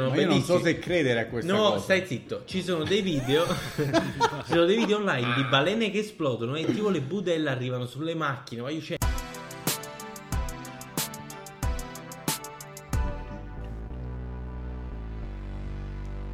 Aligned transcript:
Ma 0.00 0.14
io 0.14 0.28
non 0.28 0.42
so 0.42 0.60
se 0.60 0.78
credere 0.78 1.18
a 1.22 1.26
questa 1.26 1.52
No, 1.52 1.70
cosa. 1.70 1.80
stai 1.80 2.06
zitto. 2.06 2.44
Ci 2.44 2.62
sono 2.62 2.84
dei 2.84 3.02
video. 3.02 3.44
ci 3.74 4.44
sono 4.44 4.64
dei 4.64 4.76
video 4.76 4.98
online 4.98 5.34
di 5.34 5.42
balene 5.42 5.90
che 5.90 5.98
esplodono 5.98 6.54
e 6.54 6.66
tipo 6.66 6.88
le 6.88 7.00
budelle 7.00 7.50
arrivano 7.50 7.84
sulle 7.84 8.14
macchine. 8.14 8.62
Ma 8.62 8.70
io 8.70 8.78
c'è. 8.80 8.96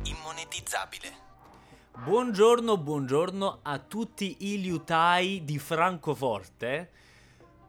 Immonetizzabile. 0.04 1.12
Buongiorno, 2.04 2.76
buongiorno 2.76 3.60
a 3.62 3.78
tutti 3.78 4.36
i 4.52 4.60
liutai 4.60 5.44
di 5.44 5.58
Francoforte. 5.58 6.90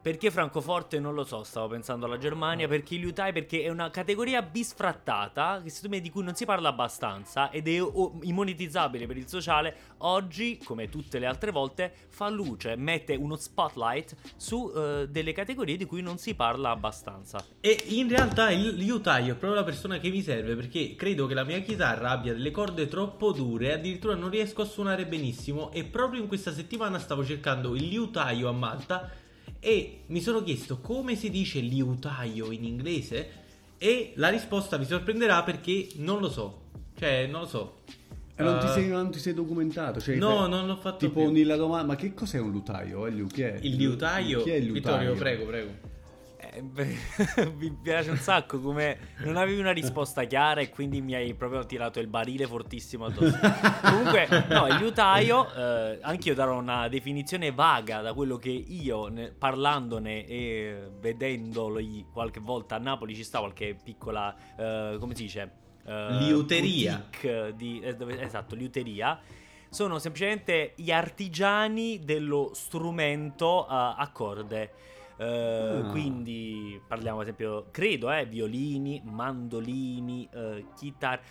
Perché 0.06 0.30
Francoforte 0.30 1.00
non 1.00 1.16
lo 1.16 1.24
so, 1.24 1.44
stavo 1.44 1.70
pensando 1.70 2.06
alla 2.06 2.20
Germania, 2.20 2.68
perché 2.68 2.94
i 2.94 3.00
liutai 3.00 3.34
perché 3.34 3.64
è 3.64 3.70
una 3.70 3.90
categoria 3.90 4.44
bisfrattata, 4.44 5.62
che 5.64 5.72
secondo 5.72 5.96
me 5.96 6.02
di 6.04 6.12
cui 6.12 6.24
non 6.24 6.36
si 6.36 6.46
parla 6.46 6.70
abbastanza 6.70 7.50
ed 7.50 7.68
è 7.68 7.82
o- 7.82 8.20
immonetizzabile 8.22 9.08
per 9.08 9.18
il 9.18 9.28
sociale. 9.28 9.76
Oggi, 10.02 10.60
come 10.64 10.90
tutte 10.90 11.18
le 11.18 11.26
altre 11.26 11.50
volte, 11.50 11.92
fa 12.10 12.30
luce, 12.30 12.76
mette 12.76 13.16
uno 13.16 13.36
spotlight 13.36 14.16
su 14.36 14.72
eh, 14.76 15.08
delle 15.10 15.34
categorie 15.34 15.76
di 15.76 15.86
cui 15.86 16.04
non 16.04 16.20
si 16.20 16.36
parla 16.36 16.70
abbastanza. 16.70 17.44
E 17.60 17.86
in 17.88 18.08
realtà 18.08 18.52
il 18.52 18.76
liutaio 18.76 19.34
è 19.34 19.36
proprio 19.36 19.60
la 19.60 19.66
persona 19.66 19.98
che 19.98 20.12
mi 20.12 20.22
serve 20.22 20.56
perché 20.56 20.94
credo 20.94 21.26
che 21.26 21.34
la 21.34 21.44
mia 21.44 21.62
chitarra 21.62 22.12
abbia 22.12 22.34
delle 22.34 22.52
corde 22.52 22.88
troppo 22.88 23.32
dure 23.32 23.70
e 23.70 23.72
addirittura 23.72 24.14
non 24.14 24.30
riesco 24.30 24.62
a 24.62 24.66
suonare 24.66 25.08
benissimo 25.08 25.72
e 25.72 25.84
proprio 25.84 26.22
in 26.22 26.28
questa 26.28 26.54
settimana 26.54 27.00
stavo 27.00 27.26
cercando 27.26 27.74
il 27.74 27.88
liutaio 27.88 28.48
a 28.48 28.52
Malta 28.52 29.24
e 29.66 30.02
mi 30.08 30.22
sono 30.22 30.44
chiesto 30.44 30.78
come 30.80 31.16
si 31.16 31.32
dice 31.32 31.60
liutaio 31.60 32.52
in 32.52 32.64
inglese 32.64 33.30
e 33.80 34.14
la 34.18 34.30
risposta 34.30 34.78
vi 34.78 34.86
sorprenderà 34.86 35.42
perché 35.42 35.88
non 35.96 36.20
lo 36.20 36.30
so. 36.30 36.62
Cioè, 36.98 37.26
non 37.26 37.42
lo 37.42 37.48
so. 37.48 37.78
E 38.36 38.44
non, 38.44 38.60
ti 38.60 38.66
Uh, 38.68 38.70
sei, 38.70 38.88
non 38.90 39.10
ti 39.12 39.18
sei 39.20 39.34
documentato? 39.34 40.00
Cioè, 40.00 40.18
No, 40.18 40.44
te- 40.44 40.50
non 40.50 40.68
l'ho 40.68 40.76
fatto 40.76 40.98
Tipo 41.08 41.22
più. 41.22 41.32
nella 41.32 41.56
domanda, 41.56 41.88
ma 41.88 41.96
che 41.96 42.14
cos'è 42.14 42.38
un 42.38 42.52
lutaio? 42.52 43.08
Eh, 43.08 43.10
Liu, 43.12 43.26
chi 43.28 43.42
è? 43.42 43.58
Il 43.62 43.76
liutaio. 43.76 44.44
Chi 44.44 44.50
è 44.52 44.56
il 44.56 44.66
lutaio? 44.68 45.14
Vittorio, 45.14 45.16
prego, 45.16 45.46
prego. 45.46 45.72
Eh, 46.56 46.62
beh, 46.64 46.98
mi 47.58 47.70
piace 47.72 48.12
un 48.12 48.18
sacco 48.18 48.60
come 48.62 48.98
non 49.20 49.36
avevi 49.36 49.60
una 49.60 49.72
risposta 49.72 50.24
chiara 50.24 50.62
e 50.62 50.70
quindi 50.70 51.02
mi 51.02 51.14
hai 51.14 51.34
proprio 51.34 51.66
tirato 51.66 52.00
il 52.00 52.08
barile 52.08 52.48
fortissimo 52.48 53.06
addosso. 53.06 53.38
Comunque, 53.84 54.28
no, 54.50 54.68
il 54.68 54.76
liutaio, 54.76 55.54
eh, 55.54 56.00
anche 56.02 56.30
io 56.30 56.36
darò 56.36 56.58
una 56.58 56.88
definizione 56.88 57.52
vaga 57.52 58.00
da 58.02 58.14
quello 58.14 58.38
che 58.38 58.50
io, 58.50 59.08
ne- 59.08 59.32
parlandone 59.32 60.26
e 60.26 60.90
vedendolo 61.00 61.80
qualche 62.12 62.40
volta 62.40 62.76
a 62.76 62.80
Napoli, 62.80 63.16
ci 63.16 63.24
sta 63.24 63.40
qualche 63.40 63.76
piccola, 63.82 64.34
eh, 64.58 64.98
come 65.00 65.14
si 65.14 65.24
dice? 65.24 65.52
Eh, 65.86 66.08
Liuteria. 66.20 67.06
Di, 67.54 67.82
eh, 67.82 67.96
dove- 67.96 68.22
esatto, 68.22 68.56
liuteria. 68.56 69.20
Sono 69.70 70.00
semplicemente 70.00 70.72
gli 70.78 70.90
artigiani 70.92 72.00
dello 72.00 72.52
strumento 72.54 73.66
eh, 73.66 73.72
a 73.72 74.10
corde. 74.14 74.72
Eh, 75.18 75.24
Ah. 75.86 75.90
Quindi 75.92 76.80
parliamo 76.88 77.18
ad 77.20 77.24
esempio, 77.24 77.68
credo, 77.72 78.12
eh, 78.12 78.26
violini, 78.26 79.02
mandolini, 79.06 80.28
eh, 80.34 80.66
chitarre. 80.78 81.22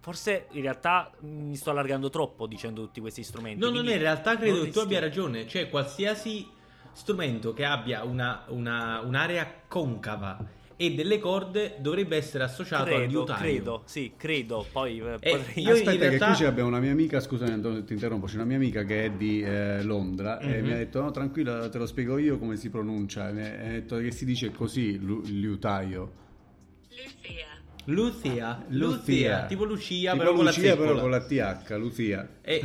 Forse 0.00 0.46
in 0.52 0.62
realtà 0.62 1.10
mi 1.20 1.54
sto 1.56 1.70
allargando 1.70 2.10
troppo 2.10 2.46
dicendo 2.46 2.82
tutti 2.82 3.00
questi 3.00 3.22
strumenti. 3.22 3.60
No, 3.60 3.70
quindi 3.70 3.90
è, 3.90 3.94
in 3.94 4.00
realtà 4.00 4.36
credo 4.36 4.62
che 4.62 4.70
tu 4.70 4.78
abbia 4.80 4.98
ragione. 5.00 5.46
Cioè, 5.46 5.68
qualsiasi 5.70 6.48
strumento 6.92 7.52
che 7.54 7.64
abbia 7.64 8.02
una, 8.04 8.44
una- 8.48 9.00
un'area 9.00 9.48
concava 9.68 10.36
e 10.76 10.94
delle 10.94 11.18
corde 11.18 11.76
dovrebbe 11.80 12.16
essere 12.16 12.44
associato 12.44 12.84
al 12.84 12.88
Credo, 12.96 13.10
liutaio. 13.10 13.38
credo, 13.40 13.82
sì, 13.86 14.12
credo. 14.16 14.66
Poi 14.70 14.98
eh, 14.98 15.16
Eh, 15.20 15.36
potrei... 15.36 15.64
io 15.64 15.72
Aspetta, 15.72 16.08
realtà- 16.08 16.30
che 16.30 16.36
qui 16.36 16.44
abbiamo 16.46 16.68
una 16.68 16.80
mia 16.80 16.90
amica, 16.92 17.20
scusami 17.20 17.84
ti 17.84 17.92
interrompo, 17.92 18.26
c'è 18.26 18.34
una 18.36 18.44
mia 18.44 18.56
amica 18.56 18.84
che 18.84 19.04
è 19.04 19.10
di 19.10 19.42
eh, 19.42 19.82
Londra 19.82 20.38
e 20.38 20.58
Mhm. 20.60 20.66
mi 20.66 20.72
ha 20.72 20.76
detto 20.76 21.00
no 21.00 21.10
tranquilla 21.10 21.68
te 21.68 21.78
lo 21.78 21.86
spiego 21.86 22.18
io 22.18 22.38
come 22.38 22.56
si 22.56 22.70
pronuncia, 22.70 23.28
e 23.28 23.32
mi 23.32 23.42
ha 23.42 23.70
detto 23.70 23.96
che 23.98 24.10
si 24.10 24.24
dice 24.24 24.50
così, 24.50 24.98
lu- 24.98 25.22
liutaio. 25.24 26.20
Lucia. 26.88 27.50
Lucia, 27.86 28.64
Lucia, 28.68 28.96
Lucia. 28.96 29.46
tipo 29.46 29.64
Lucia, 29.64 30.12
Tipo 30.12 30.22
però 30.22 30.34
con 30.36 30.44
la 30.44 30.50
Lucia 30.50 30.76
però 30.76 31.00
con 31.00 31.10
la 31.10 31.20
TH, 31.24 31.70
Lucia. 31.78 32.28
E, 32.42 32.62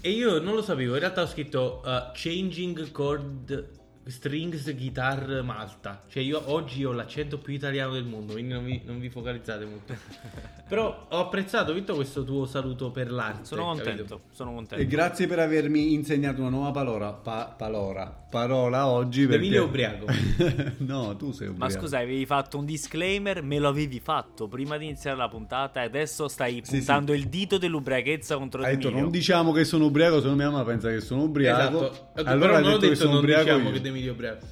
e 0.00 0.10
io 0.10 0.40
non 0.40 0.54
lo 0.54 0.62
sapevo, 0.62 0.94
in 0.94 1.00
realtà 1.00 1.22
ho 1.22 1.26
scritto 1.26 1.80
uh, 1.84 2.10
Changing 2.12 2.90
Chord 2.90 3.68
Strings 4.06 4.74
Guitar 4.74 5.42
Malta. 5.42 6.02
Cioè 6.08 6.22
io 6.22 6.42
oggi 6.50 6.84
ho 6.84 6.92
l'accento 6.92 7.38
più 7.38 7.52
italiano 7.52 7.92
del 7.92 8.04
mondo, 8.04 8.32
quindi 8.32 8.52
non 8.52 8.64
vi, 8.64 8.80
non 8.84 8.98
vi 8.98 9.08
focalizzate 9.08 9.64
molto. 9.64 9.94
Però 10.68 11.06
ho 11.08 11.18
apprezzato, 11.18 11.72
Vitto, 11.72 11.94
questo 11.94 12.24
tuo 12.24 12.46
saluto 12.46 12.90
per 12.90 13.10
l'arte. 13.10 13.44
Sono 13.44 13.74
capito? 13.74 13.84
contento, 13.84 14.20
sono 14.30 14.52
contento. 14.52 14.82
E 14.82 14.86
grazie 14.86 15.26
per 15.26 15.38
avermi 15.38 15.92
insegnato 15.92 16.40
una 16.40 16.50
nuova 16.50 16.70
parola, 16.70 17.12
pa- 17.12 17.54
palora, 17.56 18.19
parola 18.30 18.86
oggi 18.86 19.22
perché... 19.26 19.36
Emilio 19.36 19.62
è 19.64 19.66
ubriaco. 19.66 20.06
no, 20.78 21.16
tu 21.16 21.32
sei 21.32 21.48
Ma 21.48 21.52
ubriaco. 21.66 21.72
scusa, 21.80 21.98
avevi 21.98 22.24
fatto 22.24 22.56
un 22.58 22.64
disclaimer, 22.64 23.42
me 23.42 23.58
lo 23.58 23.68
avevi 23.68 24.00
fatto 24.00 24.48
prima 24.48 24.76
di 24.78 24.86
iniziare 24.86 25.16
la 25.16 25.28
puntata 25.28 25.82
e 25.82 25.86
adesso 25.86 26.28
stai 26.28 26.60
Sì, 26.64 26.76
puntando 26.76 27.12
il 27.12 27.28
dito 27.28 27.58
dell'ubriachezza 27.58 28.36
contro 28.38 28.62
Hai 28.62 28.70
di 28.70 28.74
detto 28.76 28.86
Emilio. 28.88 29.02
non 29.04 29.10
diciamo 29.12 29.52
che 29.52 29.64
sono 29.64 29.84
ubriaco, 29.86 30.20
se 30.20 30.28
no 30.28 30.34
mia 30.36 30.48
mamma 30.50 30.64
pensa 30.64 30.88
che 30.88 31.00
sono 31.00 31.24
ubriaco. 31.24 31.90
Esatto. 31.90 32.08
Allora 32.24 32.58
Però 32.58 32.60
non 32.60 32.72
ho 32.72 32.78
detto 32.78 32.80
che 32.80 32.88
detto 32.88 33.00
sono 33.00 33.10
non 33.12 33.18
ubriaco 33.20 33.42
diciamo 33.44 33.70
io. 33.70 33.80
che 33.80 33.88
Emilio 33.88 34.10
è 34.10 34.12
ubriaco. 34.14 34.46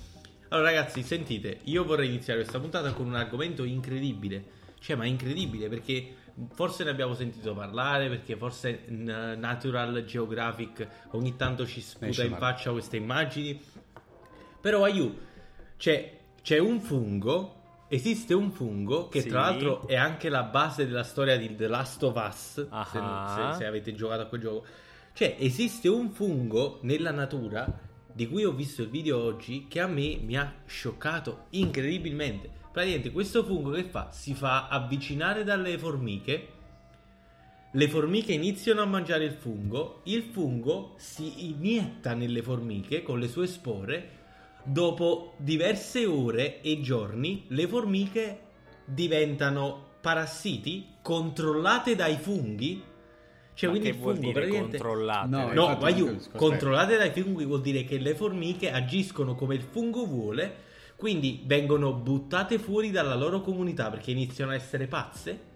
Allora 0.51 0.69
ragazzi, 0.71 1.03
sentite, 1.03 1.59
io 1.65 1.85
vorrei 1.85 2.09
iniziare 2.09 2.41
questa 2.41 2.59
puntata 2.59 2.93
con 2.93 3.07
un 3.07 3.15
argomento 3.15 3.65
incredibile. 3.65 4.45
Cioè, 4.81 4.97
ma 4.97 5.05
incredibile 5.07 5.69
perché 5.69 6.15
forse 6.53 6.85
ne 6.85 6.91
abbiamo 6.91 7.15
sentito 7.15 7.55
parlare, 7.55 8.09
perché 8.09 8.37
forse 8.37 8.85
Natural 8.89 10.05
Geographic 10.05 10.87
ogni 11.13 11.37
tanto 11.37 11.67
ci 11.67 11.81
sputa 11.81 12.23
in 12.25 12.35
faccia 12.37 12.71
queste 12.73 12.97
immagini. 12.97 13.61
Però 14.61 14.85
aiuto, 14.85 15.21
c'è, 15.77 16.19
c'è 16.43 16.59
un 16.59 16.81
fungo, 16.81 17.87
esiste 17.89 18.35
un 18.35 18.51
fungo 18.51 19.09
che 19.09 19.21
Sì. 19.23 19.29
tra 19.29 19.41
l'altro 19.43 19.87
è 19.87 19.95
anche 19.97 20.29
la 20.29 20.43
base 20.43 20.87
della 20.87 21.05
storia 21.05 21.37
di 21.37 21.55
The 21.55 21.69
Last 21.69 22.03
of 22.03 22.15
Us, 22.17 22.55
se, 22.55 22.67
Ah. 22.71 23.53
se- 23.53 23.59
se 23.59 23.67
avete 23.67 23.95
giocato 23.95 24.23
a 24.23 24.27
quel 24.27 24.41
gioco. 24.41 24.65
Cioè, 25.13 25.37
esiste 25.39 25.89
un 25.89 26.11
fungo 26.11 26.79
nella 26.83 27.11
natura 27.11 27.67
di 28.13 28.29
cui 28.29 28.45
ho 28.45 28.53
visto 28.53 28.83
il 28.83 28.89
video 28.89 29.23
oggi 29.23 29.67
che 29.69 29.81
a 29.81 29.87
me 29.87 30.17
mi 30.21 30.37
ha 30.37 30.53
scioccato 30.67 31.47
incredibilmente. 31.51 32.51
Praticamente 32.73 33.11
questo 33.11 33.45
fungo 33.45 33.71
che 33.71 33.85
fa? 33.85 34.11
Si 34.13 34.35
fa 34.35 34.69
avvicinare 34.69 35.45
dalle 35.45 35.79
formiche. 35.79 36.49
Le 37.73 37.89
formiche 37.89 38.33
iniziano 38.33 38.81
a 38.81 38.87
mangiare 38.87 39.25
il 39.25 39.33
fungo, 39.33 40.01
il 40.05 40.23
fungo 40.23 40.95
si 40.97 41.49
inietta 41.49 42.15
nelle 42.15 42.43
formiche 42.43 43.03
con 43.03 43.19
le 43.19 43.29
sue 43.29 43.47
spore. 43.47 44.17
Dopo 44.63 45.35
diverse 45.39 46.07
ore 46.07 46.61
e 46.63 46.81
giorni, 46.81 47.45
le 47.49 47.67
formiche 47.67 48.41
diventano 48.85 49.87
parassiti 50.01 50.87
controllate 51.03 51.95
dai 51.95 52.17
funghi. 52.17 52.83
Cioè, 53.55 53.71
Ma 53.71 53.77
quindi 53.77 53.91
che 53.91 53.97
il 53.97 54.03
vuol 54.03 54.15
fungo 54.15 54.29
dire 54.29 54.41
praticamente 54.41 54.79
controllate? 54.79 55.29
No, 55.29 55.53
No, 55.53 55.79
ma 55.81 55.89
io, 55.89 56.17
controllate 56.37 56.97
dai 56.97 57.11
funghi 57.11 57.45
vuol 57.45 57.61
dire 57.61 57.85
che 57.85 57.99
le 57.99 58.15
formiche 58.15 58.71
agiscono 58.71 59.35
come 59.35 59.57
il 59.57 59.63
fungo 59.63 60.07
vuole, 60.07 60.67
quindi 60.99 61.43
vengono 61.45 61.93
buttate 61.93 62.59
fuori 62.59 62.91
dalla 62.91 63.15
loro 63.15 63.41
comunità 63.41 63.89
perché 63.89 64.11
iniziano 64.11 64.51
a 64.51 64.57
essere 64.57 64.89
pazze. 64.89 65.47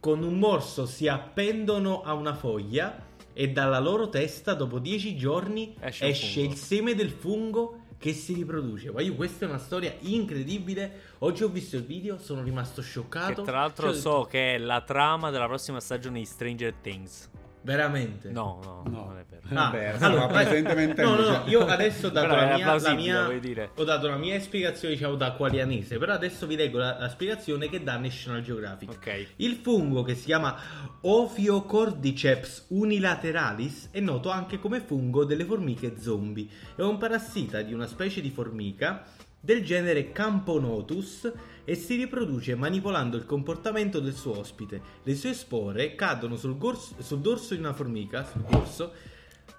Con 0.00 0.24
un 0.24 0.36
morso 0.36 0.84
si 0.84 1.06
appendono 1.06 2.02
a 2.02 2.12
una 2.12 2.34
foglia 2.34 3.06
e 3.32 3.50
dalla 3.50 3.78
loro 3.78 4.08
testa, 4.08 4.52
dopo 4.54 4.80
10 4.80 5.16
giorni, 5.16 5.76
Esce 5.78 6.08
esce 6.08 6.40
il 6.40 6.56
seme 6.56 6.96
del 6.96 7.10
fungo 7.10 7.82
che 7.98 8.12
si 8.12 8.34
riproduce. 8.34 8.90
Ma 8.90 9.00
io, 9.00 9.14
questa 9.14 9.46
è 9.46 9.48
una 9.48 9.58
storia 9.58 9.94
incredibile. 10.00 11.02
Oggi 11.18 11.44
ho 11.44 11.48
visto 11.48 11.76
il 11.76 11.84
video, 11.84 12.18
sono 12.18 12.42
rimasto 12.42 12.82
scioccato. 12.82 13.42
Che 13.42 13.48
tra 13.48 13.60
l'altro 13.60 13.92
Cioè, 13.92 14.00
so 14.00 14.26
che 14.28 14.54
è 14.56 14.58
la 14.58 14.80
trama 14.80 15.30
della 15.30 15.46
prossima 15.46 15.78
stagione 15.78 16.18
di 16.18 16.24
Stranger 16.24 16.74
Things. 16.82 17.30
Veramente? 17.64 18.30
No, 18.30 18.60
no, 18.62 18.82
No. 18.90 19.04
non 19.06 19.18
è 19.18 19.24
vero. 19.28 19.42
Ah, 19.48 19.70
Vabbè, 19.70 19.94
allora, 20.00 20.26
ma 20.26 20.32
presentemente 20.32 21.02
no, 21.02 21.14
no, 21.16 21.28
no, 21.28 21.42
io 21.46 21.64
adesso 21.66 22.06
ho 22.08 22.10
dato 22.10 22.34
la 22.34 22.54
mia, 22.56 22.74
la 22.78 22.94
mia- 22.94 23.70
ho 23.74 23.84
dato 23.84 24.08
la 24.08 24.16
mia 24.16 24.38
spiegazione, 24.40 24.94
diciamo, 24.94 25.14
da 25.16 25.32
qualianese, 25.32 25.96
però 25.98 26.12
adesso 26.12 26.46
vi 26.46 26.56
leggo 26.56 26.76
la, 26.78 26.98
la 26.98 27.08
spiegazione 27.08 27.68
che 27.70 27.82
dà 27.82 27.96
National 27.96 28.42
Geographic. 28.42 28.90
Ok. 28.90 29.26
Il 29.36 29.54
fungo 29.56 30.02
che 30.02 30.14
si 30.14 30.26
chiama 30.26 30.54
Ophiocordyceps 31.00 32.66
unilateralis 32.68 33.88
è 33.92 34.00
noto 34.00 34.30
anche 34.30 34.58
come 34.58 34.80
fungo 34.80 35.24
delle 35.24 35.44
formiche 35.44 35.94
zombie. 35.98 36.46
È 36.76 36.82
un 36.82 36.98
parassita 36.98 37.62
di 37.62 37.72
una 37.72 37.86
specie 37.86 38.20
di 38.20 38.30
formica 38.30 39.04
del 39.44 39.62
genere 39.62 40.10
Camponotus 40.10 41.30
e 41.64 41.74
si 41.74 41.96
riproduce 41.96 42.54
manipolando 42.54 43.18
il 43.18 43.26
comportamento 43.26 44.00
del 44.00 44.14
suo 44.14 44.38
ospite. 44.38 44.80
Le 45.02 45.14
sue 45.14 45.34
spore 45.34 45.94
cadono 45.94 46.36
sul, 46.36 46.56
gors- 46.56 46.98
sul 46.98 47.20
dorso 47.20 47.52
di 47.52 47.60
una 47.60 47.74
formica, 47.74 48.24
sul 48.24 48.40
dorso, 48.40 48.92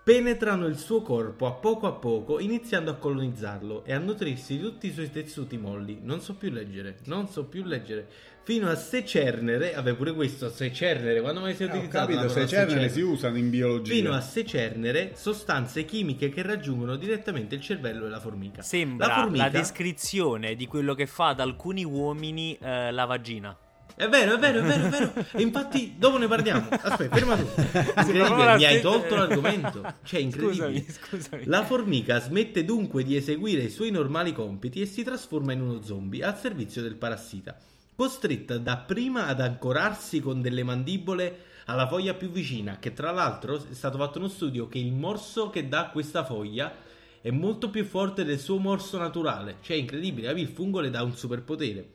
penetrano 0.04 0.66
il 0.66 0.78
suo 0.78 1.02
corpo 1.02 1.46
a 1.46 1.52
poco 1.52 1.86
a 1.86 1.92
poco, 1.92 2.40
iniziando 2.40 2.90
a 2.90 2.96
colonizzarlo 2.96 3.86
e 3.86 3.94
a 3.94 4.00
nutrirsi 4.00 4.56
di 4.56 4.62
tutti 4.62 4.88
i 4.88 4.92
suoi 4.94 5.12
tessuti 5.12 5.58
molli. 5.58 6.00
Non 6.02 6.20
so 6.20 6.34
più 6.34 6.50
leggere, 6.50 6.98
non 7.06 7.28
so 7.28 7.46
più 7.46 7.64
leggere. 7.64 8.08
Fino 8.46 8.70
a 8.70 8.76
secernere, 8.76 9.72
vabbè 9.74 9.96
pure 9.96 10.14
questo, 10.14 10.52
secernere, 10.52 11.20
quando 11.20 11.40
mai 11.40 11.56
si 11.56 11.64
è 11.64 11.66
Eh, 11.66 11.70
ho 11.72 11.74
utilizzato? 11.74 12.06
capito, 12.06 12.22
la 12.22 12.28
se 12.28 12.34
parola 12.34 12.48
cernere 12.48 12.70
secernere? 12.90 12.94
si 12.94 13.02
usano 13.02 13.38
in 13.38 13.50
biologia. 13.50 13.92
Fino 13.92 14.14
a 14.14 14.22
secernere 14.22 15.14
sostanze 15.16 15.84
chimiche 15.84 16.30
che 16.30 16.44
raggiungono 16.44 16.96
direttamente 16.96 17.56
il 17.56 17.62
cervello 17.62 18.04
della 18.04 18.20
formica. 18.20 18.62
Sembra 18.62 19.08
la 19.08 19.16
la, 19.16 19.22
formica... 19.24 19.50
descrizione 19.50 20.54
di 20.54 20.68
quello 20.68 20.94
che 20.94 21.08
fa 21.08 21.30
ad 21.30 21.40
alcuni 21.40 21.84
uomini 21.84 22.56
eh, 22.62 22.92
la 22.92 23.06
vagina. 23.06 23.58
È 23.96 24.08
vero, 24.10 24.36
è 24.36 24.38
vero, 24.38 24.60
è 24.60 24.62
vero, 24.64 24.86
è 24.86 24.90
vero. 24.90 25.14
E 25.32 25.42
infatti, 25.42 25.96
dopo 25.98 26.18
ne 26.20 26.28
parliamo. 26.28 26.68
Aspetta, 26.70 27.16
ferma 27.16 27.38
tu. 27.38 27.48
Incredibile, 27.98 28.46
la 28.46 28.56
mi 28.58 28.66
hai 28.66 28.80
tolto 28.82 29.16
l'argomento. 29.16 29.82
Cioè, 30.04 30.20
incredibile. 30.20 30.82
Scusami, 30.82 31.22
scusami. 31.22 31.46
La 31.46 31.64
formica 31.66 32.20
smette 32.20 32.64
dunque 32.64 33.04
di 33.04 33.16
eseguire 33.16 33.64
i 33.64 33.70
suoi 33.72 33.90
normali 33.90 34.34
compiti 34.34 34.82
e 34.82 34.86
si 34.86 35.02
trasforma 35.02 35.54
in 35.54 35.62
uno 35.62 35.82
zombie 35.82 36.24
al 36.24 36.38
servizio 36.38 36.82
del 36.84 36.96
parassita, 36.96 37.58
costretta 37.96 38.58
dapprima 38.58 39.28
ad 39.28 39.40
ancorarsi 39.40 40.20
con 40.20 40.42
delle 40.42 40.64
mandibole 40.64 41.54
alla 41.66 41.88
foglia 41.88 42.14
più 42.14 42.30
vicina, 42.30 42.78
che 42.78 42.94
tra 42.94 43.12
l'altro 43.12 43.56
è 43.56 43.74
stato 43.74 43.98
fatto 43.98 44.20
uno 44.20 44.28
studio 44.28 44.68
che 44.68 44.78
il 44.78 44.92
morso 44.92 45.50
che 45.50 45.68
dà 45.68 45.90
questa 45.90 46.24
foglia 46.24 46.74
è 47.22 47.32
molto 47.32 47.70
più 47.70 47.84
forte 47.86 48.24
del 48.24 48.40
suo 48.40 48.60
morso 48.60 49.00
naturale. 49.00 49.58
Cioè, 49.62 49.78
incredibile, 49.78 50.28
capi? 50.28 50.42
il 50.42 50.48
fungo 50.48 50.80
le 50.80 50.92
dà 50.92 51.02
un 51.02 51.16
superpotere. 51.16 51.94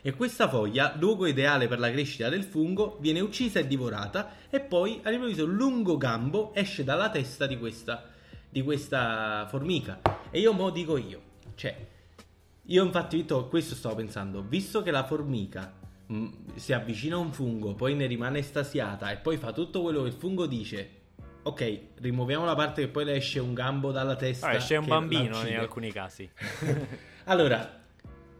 E 0.00 0.14
questa 0.14 0.48
foglia, 0.48 0.94
luogo 0.98 1.26
ideale 1.26 1.68
per 1.68 1.78
la 1.78 1.90
crescita 1.90 2.30
del 2.30 2.44
fungo, 2.44 2.96
viene 3.00 3.20
uccisa 3.20 3.58
e 3.58 3.66
divorata 3.66 4.36
e 4.48 4.60
poi 4.60 5.00
all'improvviso 5.02 5.44
un 5.44 5.54
lungo 5.54 5.98
gambo 5.98 6.54
esce 6.54 6.84
dalla 6.84 7.10
testa 7.10 7.46
di 7.46 7.58
questa, 7.58 8.08
di 8.48 8.62
questa 8.62 9.46
formica. 9.50 10.00
E 10.30 10.40
io 10.40 10.54
mo 10.54 10.70
dico 10.70 10.96
io, 10.96 11.20
cioè, 11.54 11.89
io 12.66 12.84
infatti 12.84 13.16
Vito, 13.16 13.48
questo 13.48 13.74
stavo 13.74 13.96
pensando, 13.96 14.42
visto 14.42 14.82
che 14.82 14.90
la 14.90 15.04
formica 15.04 15.72
mh, 16.06 16.28
si 16.54 16.72
avvicina 16.72 17.16
a 17.16 17.18
un 17.18 17.32
fungo, 17.32 17.74
poi 17.74 17.94
ne 17.94 18.06
rimane 18.06 18.38
estasiata 18.38 19.10
e 19.10 19.16
poi 19.16 19.36
fa 19.36 19.52
tutto 19.52 19.82
quello 19.82 20.02
che 20.02 20.08
il 20.08 20.14
fungo 20.14 20.46
dice, 20.46 20.90
ok, 21.42 21.80
rimuoviamo 22.00 22.44
la 22.44 22.54
parte 22.54 22.82
che 22.82 22.88
poi 22.88 23.04
le 23.04 23.16
esce 23.16 23.40
un 23.40 23.54
gambo 23.54 23.92
dalla 23.92 24.16
testa. 24.16 24.50
Ah, 24.50 24.56
c'è 24.56 24.76
un 24.76 24.86
bambino 24.86 25.46
in 25.46 25.56
alcuni 25.56 25.92
casi. 25.92 26.28
Allora, 27.24 27.78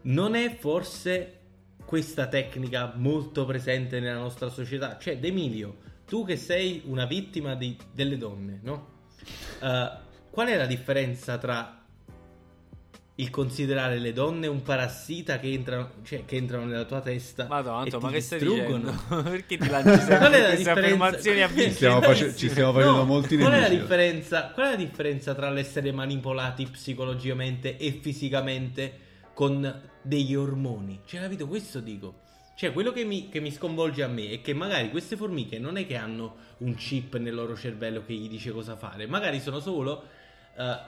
non 0.03 0.35
è 0.35 0.57
forse 0.57 1.39
questa 1.85 2.27
tecnica 2.27 2.91
molto 2.95 3.45
presente 3.45 3.99
nella 3.99 4.19
nostra 4.19 4.49
società? 4.49 4.97
Cioè, 4.97 5.17
D'Emilio, 5.17 5.77
tu 6.05 6.25
che 6.25 6.35
sei 6.35 6.81
una 6.85 7.05
vittima 7.05 7.55
di- 7.55 7.77
delle 7.93 8.17
donne, 8.17 8.59
no? 8.63 8.87
Eh, 9.61 9.91
qual 10.29 10.47
è 10.47 10.57
la 10.57 10.65
differenza 10.65 11.37
tra 11.37 11.80
il 13.15 13.29
considerare 13.29 13.99
le 13.99 14.13
donne 14.13 14.47
un 14.47 14.61
parassita 14.63 15.37
che 15.39 15.51
entrano, 15.51 15.91
cioè, 16.03 16.25
che 16.25 16.37
entrano 16.37 16.65
nella 16.65 16.85
tua 16.85 17.01
testa 17.01 17.45
Madonna, 17.45 17.97
e 17.97 17.99
ma 17.99 18.09
che 18.09 18.21
stai 18.21 18.39
distruggono? 18.39 18.91
dicendo? 18.91 19.23
Perché 19.29 19.57
ti 19.57 19.67
lanci 19.69 19.99
sempre 19.99 20.17
Qual 20.17 20.31
è 20.31 20.41
la 20.41 20.47
queste 20.47 20.55
differenza? 20.55 20.71
affermazioni 20.71 21.41
a 21.41 21.47
stiamo, 21.71 22.01
face- 22.01 22.35
ci 22.35 22.49
stiamo 22.49 22.73
facendo 22.73 23.05
molti 23.05 23.37
Qual 23.37 23.51
è, 23.51 23.59
la 23.59 23.67
nemici. 23.67 23.81
differenza, 23.81 24.51
qual 24.51 24.67
è 24.67 24.69
la 24.71 24.75
differenza 24.77 25.35
tra 25.35 25.49
l'essere 25.49 25.91
manipolati 25.91 26.65
psicologicamente 26.67 27.77
e 27.77 27.91
fisicamente 28.01 28.99
con 29.33 29.89
degli 30.01 30.33
ormoni? 30.35 31.01
Cioè, 31.05 31.21
capito? 31.21 31.47
Questo 31.47 31.79
dico. 31.81 32.19
Cioè, 32.55 32.71
quello 32.73 32.91
che 32.91 33.03
mi, 33.03 33.29
che 33.29 33.39
mi 33.39 33.51
sconvolge 33.51 34.03
a 34.03 34.07
me 34.07 34.29
è 34.31 34.41
che 34.41 34.53
magari 34.53 34.89
queste 34.89 35.15
formiche 35.17 35.57
non 35.59 35.77
è 35.77 35.85
che 35.87 35.95
hanno 35.95 36.35
un 36.59 36.75
chip 36.75 37.17
nel 37.17 37.33
loro 37.33 37.55
cervello 37.55 38.03
che 38.05 38.13
gli 38.13 38.29
dice 38.29 38.51
cosa 38.51 38.75
fare, 38.75 39.07
magari 39.07 39.39
sono 39.39 39.59
solo 39.59 40.03
eh, 40.57 40.79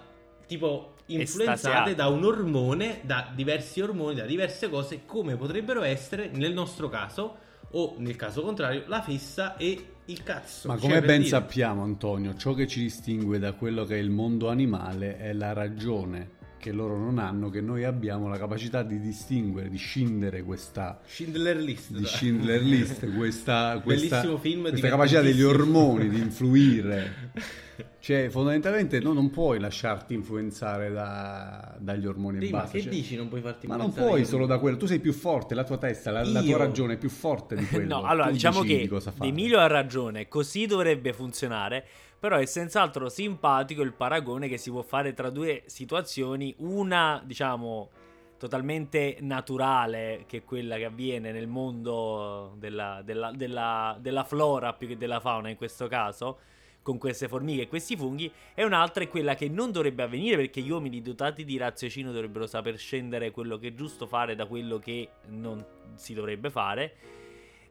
tipo 0.45 0.92
influenzate 1.07 1.95
da 1.95 2.07
un 2.07 2.23
ormone, 2.23 2.99
da 3.03 3.29
diversi 3.33 3.81
ormoni, 3.81 4.15
da 4.15 4.25
diverse 4.25 4.69
cose, 4.69 5.01
come 5.05 5.35
potrebbero 5.35 5.83
essere 5.83 6.29
nel 6.33 6.53
nostro 6.53 6.89
caso, 6.89 7.37
o 7.71 7.95
nel 7.97 8.15
caso 8.15 8.41
contrario, 8.41 8.83
la 8.87 9.01
fessa 9.01 9.57
e 9.57 9.87
il 10.05 10.23
cazzo. 10.23 10.67
Ma 10.67 10.73
Cioè, 10.75 10.81
come 10.81 10.99
per 10.99 11.07
ben 11.07 11.17
dire- 11.17 11.29
sappiamo, 11.29 11.83
Antonio, 11.83 12.35
ciò 12.35 12.53
che 12.53 12.67
ci 12.67 12.81
distingue 12.81 13.39
da 13.39 13.53
quello 13.53 13.85
che 13.85 13.95
è 13.95 13.99
il 13.99 14.09
mondo 14.09 14.49
animale 14.49 15.17
è 15.17 15.33
la 15.33 15.53
ragione 15.53 16.41
che 16.63 16.71
loro 16.71 16.97
non 16.97 17.19
hanno, 17.19 17.49
che 17.49 17.59
noi 17.59 17.83
abbiamo 17.83 18.29
la 18.29 18.37
capacità 18.37 18.83
di 18.83 18.97
distinguere, 19.01 19.67
di 19.67 19.75
scindere 19.77 20.43
questa 20.43 21.01
Schindler 21.03 21.57
List. 21.57 21.91
di. 21.91 22.05
Schindler 22.05 22.61
List, 22.61 23.13
questa, 23.13 23.81
questa, 23.83 24.21
questa 24.25 24.87
capacità 24.87 25.19
degli 25.19 25.41
ormoni 25.43 26.07
di 26.07 26.19
influire. 26.19 27.31
Cioè, 27.99 28.27
fondamentalmente 28.29 28.99
no, 28.99 29.13
non 29.13 29.29
puoi 29.29 29.59
lasciarti 29.59 30.13
influenzare 30.13 30.91
da- 30.91 31.73
dagli 31.79 32.05
ormoni 32.05 32.39
Sì, 32.41 32.47
e 32.47 32.51
ma 32.51 32.57
basta. 32.59 32.73
che 32.77 32.83
cioè- 32.83 32.91
dici? 32.91 33.15
Non 33.15 33.29
puoi 33.29 33.39
farti 33.41 33.65
ma 33.65 33.77
non 33.77 33.85
influenzare 33.87 34.17
puoi 34.17 34.29
solo 34.29 34.45
da 34.45 34.59
quello, 34.59 34.75
tu 34.77 34.85
sei 34.85 34.99
più 34.99 35.13
forte, 35.13 35.55
la 35.55 35.63
tua 35.63 35.77
testa, 35.77 36.11
la, 36.11 36.21
la 36.23 36.41
tua 36.41 36.49
Io? 36.49 36.57
ragione 36.57 36.93
è 36.93 36.97
più 36.97 37.09
forte 37.09 37.55
di 37.55 37.65
quello. 37.71 37.87
No, 38.01 38.03
allora 38.03 38.27
Tu 38.27 38.33
diciamo 38.33 38.61
che 38.61 38.87
fare. 38.89 39.29
Emilio 39.29 39.57
ha 39.57 39.67
ragione, 39.67 40.27
così 40.27 40.65
dovrebbe 40.65 41.13
funzionare, 41.13 41.85
però 42.23 42.37
è 42.37 42.45
senz'altro 42.45 43.09
simpatico 43.09 43.81
il 43.81 43.91
paragone 43.91 44.47
che 44.47 44.57
si 44.57 44.71
può 44.71 44.81
fare 44.81 45.13
tra 45.13 45.29
due 45.29 45.63
situazioni, 45.65 46.55
una 46.59 47.21
diciamo 47.21 47.89
totalmente 48.37 49.17
naturale, 49.19 50.23
che 50.25 50.37
è 50.37 50.43
quella 50.45 50.77
che 50.77 50.85
avviene 50.85 51.33
nel 51.33 51.47
mondo 51.47 52.55
della, 52.57 53.01
della- 53.03 53.33
della- 53.33 53.97
della 53.99 54.23
flora 54.23 54.71
più 54.71 54.87
che 54.87 54.95
della 54.95 55.19
fauna 55.19 55.49
in 55.49 55.57
questo 55.57 55.89
caso, 55.89 56.37
con 56.81 56.97
queste 56.97 57.27
formiche 57.27 57.63
e 57.63 57.67
questi 57.67 57.97
funghi, 57.97 58.31
e 58.53 58.63
un'altra 58.63 59.03
è 59.03 59.09
quella 59.09 59.35
che 59.35 59.49
non 59.49 59.73
dovrebbe 59.73 60.03
avvenire 60.03 60.37
perché 60.37 60.61
gli 60.61 60.69
uomini 60.69 61.01
dotati 61.01 61.43
di 61.43 61.57
raziocinio 61.57 62.13
dovrebbero 62.13 62.47
saper 62.47 62.77
scendere 62.77 63.31
quello 63.31 63.57
che 63.57 63.67
è 63.67 63.73
giusto 63.73 64.07
fare 64.07 64.33
da 64.33 64.45
quello 64.45 64.79
che 64.79 65.09
non 65.27 65.61
si 65.95 66.13
dovrebbe 66.13 66.49
fare. 66.49 67.22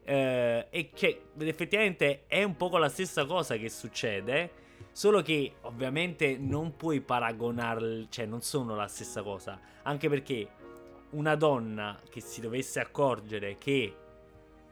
Eh, 0.05 0.67
e 0.71 0.91
che 0.93 1.27
effettivamente 1.39 2.25
è 2.27 2.43
un 2.43 2.57
po' 2.57 2.77
la 2.79 2.89
stessa 2.89 3.25
cosa 3.25 3.57
che 3.57 3.69
succede. 3.69 4.51
Solo 4.93 5.23
che 5.23 5.55
ovviamente 5.63 6.37
non 6.39 6.77
puoi 6.77 7.01
paragonarli, 7.01 8.09
cioè 8.11 8.27
non 8.27 8.43
sono 8.43 8.75
la 8.75 8.89
stessa 8.89 9.23
cosa. 9.23 9.59
Anche 9.83 10.09
perché 10.09 10.49
una 11.11 11.35
donna 11.35 11.99
che 12.11 12.21
si 12.21 12.41
dovesse 12.41 12.81
accorgere 12.81 13.57
che 13.59 13.97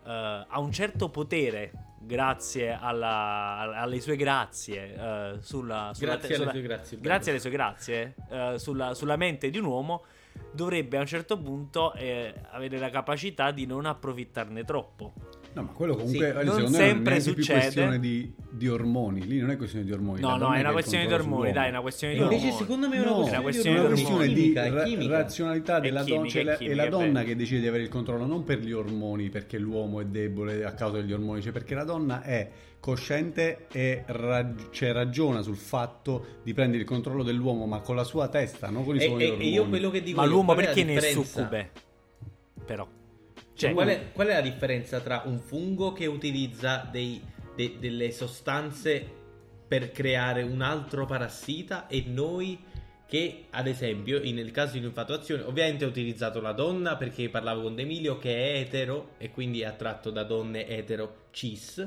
eh, 0.05 0.45
ha 0.49 0.59
un 0.59 0.73
certo 0.73 1.09
potere 1.11 1.73
grazie 2.03 2.73
alla- 2.73 3.73
alle 3.77 4.01
sue 4.01 4.17
grazie 4.17 4.95
eh, 4.95 5.37
sulla, 5.41 5.91
sulla, 5.95 6.17
Grazie 6.17 6.35
alle 6.35 6.37
sulla- 6.37 6.51
sue 6.51 6.61
grazie. 6.63 6.99
grazie 7.01 7.31
alle 7.31 7.41
sue 7.41 7.51
grazie 7.51 8.15
eh, 8.31 8.55
sulla, 8.59 8.95
sulla 8.95 9.17
mente 9.17 9.51
di 9.51 9.59
un 9.59 9.67
uomo 9.67 10.05
dovrebbe 10.53 10.97
a 10.97 11.01
un 11.01 11.07
certo 11.07 11.39
punto 11.39 11.93
eh, 11.95 12.35
avere 12.51 12.79
la 12.79 12.91
capacità 12.91 13.51
di 13.51 13.67
non 13.67 13.87
approfittarne 13.87 14.65
troppo. 14.65 15.13
No, 15.53 15.63
ma 15.63 15.69
quello 15.73 15.97
comunque 15.97 16.29
Sì, 16.29 16.33
non 16.47 16.55
secondo 16.55 16.55
me 16.55 16.63
non 16.63 16.75
è 16.75 16.87
sempre 16.87 17.15
più 17.15 17.23
succede. 17.23 17.59
questione 17.61 17.99
di, 17.99 18.33
di 18.51 18.69
ormoni. 18.69 19.27
Lì 19.27 19.39
non 19.41 19.51
è 19.51 19.57
questione 19.57 19.85
di 19.85 19.91
ormoni. 19.91 20.21
No, 20.21 20.37
no, 20.37 20.53
è 20.55 20.61
una 20.61 20.71
questione 20.71 21.07
di 21.09 21.13
ormoni, 21.13 21.51
dai, 21.51 21.67
è 21.67 21.71
una 21.71 21.81
questione 21.81 22.13
di 22.15 22.19
No. 22.21 22.25
invece 22.27 22.45
ormoni. 22.47 22.63
secondo 22.63 22.89
me 22.89 22.97
è 22.97 23.01
una 23.01 23.09
No, 23.09 23.15
questione, 23.17 23.37
È 23.37 23.41
una 23.41 23.49
di 23.51 23.53
questione 23.53 23.77
è 23.77 23.81
una 23.81 23.89
di 23.89 24.01
ormoni. 24.03 24.17
questione 24.17 24.35
di 24.35 24.41
chimica, 24.43 24.65
è 24.65 24.71
ra- 24.71 24.83
chimica. 24.85 25.17
razionalità 25.17 25.77
È 25.77 25.81
della 25.81 26.03
donna. 26.05 26.29
Cioè 26.29 26.41
è 26.41 26.45
la- 26.45 26.59
è 26.59 26.75
la 26.75 26.85
è 26.85 26.89
donna 26.89 27.23
che 27.25 27.37
decide 27.37 27.61
di 27.61 27.67
avere 27.67 27.83
il 27.83 27.89
controllo 27.89 28.27
non 28.27 28.45
per 28.45 28.59
gli 28.61 28.73
ormoni, 28.73 29.29
perché 29.29 29.59
l'uomo 29.59 30.01
è 30.01 30.05
debole 30.05 30.65
a 30.65 30.73
causa 30.73 31.01
degli 31.01 31.13
ormoni, 31.13 31.43
cioè 31.43 31.51
perché 31.53 31.75
la 31.75 31.85
donna 31.85 32.23
è 32.23 32.49
cosciente 32.79 33.67
e 33.73 34.05
rag- 34.07 34.71
cioè, 34.71 34.93
ragiona 34.93 35.43
sul 35.43 35.57
fatto 35.57 36.39
di 36.45 36.55
prendere 36.55 36.83
il 36.83 36.89
controllo 36.89 37.25
dell'uomo, 37.25 37.67
ma 37.67 37.81
con 37.81 37.97
la 37.97 38.05
sua 38.05 38.29
testa, 38.29 38.71
non 38.71 38.85
con 38.85 38.95
i 38.95 39.01
suoi 39.01 39.21
e- 39.21 39.27
ormoni. 39.31 39.45
e 39.45 39.49
io 39.49 39.69
quello 39.69 39.91
che 39.91 40.01
dico 40.03 40.21
Ma 40.21 40.27
l'uomo 40.27 40.53
è 40.53 40.55
perché 40.55 40.85
ne 40.85 40.95
è 40.95 41.01
succube? 41.01 41.71
Però. 42.65 42.87
Cioè, 43.61 43.69
Cioè, 43.69 43.73
qual, 43.75 43.89
è, 43.89 44.13
qual 44.13 44.29
è 44.29 44.33
la 44.33 44.41
differenza 44.41 45.01
tra 45.01 45.23
un 45.27 45.39
fungo 45.39 45.93
che 45.93 46.07
utilizza 46.07 46.89
dei- 46.91 47.23
de- 47.55 47.77
delle 47.79 48.11
sostanze 48.11 49.07
per 49.69 49.93
creare 49.93 50.43
un 50.43 50.63
altro 50.63 51.05
parassita 51.05 51.87
e 51.87 52.05
noi 52.07 52.59
che, 53.07 53.45
ad 53.51 53.67
esempio, 53.67 54.23
in- 54.23 54.37
nel 54.37 54.51
caso 54.51 54.73
di 54.73 54.79
un'infatuazione, 54.79 55.43
ovviamente 55.43 55.85
ho 55.85 55.89
utilizzato 55.89 56.41
la 56.41 56.53
donna 56.53 56.97
perché 56.97 57.29
parlavo 57.29 57.63
con 57.63 57.79
Emilio 57.79 58.19
che 58.19 58.35
è 58.55 58.59
etero 58.61 59.11
e 59.19 59.31
quindi 59.31 59.61
è 59.61 59.67
attratto 59.67 60.11
da 60.11 60.23
donne 60.23 60.67
etero 60.67 61.27
cis. 61.31 61.87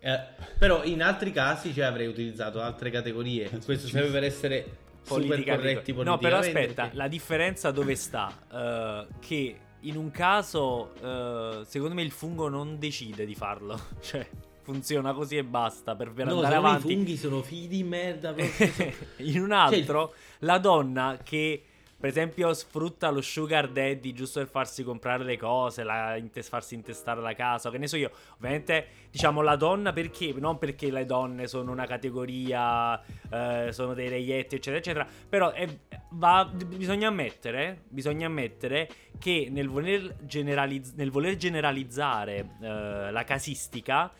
Eh, 0.00 0.20
però 0.58 0.82
in 0.84 1.00
altri 1.02 1.30
casi 1.32 1.72
cioè, 1.72 1.84
avrei 1.84 2.06
utilizzato 2.08 2.60
altre 2.60 2.90
categorie. 2.90 3.48
Questo 3.64 3.86
serve 3.86 4.10
per 4.10 4.24
essere 4.24 4.64
super 5.02 5.26
politica 5.26 5.54
corretti 5.56 5.92
No, 6.02 6.18
però 6.18 6.38
aspetta, 6.38 6.82
perché- 6.82 6.96
la 6.96 7.08
differenza 7.08 7.70
dove 7.70 7.94
sta? 7.94 8.32
Eh, 8.52 9.06
che 9.20 9.56
in 9.88 9.96
un 9.96 10.10
caso, 10.10 10.92
eh, 11.02 11.64
secondo 11.66 11.94
me, 11.94 12.02
il 12.02 12.10
fungo 12.10 12.48
non 12.48 12.78
decide 12.78 13.24
di 13.24 13.34
farlo. 13.34 13.78
Cioè, 14.00 14.26
funziona 14.62 15.12
così 15.12 15.36
e 15.36 15.44
basta 15.44 15.94
per, 15.94 16.12
per 16.12 16.26
No, 16.26 16.36
andare 16.36 16.54
avanti. 16.54 16.90
i 16.90 16.94
funghi 16.94 17.16
sono 17.16 17.42
figli 17.42 17.68
di 17.68 17.82
merda. 17.82 18.34
in 19.18 19.40
un 19.40 19.52
altro, 19.52 20.14
la 20.40 20.58
donna 20.58 21.18
che 21.22 21.62
per 22.04 22.12
esempio, 22.12 22.52
sfrutta 22.52 23.08
lo 23.08 23.22
sugar 23.22 23.66
daddy 23.66 24.12
giusto 24.12 24.38
per 24.40 24.50
farsi 24.50 24.84
comprare 24.84 25.24
le 25.24 25.38
cose, 25.38 25.84
la, 25.84 26.16
inte- 26.16 26.42
farsi 26.42 26.74
intestare 26.74 27.22
la 27.22 27.32
casa, 27.32 27.70
che 27.70 27.78
ne 27.78 27.86
so 27.86 27.96
io. 27.96 28.10
Ovviamente, 28.34 28.88
diciamo 29.10 29.40
la 29.40 29.56
donna 29.56 29.90
perché? 29.94 30.34
Non 30.36 30.58
perché 30.58 30.90
le 30.90 31.06
donne 31.06 31.46
sono 31.46 31.72
una 31.72 31.86
categoria, 31.86 33.02
eh, 33.30 33.72
sono 33.72 33.94
dei 33.94 34.10
reietti, 34.10 34.56
eccetera, 34.56 34.76
eccetera. 34.76 35.06
Però 35.26 35.52
è, 35.52 35.66
va, 36.10 36.44
bisogna 36.44 37.08
ammettere, 37.08 37.84
bisogna 37.88 38.26
ammettere 38.26 38.86
che 39.18 39.48
nel 39.50 39.70
voler, 39.70 40.14
generalizz- 40.26 40.96
nel 40.96 41.10
voler 41.10 41.36
generalizzare 41.36 42.56
eh, 42.60 43.10
la 43.12 43.24
casistica 43.24 44.12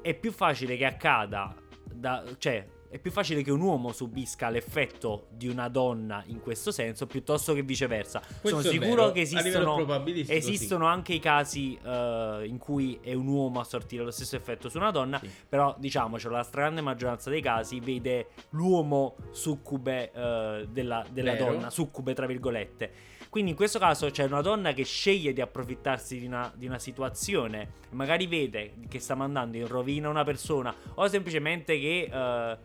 è 0.00 0.14
più 0.14 0.32
facile 0.32 0.78
che 0.78 0.86
accada, 0.86 1.54
da, 1.84 2.24
cioè 2.38 2.66
è 2.90 2.98
più 2.98 3.10
facile 3.10 3.42
che 3.42 3.50
un 3.50 3.60
uomo 3.60 3.92
subisca 3.92 4.48
l'effetto 4.48 5.26
di 5.30 5.48
una 5.48 5.68
donna 5.68 6.22
in 6.26 6.40
questo 6.40 6.70
senso 6.70 7.06
piuttosto 7.06 7.52
che 7.54 7.62
viceversa. 7.62 8.20
Questo 8.40 8.60
Sono 8.60 8.72
sicuro 8.72 9.12
che 9.12 9.20
esistono, 9.20 10.02
esistono 10.28 10.86
anche 10.86 11.12
i 11.12 11.18
casi 11.18 11.78
eh, 11.82 12.42
in 12.46 12.58
cui 12.58 12.98
è 13.02 13.12
un 13.14 13.26
uomo 13.26 13.60
a 13.60 13.64
sortire 13.64 14.04
lo 14.04 14.10
stesso 14.10 14.36
effetto 14.36 14.68
su 14.68 14.76
una 14.76 14.90
donna, 14.90 15.18
Sì. 15.18 15.30
però 15.48 15.74
diciamocelo, 15.78 16.34
la 16.34 16.42
stragrande 16.42 16.80
maggioranza 16.80 17.30
dei 17.30 17.40
casi 17.40 17.80
vede 17.80 18.28
l'uomo 18.50 19.16
succube 19.30 20.12
eh, 20.12 20.66
della, 20.70 21.04
della 21.10 21.34
donna, 21.34 21.70
succube 21.70 22.14
tra 22.14 22.26
virgolette. 22.26 23.14
Quindi 23.28 23.50
in 23.50 23.56
questo 23.56 23.78
caso 23.78 24.08
c'è 24.10 24.24
una 24.24 24.40
donna 24.40 24.72
che 24.72 24.84
sceglie 24.84 25.32
di 25.32 25.40
approfittarsi 25.42 26.18
di 26.18 26.26
una, 26.26 26.50
di 26.54 26.66
una 26.66 26.78
situazione, 26.78 27.72
magari 27.90 28.26
vede 28.26 28.74
che 28.88 28.98
sta 28.98 29.14
mandando 29.14 29.58
in 29.58 29.66
rovina 29.66 30.08
una 30.08 30.24
persona 30.24 30.74
o 30.94 31.06
semplicemente 31.08 31.78
che 31.78 32.08
eh, 32.10 32.56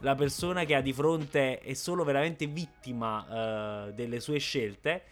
la 0.00 0.14
persona 0.14 0.64
che 0.64 0.74
ha 0.74 0.80
di 0.80 0.92
fronte 0.92 1.58
è 1.60 1.74
solo 1.74 2.04
veramente 2.04 2.46
vittima 2.46 3.86
eh, 3.88 3.92
delle 3.94 4.20
sue 4.20 4.38
scelte, 4.38 5.02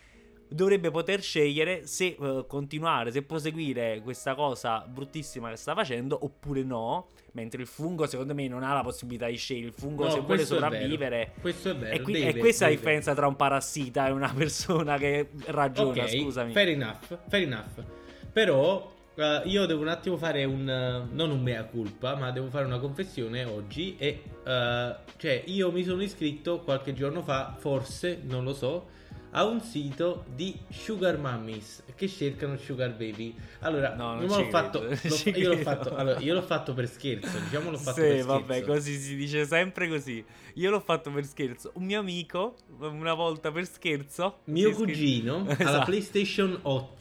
dovrebbe 0.49 0.93
poter 0.93 1.21
scegliere 1.23 1.87
se 1.87 2.17
eh, 2.21 2.45
continuare, 2.47 3.11
se 3.11 3.23
proseguire 3.23 4.01
questa 4.03 4.35
cosa 4.37 4.87
bruttissima 4.89 5.51
che 5.51 5.57
sta 5.57 5.75
facendo 5.75 6.19
oppure 6.23 6.63
no. 6.63 7.09
Mentre 7.33 7.61
il 7.61 7.67
fungo, 7.67 8.07
secondo 8.07 8.33
me, 8.35 8.49
non 8.49 8.63
ha 8.63 8.73
la 8.73 8.81
possibilità 8.81 9.27
di 9.27 9.37
scegliere. 9.37 9.67
Il 9.67 9.75
fungo, 9.75 10.05
No, 10.05 10.11
se 10.11 10.21
vuole 10.21 10.41
è 10.41 10.45
sopravvivere, 10.47 11.33
Questo 11.39 11.69
è 11.69 11.77
vero. 11.77 11.95
e, 11.95 12.01
qui- 12.01 12.13
deve- 12.15 12.29
e 12.31 12.39
questa 12.39 12.65
è 12.65 12.69
la 12.69 12.75
deve. 12.75 12.81
differenza 12.81 13.15
tra 13.15 13.27
un 13.27 13.37
parassita 13.37 14.07
e 14.07 14.11
una 14.13 14.33
persona 14.35 14.97
che 14.97 15.29
ragiona, 15.49 16.05
Ok, 16.05 16.09
scusami. 16.23 16.53
fair 16.53 16.69
enough, 16.69 17.19
fair 17.29 17.43
enough. 17.43 17.85
Però 18.33 18.91
eh, 19.17 19.43
io 19.45 19.67
devo 19.67 19.81
un 19.81 19.89
attimo 19.89 20.17
fare 20.17 20.45
un 20.45 20.69
eh, 20.69 21.09
non 21.15 21.31
un 21.31 21.43
mea 21.43 21.65
culpa, 21.65 22.15
ma 22.17 22.31
devo 22.31 22.49
fare 22.49 22.65
una 22.65 22.79
confessione 22.79 23.45
oggi 23.45 23.97
e 23.99 24.23
eh, 24.45 24.97
cioè 25.17 25.43
io 25.47 25.73
mi 25.73 25.85
sono 25.85 26.03
iscritto 26.03 26.61
qualche 26.61 26.93
giorno 26.93 27.23
fa, 27.23 27.55
forse, 27.59 28.21
non 28.23 28.45
lo 28.45 28.55
so, 28.55 28.95
a 29.39 29.45
un 29.45 29.61
sito 29.61 30.25
di 30.35 30.59
sugar 30.71 31.19
mummies 31.19 31.83
che 31.95 32.09
cercano 32.09 32.57
sugar 32.57 32.93
baby. 32.93 33.35
Allora, 33.61 33.95
No, 33.95 34.15
non 34.15 34.25
l'ho 34.27 34.45
fatto, 34.49 34.83
l'ho- 34.83 35.31
io 35.35 35.49
l'ho 35.51 35.59
fatto, 35.59 35.95
allora, 35.95 36.19
io 36.21 36.33
l'ho 36.33 36.41
fatto 36.43 36.73
per 36.73 36.89
scherzo, 36.89 37.39
diciamo 37.41 37.71
l'ho 37.71 37.77
fatto 37.77 37.97
sì, 37.97 38.01
per 38.01 38.11
scherzo. 38.13 38.27
vabbè, 38.29 38.63
così 38.65 38.97
si 38.99 39.15
dice 39.15 39.45
sempre 39.45 39.89
così. 39.89 40.25
Io 40.55 40.71
l'ho 40.71 40.81
fatto 40.81 41.11
per 41.11 41.25
scherzo. 41.27 41.71
Un 41.75 41.85
mio 41.85 42.01
amico, 42.01 42.57
una 42.79 43.13
volta 43.13 43.53
per 43.53 43.67
scherzo, 43.67 44.39
Mio 44.45 44.73
cugino 44.73 45.41
alla 45.47 45.57
Esatto. 45.59 45.85
PlayStation 45.85 46.59
8. 46.63 46.95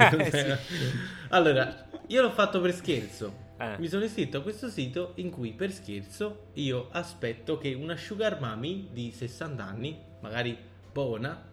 Eh, 0.24 0.58
Allora, 1.30 1.86
io 2.06 2.22
l'ho 2.22 2.30
fatto 2.30 2.60
per 2.62 2.72
scherzo. 2.72 3.42
Eh. 3.58 3.76
Mi 3.78 3.88
sono 3.88 4.04
iscritto 4.04 4.38
a 4.38 4.40
questo 4.42 4.68
sito 4.70 5.12
in 5.16 5.30
cui 5.30 5.52
per 5.52 5.70
scherzo 5.70 6.46
io 6.54 6.88
aspetto 6.92 7.56
che 7.58 7.74
una 7.74 7.96
sugar 7.96 8.40
mami 8.40 8.88
di 8.92 9.12
60 9.12 9.62
anni, 9.64 9.96
magari 10.20 10.56
buona, 10.92 11.52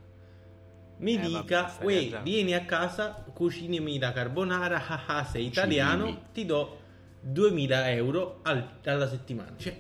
mi 1.02 1.14
Eh, 1.16 1.18
vabbè, 1.30 1.40
dica, 1.42 1.72
già." 2.10 2.20
vieni 2.22 2.54
a 2.54 2.66
casa, 2.66 3.24
cucinami 3.34 4.00
la 4.00 4.12
carbonara, 4.12 4.82
ah, 4.88 5.04
ah, 5.18 5.24
sei 5.26 5.46
italiano, 5.46 6.04
Cucinami. 6.06 6.26
ti 6.34 6.46
do 6.46 6.80
2000 7.22 7.92
euro 7.92 8.40
al- 8.44 8.68
alla 8.86 9.08
settimana. 9.08 9.54
Cioè, 9.58 9.80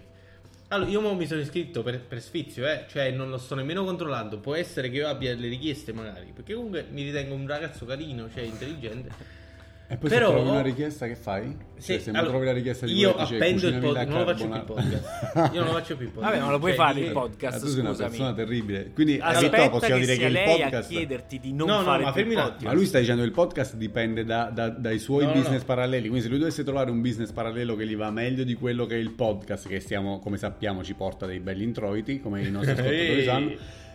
allora, 0.67 0.89
io 0.89 1.13
mi 1.15 1.25
sono 1.27 1.41
iscritto 1.41 1.83
per, 1.83 1.99
per 2.01 2.21
sfizio, 2.21 2.65
eh? 2.67 2.85
cioè 2.89 3.11
non 3.11 3.29
lo 3.29 3.37
sto 3.37 3.55
nemmeno 3.55 3.83
controllando. 3.83 4.39
Può 4.39 4.55
essere 4.55 4.89
che 4.89 4.97
io 4.97 5.07
abbia 5.07 5.35
delle 5.35 5.49
richieste, 5.49 5.91
magari, 5.91 6.31
perché 6.33 6.53
comunque 6.53 6.85
mi 6.89 7.03
ritengo 7.03 7.33
un 7.33 7.45
ragazzo 7.47 7.85
carino, 7.85 8.29
cioè 8.31 8.43
intelligente. 8.43 9.39
E 9.91 9.97
poi 9.97 10.09
Però- 10.09 10.27
se 10.29 10.33
trovi 10.35 10.49
una 10.49 10.61
richiesta 10.61 11.05
che 11.05 11.15
fai? 11.15 11.53
Sì, 11.77 11.93
Cioè, 11.93 11.99
se 11.99 12.05
non 12.11 12.15
allora, 12.19 12.31
trovi 12.31 12.45
la 12.45 12.53
richiesta 12.53 12.85
di 12.85 12.93
io 12.93 13.15
dice, 13.17 13.35
appendo 13.35 13.67
il 13.67 13.73
"Cucinami 13.79 13.91
la 13.93 14.05
podcast, 14.05 14.09
non 14.09 14.19
lo 14.19 14.25
faccio 14.25 14.45
più 14.45 14.45
il 14.45 14.61
carbonara". 14.61 14.97
podcast. 15.01 15.53
Io 15.53 15.59
non 15.63 15.67
lo 15.67 15.73
faccio 15.79 15.95
più 15.97 16.05
il 16.05 16.11
podcast. 16.11 16.33
Vabbè, 16.33 16.45
ma 16.45 16.51
lo 16.51 16.59
puoi 16.59 16.71
Cioè, 16.71 16.85
fare 16.85 16.99
il 17.01 17.11
podcast, 17.11 17.59
tu 17.59 17.67
sei 17.67 17.79
una 17.81 17.93
persona 17.93 18.33
terribile. 18.33 18.91
Quindi 18.93 19.17
capito, 19.17 19.37
Aspetta 19.45 19.69
possiamo 19.69 19.95
che 19.95 20.01
dire 20.01 20.13
sia 20.13 20.21
che 20.21 20.27
il 20.27 20.31
lei 20.33 20.45
podcast 20.59 20.73
a 20.73 20.93
chiederti 20.93 21.39
di 21.39 21.53
non 21.53 21.67
No, 21.67 21.77
no, 21.77 21.83
fare 21.83 22.03
ma 22.03 22.11
più 22.13 22.21
il 22.21 22.27
fermi 22.27 22.33
un 22.33 22.39
attimo. 22.39 22.49
podcast. 22.51 22.65
Ma 22.67 22.73
lui 22.73 22.85
sta 22.85 22.99
dicendo 22.99 23.21
che 23.21 23.27
il 23.27 23.33
podcast 23.33 23.75
dipende 23.75 24.23
da- 24.23 24.49
da- 24.53 24.69
dai 24.69 24.99
suoi 24.99 25.23
No, 25.25 25.29
no, 25.31 25.35
business 25.35 25.59
no. 25.59 25.65
paralleli. 25.65 26.01
Quindi, 26.07 26.21
se 26.21 26.29
lui 26.29 26.37
dovesse 26.39 26.63
trovare 26.63 26.91
un 26.91 27.01
business 27.01 27.31
parallelo 27.31 27.75
che 27.75 27.85
gli 27.87 27.95
va 27.97 28.11
meglio 28.11 28.43
di 28.45 28.53
quello 28.53 28.85
che 28.85 28.95
è 28.95 28.99
il 28.99 29.11
podcast, 29.11 29.67
che 29.67 29.79
stiamo, 29.81 30.19
come 30.19 30.37
sappiamo, 30.37 30.83
ci 30.83 30.93
porta 30.93 31.25
dei 31.25 31.39
belli 31.41 31.63
introiti, 31.63 32.21
come 32.21 32.41
i 32.43 32.49
nostri 32.51 32.71
ascoltatori 32.79 33.23
sanno. 33.25 33.51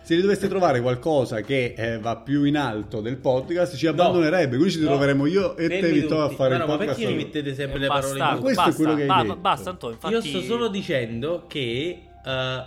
Se 0.07 0.15
gli 0.15 0.21
dovesse 0.21 0.47
trovare 0.47 0.79
qualcosa 0.79 1.41
che 1.41 1.73
eh, 1.75 1.99
va 1.99 2.15
più 2.15 2.45
in 2.45 2.55
alto 2.55 3.01
del 3.01 3.17
podcast, 3.17 3.75
ci 3.75 3.87
abbandonerebbe. 3.87 4.55
Quindi 4.55 4.71
ci 4.75 4.79
No. 4.79 4.85
troveremo 4.85 5.25
io 5.25 5.57
e 5.57 5.67
te, 5.67 5.81
Fermi 5.81 5.99
Vittorio, 5.99 6.23
a 6.23 6.29
fare 6.29 6.51
Ma 6.51 6.55
il 6.55 6.61
no, 6.61 6.67
ma 6.67 6.77
podcast. 6.77 6.97
perché 6.97 7.11
mi 7.13 7.23
mettete 7.23 7.53
sempre 7.53 7.79
le 7.79 7.87
Basta, 7.87 8.01
parole 8.07 8.19
in 8.19 8.25
Ma 8.25 8.39
questo 8.39 8.61
è 8.61 8.65
basta, 8.65 8.75
quello 8.81 8.95
che 8.95 9.01
hai 9.01 9.07
ba- 9.07 9.21
detto. 9.23 9.35
basta, 9.35 9.69
Antonio, 9.69 9.95
infatti... 9.95 10.13
Io 10.13 10.21
sto 10.21 10.41
solo 10.43 10.67
dicendo 10.69 11.43
che, 11.49 12.01
eh, 12.25 12.63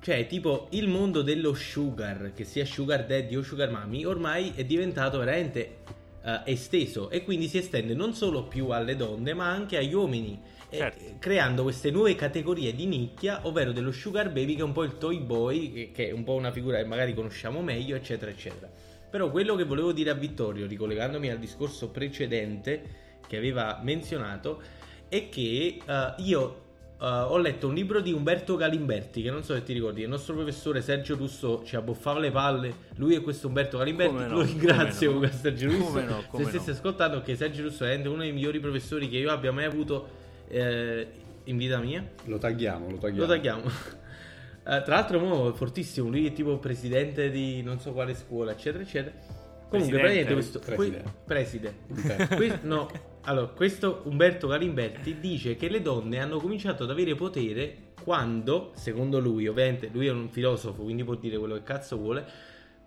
cioè, 0.00 0.26
tipo, 0.28 0.68
il 0.70 0.86
mondo 0.88 1.22
dello 1.22 1.54
sugar, 1.54 2.30
che 2.32 2.44
sia 2.44 2.64
sugar 2.64 3.04
daddy 3.04 3.34
o 3.34 3.42
sugar 3.42 3.70
mommy, 3.72 4.04
ormai 4.04 4.52
è 4.54 4.62
diventato 4.64 5.18
veramente 5.18 5.78
eh, 6.24 6.40
esteso 6.44 7.10
e 7.10 7.24
quindi 7.24 7.48
si 7.48 7.58
estende 7.58 7.94
non 7.94 8.14
solo 8.14 8.44
più 8.44 8.68
alle 8.68 8.94
donne, 8.94 9.34
ma 9.34 9.48
anche 9.50 9.76
agli 9.76 9.92
uomini. 9.92 10.40
Eh, 10.74 10.78
Certo. 10.78 11.04
creando 11.18 11.62
queste 11.62 11.90
nuove 11.90 12.14
categorie 12.14 12.74
di 12.74 12.86
nicchia, 12.86 13.40
ovvero 13.42 13.72
dello 13.72 13.92
sugar 13.92 14.30
baby, 14.30 14.54
che 14.54 14.60
è 14.60 14.64
un 14.64 14.72
po' 14.72 14.84
il 14.84 14.98
toy 14.98 15.18
boy, 15.20 15.92
che, 15.92 16.08
è 16.08 16.12
un 16.12 16.24
po' 16.24 16.34
una 16.34 16.52
figura 16.52 16.78
che 16.78 16.84
magari 16.84 17.14
conosciamo 17.14 17.62
meglio, 17.62 17.96
eccetera, 17.96 18.30
eccetera. 18.30 18.70
Però 19.10 19.30
quello 19.30 19.54
che 19.54 19.64
volevo 19.64 19.92
dire 19.92 20.10
a 20.10 20.14
Vittorio, 20.14 20.66
ricollegandomi 20.66 21.30
al 21.30 21.38
discorso 21.38 21.90
precedente 21.90 23.02
che 23.26 23.36
aveva 23.36 23.80
menzionato, 23.82 24.60
è 25.08 25.28
che 25.28 25.78
eh, 25.84 26.14
io 26.18 26.62
eh, 27.00 27.06
ho 27.06 27.36
letto 27.38 27.68
un 27.68 27.74
libro 27.74 28.00
di 28.00 28.12
Umberto 28.12 28.56
Galimberti, 28.56 29.22
che 29.22 29.30
non 29.30 29.42
so 29.42 29.54
se 29.54 29.62
ti 29.62 29.72
ricordi, 29.72 30.02
il 30.02 30.08
nostro 30.08 30.34
professore 30.34 30.80
Sergio 30.80 31.14
Russo 31.16 31.62
ci 31.64 31.76
abboffava 31.76 32.18
le 32.18 32.30
palle, 32.30 32.74
lui 32.96 33.14
e 33.14 33.20
questo 33.20 33.46
Umberto 33.46 33.78
Galimberti, 33.78 34.12
Come 34.14 34.26
no, 34.26 34.34
lo 34.34 34.42
ringrazio 34.42 35.12
come 35.12 35.28
no. 35.28 35.32
Sergio 35.32 35.66
Russo, 35.68 35.84
Come 35.84 36.04
no, 36.04 36.24
come 36.28 36.44
se 36.44 36.50
stessi 36.50 36.70
ascoltando 36.70 37.20
che 37.22 37.36
Sergio 37.36 37.62
Russo 37.62 37.84
è 37.84 37.94
uno 38.06 38.22
dei 38.22 38.32
migliori 38.32 38.58
professori 38.58 39.08
che 39.08 39.18
io 39.18 39.30
abbia 39.30 39.52
mai 39.52 39.64
avuto 39.64 40.22
eh, 40.48 41.06
in 41.44 41.56
vita 41.56 41.78
mia. 41.78 42.06
Lo 42.24 42.38
tagliamo, 42.38 42.90
lo 42.90 42.96
tagliamo. 42.96 43.20
Lo 43.20 43.26
tagliamo. 43.26 43.62
Eh, 44.66 44.80
tra 44.82 44.94
l'altro, 44.94 45.20
mo, 45.20 45.50
è 45.50 45.52
fortissimo. 45.52 46.08
Lui 46.08 46.26
è 46.26 46.32
tipo 46.32 46.56
presidente 46.56 47.30
di 47.30 47.60
non 47.60 47.80
so 47.80 47.92
quale 47.92 48.14
scuola, 48.14 48.52
eccetera, 48.52 48.82
eccetera. 48.82 49.14
Comunque, 49.68 49.98
Presidente? 49.98 50.24
praticamente 50.24 50.32
questo. 50.32 50.58
Preside. 50.60 51.02
que- 51.02 51.12
preside. 51.26 51.74
Ok. 51.90 52.36
Que- 52.36 52.58
no, 52.62 52.90
allora, 53.24 53.46
questo 53.48 54.00
Umberto 54.04 54.46
Galimberti 54.46 55.18
dice 55.20 55.56
che 55.56 55.68
le 55.68 55.82
donne 55.82 56.18
hanno 56.18 56.38
cominciato 56.38 56.84
ad 56.84 56.90
avere 56.90 57.14
potere 57.14 57.92
quando, 58.02 58.72
secondo 58.74 59.18
lui, 59.18 59.46
ovviamente, 59.48 59.90
lui 59.92 60.06
è 60.06 60.10
un 60.10 60.30
filosofo, 60.30 60.82
quindi 60.82 61.04
può 61.04 61.14
dire 61.14 61.36
quello 61.36 61.54
che 61.54 61.62
cazzo 61.62 61.96
vuole. 61.98 62.24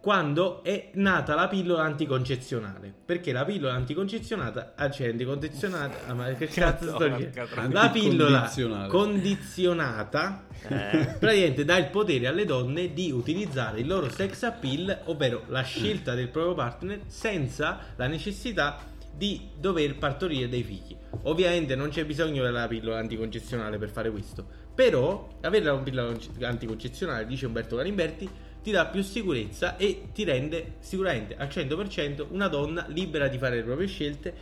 Quando 0.08 0.64
è 0.64 0.92
nata 0.94 1.36
la 1.36 1.50
pillola 1.50 1.84
anticoncezionale, 1.84 2.94
perché 3.06 3.34
la 3.34 3.44
pillola 3.44 3.74
anticoncezionata, 3.74 4.72
ah, 4.78 4.90
cioè 4.90 5.10
anticoncezionata, 5.10 6.08
ah, 6.08 6.14
ma 6.14 6.32
che 6.32 6.48
cazzo 6.48 6.92
sto 6.92 7.10
dicendo? 7.10 7.74
La 7.74 7.90
pillola 7.90 8.50
condizionata 8.88 10.46
Eh. 10.66 11.16
praticamente 11.20 11.66
dà 11.66 11.76
il 11.76 11.88
potere 11.88 12.28
alle 12.28 12.46
donne 12.46 12.94
di 12.94 13.12
utilizzare 13.12 13.82
il 13.82 13.88
loro 13.88 14.10
sex 14.10 14.44
appeal, 14.44 14.98
ovvero 15.08 15.44
la 15.48 15.64
scelta 15.64 16.16
del 16.16 16.30
proprio 16.30 16.54
partner, 16.54 17.02
senza 17.08 17.78
la 17.98 18.08
necessità 18.08 18.78
di 19.14 19.50
dover 19.60 19.98
partorire 19.98 20.48
dei 20.48 20.64
figli. 20.64 20.96
Ovviamente 21.24 21.76
non 21.76 21.90
c'è 21.90 22.06
bisogno 22.06 22.44
della 22.44 22.66
pillola 22.70 22.98
anticoncezionale 22.98 23.78
per 23.78 23.90
fare 23.90 24.10
questo, 24.10 24.46
però 24.74 25.28
avere 25.42 25.66
la 25.66 25.78
pillola 25.78 26.16
anticoncezionale, 26.44 27.26
dice 27.26 27.46
Umberto 27.46 27.76
Galimberti, 27.76 28.30
ti 28.68 28.74
dà 28.74 28.86
più 28.88 29.02
sicurezza 29.02 29.78
e 29.78 30.10
ti 30.14 30.26
rende 30.26 30.74
sicuramente 30.80 31.38
al 31.38 31.48
100% 31.48 32.26
una 32.32 32.50
donna 32.50 32.86
libera 32.90 33.30
di 33.30 33.38
fare 33.38 33.56
le 33.56 33.64
proprie 33.64 33.88
scelte 33.88 34.34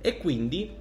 e 0.00 0.18
quindi 0.18 0.74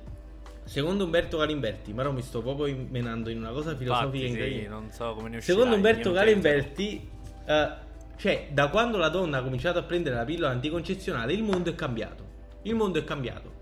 secondo 0.63 1.03
Umberto 1.03 1.37
Galimberti, 1.37 1.93
ma 1.93 2.09
mi 2.09 2.23
sto 2.23 2.41
proprio 2.41 2.75
menando 2.89 3.29
in 3.29 3.37
una 3.37 3.51
cosa 3.51 3.75
filosofica 3.75 4.25
Infatti, 4.25 4.51
sì, 4.51 4.65
non 4.65 4.89
so 4.89 5.13
come 5.13 5.29
ne 5.29 5.37
uscirai. 5.37 5.55
Secondo 5.55 5.75
Umberto. 5.75 6.11
Galimberti, 6.11 7.09
eh, 7.45 7.69
cioè, 8.15 8.47
da 8.51 8.69
quando 8.69 8.97
la 8.97 9.09
donna 9.09 9.37
ha 9.37 9.43
cominciato 9.43 9.77
a 9.77 9.83
prendere 9.83 10.15
la 10.15 10.25
pillola 10.25 10.49
anticoncezionale, 10.49 11.33
il 11.33 11.43
mondo 11.43 11.69
è 11.69 11.75
cambiato. 11.75 12.25
Il 12.63 12.73
mondo 12.73 12.97
è 12.97 13.03
cambiato. 13.03 13.53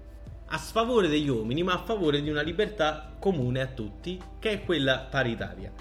A 0.46 0.58
sfavore 0.58 1.10
degli 1.10 1.28
uomini, 1.28 1.62
ma 1.62 1.74
a 1.74 1.84
favore 1.84 2.22
di 2.22 2.30
una 2.30 2.42
libertà 2.42 3.14
comune 3.20 3.60
a 3.60 3.68
tutti, 3.68 4.18
che 4.40 4.52
è 4.52 4.64
quella 4.64 5.00
paritaria. 5.10 5.74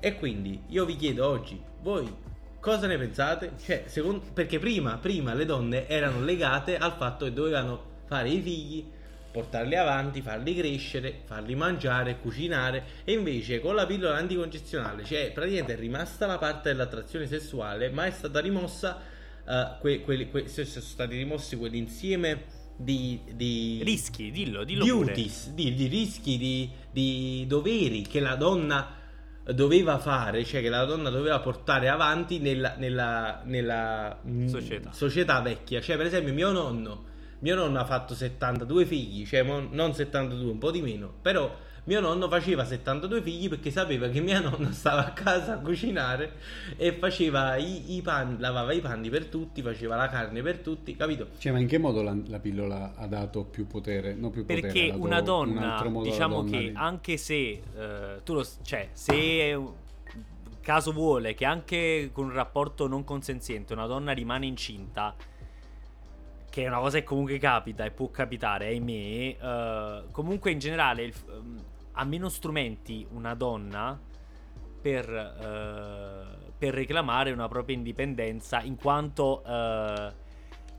E 0.00 0.16
quindi 0.16 0.62
io 0.70 0.84
vi 0.84 0.96
chiedo 0.96 1.24
oggi, 1.24 1.62
voi 1.82 2.24
cosa 2.66 2.88
ne 2.88 2.98
pensate? 2.98 3.52
Cioè, 3.64 3.84
secondo, 3.86 4.24
perché 4.32 4.58
prima, 4.58 4.96
prima 4.96 5.34
le 5.34 5.44
donne 5.44 5.86
erano 5.86 6.24
legate 6.24 6.76
al 6.76 6.94
fatto 6.96 7.24
che 7.24 7.32
dovevano 7.32 7.80
fare 8.06 8.28
i 8.28 8.40
figli, 8.40 8.84
portarli 9.30 9.76
avanti, 9.76 10.20
farli 10.20 10.56
crescere, 10.56 11.20
farli 11.26 11.54
mangiare, 11.54 12.18
cucinare 12.18 12.84
e 13.04 13.12
invece 13.12 13.60
con 13.60 13.76
la 13.76 13.86
pillola 13.86 14.16
anticoncezionale, 14.16 15.04
cioè 15.04 15.30
praticamente 15.32 15.74
è 15.74 15.76
rimasta 15.76 16.26
la 16.26 16.38
parte 16.38 16.70
dell'attrazione 16.70 17.28
sessuale, 17.28 17.88
ma 17.90 18.06
è 18.06 18.10
stata 18.10 18.40
rimossa, 18.40 19.00
uh, 19.44 19.78
que, 19.78 20.00
que, 20.00 20.28
que, 20.28 20.48
sono 20.48 20.66
stati 20.66 21.16
rimossi 21.16 21.56
quell'insieme 21.56 22.46
di, 22.74 23.20
di 23.32 23.80
rischi, 23.84 24.32
dillo, 24.32 24.64
dillo 24.64 24.84
duties, 24.84 25.50
di, 25.50 25.72
di, 25.72 25.86
rischi, 25.86 26.36
di, 26.36 26.68
di 26.90 27.44
doveri 27.46 28.02
che 28.02 28.18
la 28.18 28.34
donna 28.34 29.04
doveva 29.52 29.98
fare, 29.98 30.44
cioè 30.44 30.60
che 30.60 30.68
la 30.68 30.84
donna 30.84 31.10
doveva 31.10 31.38
portare 31.40 31.88
avanti 31.88 32.38
nella, 32.38 32.74
nella, 32.76 33.42
nella 33.44 34.18
mm, 34.26 34.46
società. 34.46 34.92
società 34.92 35.40
vecchia. 35.40 35.80
Cioè, 35.80 35.96
per 35.96 36.06
esempio, 36.06 36.32
mio 36.32 36.50
nonno, 36.50 37.04
mio 37.40 37.54
nonno 37.54 37.78
ha 37.78 37.84
fatto 37.84 38.14
72 38.14 38.84
figli, 38.86 39.26
cioè 39.26 39.42
non 39.42 39.94
72, 39.94 40.50
un 40.50 40.58
po' 40.58 40.70
di 40.70 40.82
meno, 40.82 41.12
però 41.22 41.54
mio 41.86 42.00
nonno 42.00 42.28
faceva 42.28 42.64
72 42.64 43.22
figli 43.22 43.48
perché 43.48 43.70
sapeva 43.70 44.08
che 44.08 44.20
mia 44.20 44.40
nonna 44.40 44.72
stava 44.72 45.06
a 45.06 45.12
casa 45.12 45.54
a 45.54 45.58
cucinare 45.58 46.32
e 46.76 46.92
faceva 46.92 47.56
i, 47.56 47.94
i 47.94 48.02
panni, 48.02 48.38
lavava 48.38 48.72
i 48.72 48.80
panni 48.80 49.08
per 49.08 49.26
tutti, 49.26 49.62
faceva 49.62 49.94
la 49.94 50.08
carne 50.08 50.42
per 50.42 50.58
tutti, 50.58 50.96
capito? 50.96 51.28
Cioè, 51.38 51.52
ma 51.52 51.60
in 51.60 51.68
che 51.68 51.78
modo 51.78 52.02
la, 52.02 52.16
la 52.26 52.40
pillola 52.40 52.94
ha 52.96 53.06
dato 53.06 53.44
più 53.44 53.66
potere? 53.68 54.14
No, 54.14 54.30
più 54.30 54.44
perché 54.44 54.66
potere, 54.66 54.92
una 54.92 55.20
donna, 55.20 55.80
un 55.84 56.02
diciamo 56.02 56.42
donna 56.42 56.50
che 56.50 56.58
di... 56.58 56.72
anche 56.74 57.16
se 57.16 57.62
uh, 57.74 58.22
tu 58.24 58.34
lo, 58.34 58.46
cioè, 58.62 58.88
se 58.92 59.60
caso 60.60 60.90
vuole 60.90 61.34
che 61.34 61.44
anche 61.44 62.10
con 62.12 62.24
un 62.24 62.32
rapporto 62.32 62.88
non 62.88 63.04
consenziente 63.04 63.72
una 63.72 63.86
donna 63.86 64.10
rimane 64.10 64.46
incinta 64.46 65.14
che 66.50 66.64
è 66.64 66.66
una 66.68 66.78
cosa 66.78 66.98
che 66.98 67.04
comunque 67.04 67.36
capita 67.36 67.84
e 67.84 67.90
può 67.90 68.10
capitare, 68.10 68.68
ahimè. 68.68 69.36
Uh, 69.38 70.10
comunque, 70.10 70.52
in 70.52 70.58
generale, 70.58 71.02
il, 71.02 71.12
um, 71.26 71.62
ha 71.98 72.04
meno 72.04 72.28
strumenti 72.28 73.06
una 73.10 73.34
donna 73.34 73.98
per, 74.80 75.08
uh, 75.08 76.52
per 76.56 76.74
reclamare 76.74 77.32
una 77.32 77.48
propria 77.48 77.74
indipendenza, 77.74 78.62
in 78.62 78.76
quanto 78.76 79.42
uh, 79.44 80.12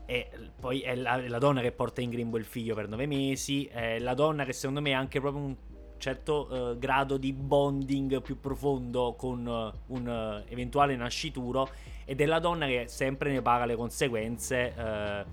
è, 0.06 0.30
poi 0.58 0.80
è 0.80 0.94
la, 0.94 1.20
la, 1.28 1.38
donna 1.38 1.60
che 1.60 1.72
porta 1.72 2.00
in 2.00 2.10
grembo 2.10 2.38
il 2.38 2.44
figlio 2.44 2.74
per 2.74 2.88
nove 2.88 3.06
mesi, 3.06 3.66
è 3.66 3.98
la 3.98 4.14
donna 4.14 4.44
che 4.44 4.52
secondo 4.52 4.80
me 4.80 4.94
ha 4.94 4.98
anche 4.98 5.20
proprio 5.20 5.42
un 5.42 5.56
certo 5.98 6.48
uh, 6.50 6.78
grado 6.78 7.16
di 7.16 7.32
bonding 7.32 8.22
più 8.22 8.38
profondo 8.38 9.14
con 9.18 9.72
un 9.86 10.42
eventuale 10.48 10.94
nascituro 10.94 11.68
ed 12.04 12.20
è 12.20 12.26
la 12.26 12.38
donna 12.38 12.66
che 12.66 12.84
sempre 12.86 13.32
ne 13.32 13.42
paga 13.42 13.66
le 13.66 13.74
conseguenze 13.74 15.26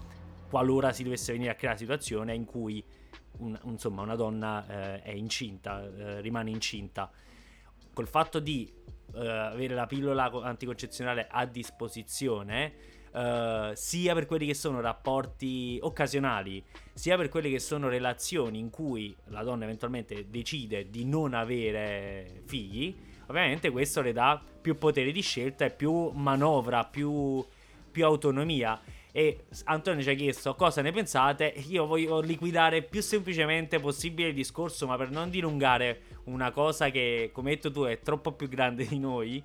qualora 0.49 0.91
si 0.91 1.03
dovesse 1.03 1.31
venire 1.31 1.51
a 1.51 1.55
creare 1.55 1.77
una 1.77 1.85
situazione 1.85 2.33
in 2.33 2.45
cui 2.45 2.83
un, 3.39 3.57
insomma, 3.63 4.01
una 4.01 4.15
donna 4.15 4.65
eh, 4.67 5.01
è 5.01 5.11
incinta, 5.11 5.83
eh, 5.83 6.21
rimane 6.21 6.49
incinta, 6.49 7.09
col 7.93 8.07
fatto 8.07 8.39
di 8.39 8.71
eh, 9.13 9.27
avere 9.27 9.73
la 9.73 9.85
pillola 9.85 10.31
anticoncezionale 10.43 11.27
a 11.29 11.45
disposizione, 11.45 12.93
Uh, 13.15 13.71
sia 13.75 14.13
per 14.13 14.25
quelli 14.25 14.45
che 14.45 14.53
sono 14.53 14.81
rapporti 14.81 15.79
occasionali, 15.81 16.61
sia 16.93 17.15
per 17.15 17.29
quelle 17.29 17.49
che 17.49 17.59
sono 17.59 17.87
relazioni 17.87 18.59
in 18.59 18.69
cui 18.69 19.15
la 19.27 19.41
donna 19.41 19.63
eventualmente 19.63 20.29
decide 20.29 20.89
di 20.89 21.05
non 21.05 21.33
avere 21.33 22.41
figli, 22.45 22.93
ovviamente 23.27 23.69
questo 23.69 24.01
le 24.01 24.11
dà 24.11 24.43
più 24.61 24.77
potere 24.77 25.13
di 25.13 25.21
scelta 25.21 25.63
e 25.63 25.69
più 25.69 26.09
manovra, 26.09 26.83
più, 26.83 27.41
più 27.89 28.03
autonomia. 28.03 28.81
E 29.17 29.45
Antonio 29.63 30.03
ci 30.03 30.09
ha 30.09 30.13
chiesto 30.13 30.55
cosa 30.55 30.81
ne 30.81 30.91
pensate. 30.91 31.53
Io 31.69 31.85
voglio 31.85 32.19
liquidare 32.19 32.81
più 32.81 33.01
semplicemente 33.01 33.79
possibile 33.79 34.27
il 34.27 34.33
discorso, 34.33 34.87
ma 34.87 34.97
per 34.97 35.09
non 35.09 35.29
dilungare 35.29 36.01
una 36.25 36.51
cosa 36.51 36.89
che, 36.89 37.29
come 37.31 37.51
hai 37.51 37.55
detto 37.55 37.71
tu, 37.71 37.83
è 37.83 38.01
troppo 38.01 38.33
più 38.33 38.49
grande 38.49 38.85
di 38.85 38.99
noi. 38.99 39.41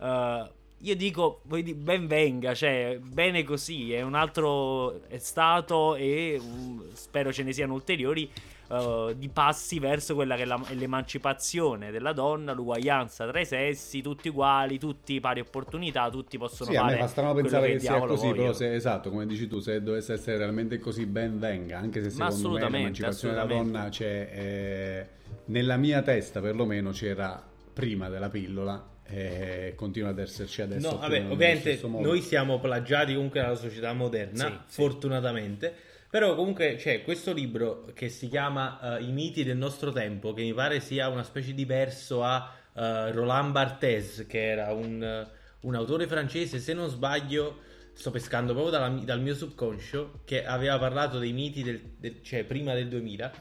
Uh, 0.00 0.50
io 0.78 0.96
dico, 0.96 1.42
ben 1.44 2.08
venga, 2.08 2.56
cioè, 2.56 2.98
bene 3.00 3.44
così, 3.44 3.92
è 3.92 4.02
un 4.02 4.14
altro 4.14 5.02
stato 5.18 5.94
e 5.94 6.36
um, 6.40 6.84
spero 6.92 7.32
ce 7.32 7.44
ne 7.44 7.52
siano 7.52 7.74
ulteriori 7.74 8.28
uh, 8.68 9.12
di 9.14 9.28
passi 9.28 9.78
verso 9.78 10.14
quella 10.14 10.36
che 10.36 10.42
è, 10.42 10.44
la, 10.44 10.60
è, 10.66 10.74
l'emancipazione 10.74 11.90
della 11.90 12.12
donna, 12.12 12.52
l'uguaglianza 12.52 13.26
tra 13.26 13.40
i 13.40 13.46
sessi, 13.46 14.02
tutti 14.02 14.28
uguali, 14.28 14.78
tutti 14.78 15.18
pari 15.20 15.40
opportunità, 15.40 16.10
tutti 16.10 16.38
possono 16.38 16.70
sì, 16.70 16.76
fare. 16.76 16.88
Sì, 16.88 16.92
a 16.92 16.96
me 16.96 17.02
fa 17.02 17.08
strano 17.08 17.34
pensare 17.34 17.66
che, 17.66 17.72
che 17.74 17.80
sia 17.80 17.98
così, 18.00 18.26
voglio. 18.26 18.40
però 18.40 18.52
se, 18.52 18.74
esatto, 18.74 19.10
come 19.10 19.26
dici 19.26 19.46
tu, 19.46 19.60
se 19.60 19.82
dovesse 19.82 20.12
essere 20.14 20.38
realmente 20.38 20.78
così 20.78 21.06
ben 21.06 21.38
venga, 21.38 21.78
anche 21.78 22.02
se 22.02 22.10
secondo 22.10 22.50
me 22.50 22.60
l'emancipazione 22.60 23.34
della 23.34 23.46
donna 23.46 23.88
c'è 23.88 24.30
eh, 24.32 25.06
nella 25.46 25.76
mia 25.76 26.02
testa 26.02 26.40
perlomeno 26.40 26.90
c'era 26.90 27.42
prima 27.72 28.08
della 28.08 28.30
pillola 28.30 28.92
e 29.06 29.74
continua 29.76 30.10
ad 30.10 30.18
esserci 30.18 30.62
adesso. 30.62 30.90
No, 30.90 30.98
vabbè, 30.98 31.26
ovviamente 31.28 31.78
noi 31.82 32.22
siamo 32.22 32.58
plagiati 32.58 33.14
comunque 33.14 33.40
dalla 33.40 33.54
società 33.54 33.92
moderna, 33.92 34.64
sì, 34.66 34.74
fortunatamente. 34.74 35.74
Sì. 35.76 35.92
Però 36.14 36.36
comunque 36.36 36.76
c'è 36.76 37.02
questo 37.02 37.32
libro 37.32 37.90
che 37.92 38.08
si 38.08 38.28
chiama 38.28 38.78
uh, 38.80 39.02
I 39.02 39.10
miti 39.10 39.42
del 39.42 39.56
nostro 39.56 39.90
tempo, 39.90 40.32
che 40.32 40.42
mi 40.42 40.54
pare 40.54 40.78
sia 40.78 41.08
una 41.08 41.24
specie 41.24 41.54
di 41.54 41.64
verso 41.64 42.22
a 42.22 42.54
uh, 42.72 43.10
Roland 43.10 43.50
Barthes, 43.50 44.24
che 44.28 44.48
era 44.48 44.72
un, 44.72 45.02
uh, 45.02 45.66
un, 45.66 45.74
autore 45.74 46.06
francese, 46.06 46.60
se 46.60 46.72
non 46.72 46.88
sbaglio, 46.88 47.58
sto 47.94 48.12
pescando 48.12 48.52
proprio 48.52 48.78
dalla, 48.78 48.90
dal 49.02 49.20
mio 49.20 49.34
subconscio, 49.34 50.20
che 50.24 50.44
aveva 50.46 50.78
parlato 50.78 51.18
dei 51.18 51.32
miti 51.32 51.64
del, 51.64 51.80
del, 51.98 52.22
cioè 52.22 52.44
prima 52.44 52.74
del 52.74 52.86
2000. 52.86 53.32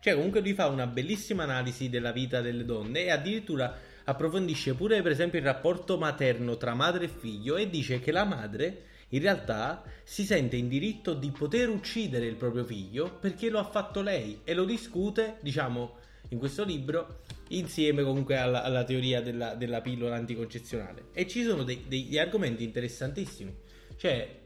Cioè 0.00 0.14
comunque 0.14 0.40
lui 0.40 0.54
fa 0.54 0.68
una 0.68 0.86
bellissima 0.86 1.42
analisi 1.42 1.90
della 1.90 2.12
vita 2.12 2.40
delle 2.40 2.64
donne 2.64 3.02
e 3.02 3.10
addirittura 3.10 3.76
approfondisce 4.02 4.72
pure 4.72 5.02
per 5.02 5.12
esempio 5.12 5.38
il 5.38 5.44
rapporto 5.44 5.98
materno 5.98 6.56
tra 6.56 6.72
madre 6.72 7.04
e 7.04 7.08
figlio 7.08 7.56
e 7.56 7.68
dice 7.68 8.00
che 8.00 8.12
la 8.12 8.24
madre 8.24 8.92
in 9.14 9.20
realtà 9.20 9.82
si 10.02 10.24
sente 10.24 10.56
in 10.56 10.68
diritto 10.68 11.14
di 11.14 11.30
poter 11.30 11.68
uccidere 11.68 12.26
il 12.26 12.34
proprio 12.34 12.64
figlio 12.64 13.16
perché 13.20 13.48
lo 13.48 13.58
ha 13.58 13.64
fatto 13.64 14.02
lei 14.02 14.40
e 14.44 14.54
lo 14.54 14.64
discute, 14.64 15.38
diciamo, 15.40 15.96
in 16.30 16.38
questo 16.38 16.64
libro 16.64 17.20
insieme 17.48 18.02
comunque 18.02 18.36
alla, 18.36 18.64
alla 18.64 18.82
teoria 18.82 19.22
della, 19.22 19.54
della, 19.54 19.80
pillola 19.80 20.16
anticoncezionale. 20.16 21.06
E 21.12 21.28
ci 21.28 21.44
sono 21.44 21.62
dei, 21.62 21.84
degli 21.86 22.18
argomenti 22.18 22.64
interessantissimi. 22.64 23.54
Cioè, 23.96 24.42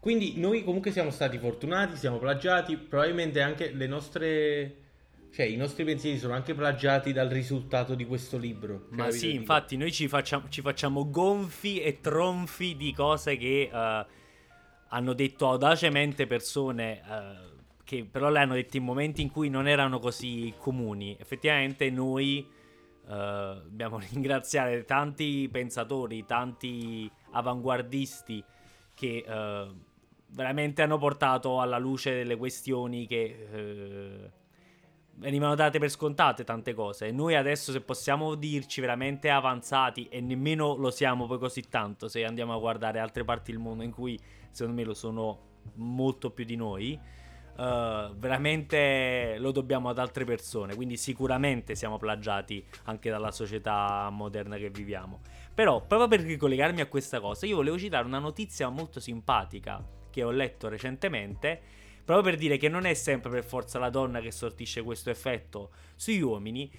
quindi 0.00 0.34
noi 0.36 0.64
comunque 0.64 0.90
siamo 0.90 1.10
stati 1.10 1.36
fortunati, 1.36 1.96
siamo 1.96 2.18
plagiati, 2.18 2.76
probabilmente 2.76 3.42
anche 3.42 3.70
le 3.70 3.86
nostre 3.86 4.76
cioè, 5.36 5.44
i 5.44 5.56
nostri 5.56 5.84
pensieri 5.84 6.16
sono 6.16 6.32
anche 6.32 6.54
plagiati 6.54 7.12
dal 7.12 7.28
risultato 7.28 7.94
di 7.94 8.06
questo 8.06 8.38
libro. 8.38 8.86
Ma 8.92 9.10
sì, 9.10 9.34
infatti, 9.34 9.76
noi 9.76 9.92
ci 9.92 10.08
facciamo, 10.08 10.48
ci 10.48 10.62
facciamo, 10.62 11.10
gonfi 11.10 11.78
e 11.78 12.00
tronfi 12.00 12.74
di 12.74 12.94
cose 12.94 13.36
che 13.36 13.68
uh, 13.70 14.10
hanno 14.88 15.12
detto 15.12 15.46
audacemente 15.46 16.26
persone. 16.26 17.02
Uh, 17.06 17.54
che 17.84 18.08
però 18.10 18.30
le 18.30 18.38
hanno 18.38 18.54
dette 18.54 18.78
in 18.78 18.84
momenti 18.84 19.20
in 19.20 19.30
cui 19.30 19.50
non 19.50 19.68
erano 19.68 19.98
così 19.98 20.54
comuni. 20.56 21.14
Effettivamente, 21.20 21.90
noi 21.90 22.48
uh, 23.02 23.06
dobbiamo 23.06 23.98
ringraziare 24.10 24.86
tanti 24.86 25.50
pensatori, 25.52 26.24
tanti 26.24 27.10
avanguardisti 27.32 28.42
che 28.94 29.22
veramente 30.28 30.80
hanno 30.80 30.96
portato 30.96 31.60
alla 31.60 31.76
luce 31.76 32.14
delle 32.14 32.36
questioni 32.36 33.06
che 33.06 34.32
venivano 35.18 35.54
date 35.54 35.78
per 35.78 35.90
scontate 35.90 36.44
tante 36.44 36.74
cose. 36.74 37.10
Noi 37.10 37.34
adesso, 37.34 37.72
se 37.72 37.80
possiamo 37.80 38.34
dirci 38.34 38.80
veramente 38.80 39.30
avanzati, 39.30 40.08
e 40.08 40.20
nemmeno 40.20 40.74
lo 40.76 40.90
siamo 40.90 41.26
poi 41.26 41.38
così 41.38 41.62
tanto, 41.68 42.08
se 42.08 42.24
andiamo 42.24 42.54
a 42.54 42.58
guardare 42.58 42.98
altre 42.98 43.24
parti 43.24 43.52
del 43.52 43.60
mondo 43.60 43.82
in 43.82 43.92
cui 43.92 44.18
secondo 44.50 44.80
me 44.80 44.86
lo 44.86 44.94
sono 44.94 45.38
molto 45.74 46.30
più 46.30 46.44
di 46.44 46.56
noi. 46.56 46.98
Uh, 47.56 48.14
veramente 48.14 49.36
lo 49.38 49.50
dobbiamo 49.50 49.88
ad 49.88 49.98
altre 49.98 50.26
persone, 50.26 50.74
quindi 50.74 50.98
sicuramente 50.98 51.74
siamo 51.74 51.96
plagiati 51.96 52.62
anche 52.84 53.08
dalla 53.08 53.30
società 53.30 54.10
moderna 54.10 54.58
che 54.58 54.68
viviamo. 54.68 55.20
Però, 55.54 55.80
proprio 55.86 56.06
per 56.06 56.20
ricollegarmi 56.20 56.82
a 56.82 56.86
questa 56.86 57.18
cosa, 57.18 57.46
io 57.46 57.56
volevo 57.56 57.78
citare 57.78 58.04
una 58.04 58.18
notizia 58.18 58.68
molto 58.68 59.00
simpatica 59.00 59.82
che 60.10 60.22
ho 60.22 60.30
letto 60.30 60.68
recentemente 60.68 61.62
Proprio 62.06 62.30
per 62.30 62.36
dire 62.36 62.56
che 62.56 62.68
non 62.68 62.86
è 62.86 62.94
sempre 62.94 63.30
per 63.30 63.42
forza 63.42 63.80
la 63.80 63.90
donna 63.90 64.20
che 64.20 64.30
sortisce 64.30 64.80
questo 64.82 65.10
effetto 65.10 65.70
sugli 65.96 66.20
uomini. 66.20 66.70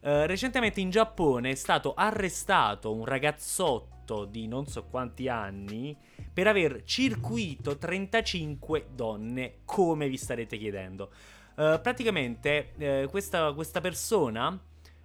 Uh, 0.00 0.26
recentemente 0.26 0.82
in 0.82 0.90
Giappone 0.90 1.52
è 1.52 1.54
stato 1.54 1.94
arrestato 1.94 2.92
un 2.92 3.06
ragazzotto 3.06 4.26
di 4.26 4.46
non 4.46 4.66
so 4.66 4.84
quanti 4.84 5.26
anni 5.26 5.96
per 6.30 6.48
aver 6.48 6.82
circuito 6.84 7.78
35 7.78 8.88
donne, 8.94 9.60
come 9.64 10.06
vi 10.06 10.18
starete 10.18 10.58
chiedendo. 10.58 11.10
Uh, 11.54 11.80
praticamente 11.80 12.72
uh, 12.76 13.08
questa, 13.08 13.54
questa, 13.54 13.80
persona 13.80 14.60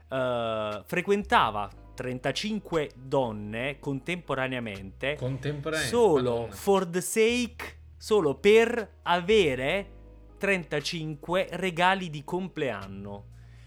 frequentava 0.09 1.69
35 1.93 2.89
donne 2.95 3.77
contemporaneamente 3.79 5.15
Contemporaneamente. 5.15 5.95
solo 5.95 6.47
for 6.49 6.85
the 6.87 6.99
sake, 6.99 7.78
solo 7.99 8.35
per 8.35 8.99
avere 9.03 9.97
35 10.37 11.49
regali 11.51 12.09
di 12.09 12.23
compleanno. 12.23 13.25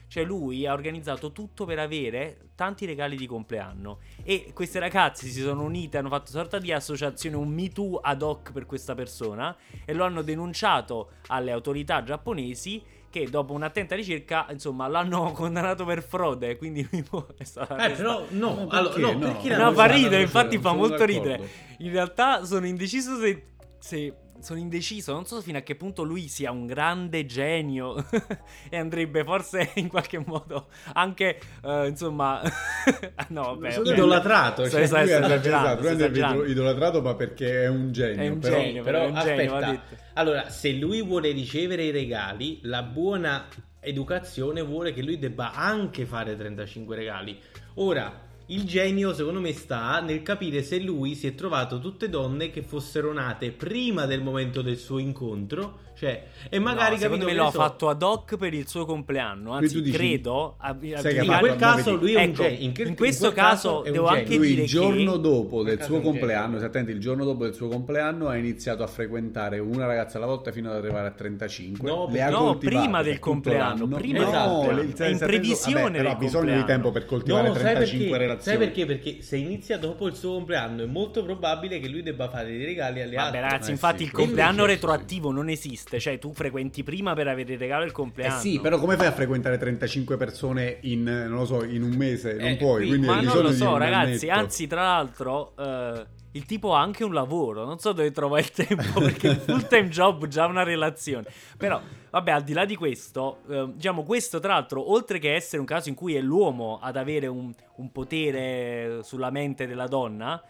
Cioè 0.09 0.25
lui 0.25 0.67
ha 0.67 0.73
organizzato 0.75 1.33
tutto 1.33 1.65
per 1.65 1.79
avere 1.79 2.49
tanti 2.55 2.85
regali 2.85 3.17
di 3.17 3.27
compleanno 3.27 3.99
e 4.23 4.51
queste 4.53 4.79
ragazze 4.79 5.27
si 5.27 5.41
sono 5.41 5.63
unite, 5.63 5.97
hanno 5.97 6.11
fatto 6.11 6.31
sorta 6.31 6.59
di 6.59 6.71
associazione, 6.71 7.35
un 7.37 7.49
Me 7.49 7.71
Too 7.71 7.99
ad 7.99 8.21
hoc 8.21 8.53
per 8.53 8.67
questa 8.67 8.95
persona 8.95 9.57
e 9.87 9.95
lo 9.95 10.05
hanno 10.05 10.21
denunciato 10.21 11.13
alle 11.29 11.51
autorità 11.51 12.03
giapponesi 12.03 12.83
che 13.09 13.29
dopo 13.31 13.55
un'attenta 13.55 13.95
ricerca, 13.95 14.47
insomma, 14.51 14.87
l'hanno 14.87 15.33
condannato 15.37 15.85
per 15.87 16.03
frode, 16.03 16.57
quindi 16.59 16.87
lui 16.91 17.23
è 17.39 17.45
stato 17.45 17.75
Eh, 17.77 17.91
però 17.93 18.23
no, 18.31 18.67
Ma 18.67 18.79
allora, 18.79 18.95
perché? 18.95 19.01
no, 19.01 19.13
No. 19.13 19.19
perché 19.33 19.57
No, 19.57 19.73
fa 19.73 19.85
ridere, 19.87 20.23
infatti 20.23 20.59
fa 20.59 20.73
molto 20.75 20.97
d'accordo. 20.99 21.13
ridere. 21.33 21.49
In 21.79 21.91
realtà 21.91 22.45
sono 22.45 22.67
indeciso 22.67 23.19
se, 23.19 23.47
se- 23.79 24.15
sono 24.43 24.59
indeciso, 24.59 25.13
non 25.13 25.25
so 25.25 25.41
fino 25.41 25.59
a 25.59 25.61
che 25.63 25.75
punto 25.77 26.03
lui 26.03 26.29
sia 26.29 26.51
un 26.51 26.67
grande 26.67 27.25
genio 27.27 27.97
e 28.69 28.77
andrebbe 28.77 29.25
forse 29.25 29.71
in 29.77 29.89
qualche 29.89 30.19
modo 30.25 30.69
anche, 30.95 31.39
eh, 31.65 31.87
insomma, 31.89 32.43
no, 33.29 33.43
vabbè, 33.43 33.71
Sono 33.71 33.85
vabbè. 33.85 33.97
idolatrato, 33.97 34.69
cioè, 34.69 34.83
esa- 34.83 35.01
Lui 35.03 35.11
è 35.11 35.17
esagerato, 35.19 35.89
esagerando. 35.89 36.45
idolatrato 36.45 37.03
ma 37.03 37.15
perché 37.15 37.63
è 37.63 37.69
un 37.69 37.93
genio. 37.93 38.23
È 38.23 38.29
un 38.29 38.39
però- 38.39 38.57
genio. 38.57 38.83
però 38.83 39.07
un 39.09 39.15
genio, 39.21 39.55
aspetta. 39.57 39.83
Allora, 40.15 40.49
se 40.51 40.73
lui 40.73 41.03
vuole 41.03 41.31
ricevere 41.31 41.85
i 41.85 41.91
regali, 41.91 42.59
la 42.63 42.83
buona 42.83 43.47
educazione 43.81 44.63
vuole 44.63 44.93
che 44.93 45.03
lui 45.03 45.19
debba 45.19 45.53
anche 45.53 46.05
fare 46.07 46.37
35 46.37 46.97
regali. 46.97 47.39
Ora, 47.75 48.31
il 48.53 48.65
genio 48.65 49.15
secondo 49.15 49.41
me 49.41 49.55
sta 49.55 50.01
nel 50.01 50.23
capire 50.23 50.63
se 50.63 50.79
lui 50.79 51.15
si 51.15 51.27
è 51.27 51.35
trovato 51.35 51.79
tutte 51.79 52.11
donne 52.11 52.51
che 52.51 52.63
fossero 52.63 53.11
nate 53.11 53.51
prima 53.51 54.05
del 54.05 54.23
momento 54.23 54.61
del 54.61 54.77
suo 54.77 54.99
incontro, 54.99 55.92
cioè 55.95 56.23
e 56.49 56.59
magari 56.59 56.95
No, 56.95 57.01
secondo 57.01 57.25
capito 57.25 57.25
me 57.27 57.31
che 57.31 57.37
lo 57.37 57.43
ne 57.43 57.49
ha 57.49 57.53
so, 57.53 57.59
fatto 57.59 57.89
ad 57.89 58.03
hoc 58.03 58.37
per 58.37 58.55
il 58.55 58.67
suo 58.69 58.85
compleanno. 58.85 59.53
Anzi, 59.53 59.81
dici- 59.83 59.97
credo. 59.97 60.57
a- 60.59 60.69
a- 60.69 60.99
Sai 61.01 61.15
che 61.15 61.25
In 61.25 61.37
quel 61.39 61.57
caso 61.57 61.95
lui 61.97 62.13
è 62.15 62.17
un 62.17 62.23
Ecco, 62.31 62.43
genio. 62.43 62.59
In, 62.61 62.73
in 62.89 62.97
questo 62.97 63.33
quel 63.33 63.45
caso 63.45 63.83
devo 63.85 64.07
genio. 64.07 64.21
anche 64.21 64.37
Lui 64.37 64.47
dire 64.49 64.63
il 64.63 64.69
giorno 64.69 65.13
che- 65.13 65.21
dopo 65.21 65.63
del 65.63 65.83
suo 65.83 66.01
compleanno, 66.01 66.57
esattamente 66.57 66.93
il 66.93 67.01
giorno 67.01 67.25
dopo 67.25 67.45
del 67.45 67.55
suo 67.55 67.69
compleanno, 67.69 68.29
ha 68.29 68.37
iniziato 68.37 68.83
a 68.83 68.87
frequentare 68.87 69.59
una 69.59 69.87
ragazza 69.87 70.17
alla 70.19 70.27
volta 70.27 70.51
fino 70.53 70.71
ad 70.71 70.77
arrivare 70.77 71.09
a 71.09 71.11
35. 71.13 71.89
No, 71.89 72.09
Le 72.11 72.23
ha 72.23 72.31
no, 72.31 72.57
prima 72.59 73.03
del 73.03 73.19
compleanno, 73.19 73.87
prima 73.87 74.19
del 74.25 74.29
no, 74.33 74.63
È 74.97 75.07
in 75.09 75.19
previsione 75.19 75.81
vabbè, 75.83 75.97
però 75.97 76.17
bisogno 76.17 76.57
di 76.57 76.65
tempo 76.65 76.91
per 76.91 77.05
coltivare 77.07 77.49
No, 77.49 77.55
sai 77.55 77.63
35 77.63 78.07
perché? 78.09 78.19
relazioni. 78.25 78.57
Sai 78.59 78.67
perché? 78.67 78.87
Perché 78.87 79.23
se 79.23 79.37
inizia 79.37 79.79
dopo 79.79 80.07
il 80.07 80.15
suo 80.15 80.33
compleanno 80.33 80.83
è 80.83 80.87
molto 80.87 81.23
probabile 81.25 81.79
che 81.81 81.89
lui 81.89 82.03
debba 82.03 82.29
fare 82.29 82.49
dei 82.49 82.65
regali 82.65 83.01
alle 83.03 83.15
Vabbè, 83.15 83.27
altre. 83.27 83.41
ragazzi, 83.41 83.69
Eh, 83.71 83.73
infatti 83.73 84.03
il 84.03 84.11
compleanno 84.11 84.65
retroattivo 84.65 85.31
non 85.31 85.49
esiste. 85.49 85.92
Cioè, 86.01 86.19
tu 86.19 86.33
frequenti 86.33 86.83
prima 86.83 87.15
per 87.15 87.29
avere 87.29 87.53
il 87.53 87.59
regalo 87.59 87.81
del 87.83 87.91
Eh 87.91 87.95
compleanno. 87.95 88.39
sì, 88.41 88.59
però 88.61 88.79
come 88.79 88.97
fai 88.97 89.07
a 89.07 89.13
frequentare 89.13 89.59
35 89.59 90.17
persone 90.17 90.79
in, 90.83 91.03
non 91.03 91.31
lo 91.39 91.45
so, 91.45 91.65
in 91.65 91.83
un 91.83 91.95
mese? 91.95 92.35
Non 92.35 92.49
Eh, 92.49 92.57
puoi, 92.57 92.79
qui- 92.81 92.89
quindi 92.89 93.07
Ma 93.07 93.21
non 93.21 93.43
lo 93.43 93.53
so, 93.53 93.77
ragazzi. 93.77 94.29
annetto. 94.29 94.41
Anzi, 94.45 94.67
tra 94.67 94.83
l'altro, 94.83 95.53
eh, 95.59 96.07
il 96.35 96.45
tipo 96.47 96.75
ha 96.75 96.81
anche 96.81 97.05
un 97.05 97.13
lavoro. 97.13 97.65
Non 97.65 97.79
so 97.79 97.93
dove 97.93 98.11
trova 98.11 98.39
il 98.39 98.51
tempo 98.51 99.01
perché 99.01 99.29
il 99.29 99.37
full 99.37 99.67
time 99.69 99.89
job 99.89 100.27
già 100.29 100.47
una 100.47 100.63
relazione. 100.63 101.27
Però, 101.59 101.79
vabbè, 102.11 102.31
al 102.31 102.43
di 102.43 102.53
là 102.55 102.65
di 102.65 102.75
questo, 102.75 103.41
eh, 103.51 103.69
diciamo, 103.75 104.03
questo 104.03 104.41
tra 104.41 104.55
l'altro, 104.55 104.91
oltre 104.93 105.19
che 105.19 105.35
essere 105.35 105.59
un 105.61 105.67
caso 105.67 105.91
in 105.91 105.95
cui 105.95 106.15
è 106.15 106.21
l'uomo 106.21 106.79
ad 106.81 106.97
avere 106.97 107.27
un, 107.27 107.53
un 107.77 107.93
potere 107.93 109.01
sulla 109.03 109.31
mente 109.31 109.67
della 109.67 109.87
donna. 109.87 110.43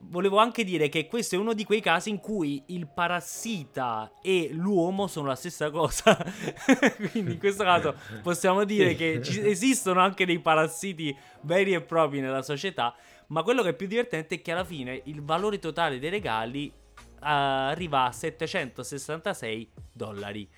Volevo 0.00 0.38
anche 0.38 0.62
dire 0.62 0.88
che 0.88 1.08
questo 1.08 1.34
è 1.34 1.38
uno 1.38 1.54
di 1.54 1.64
quei 1.64 1.80
casi 1.80 2.10
in 2.10 2.20
cui 2.20 2.62
il 2.66 2.86
parassita 2.86 4.12
e 4.22 4.48
l'uomo 4.52 5.08
sono 5.08 5.26
la 5.26 5.34
stessa 5.34 5.70
cosa. 5.70 6.16
Quindi 7.10 7.32
in 7.32 7.38
questo 7.38 7.64
caso 7.64 7.94
possiamo 8.22 8.64
dire 8.64 8.94
che 8.94 9.20
esistono 9.44 10.00
anche 10.00 10.24
dei 10.24 10.38
parassiti 10.38 11.16
veri 11.42 11.74
e 11.74 11.80
propri 11.80 12.20
nella 12.20 12.42
società. 12.42 12.94
Ma 13.28 13.42
quello 13.42 13.62
che 13.62 13.70
è 13.70 13.74
più 13.74 13.86
divertente 13.88 14.36
è 14.36 14.42
che 14.42 14.52
alla 14.52 14.64
fine 14.64 15.02
il 15.04 15.22
valore 15.22 15.58
totale 15.58 15.98
dei 15.98 16.10
regali 16.10 16.72
arriva 17.20 18.04
a 18.04 18.12
766 18.12 19.70
dollari. 19.92 20.48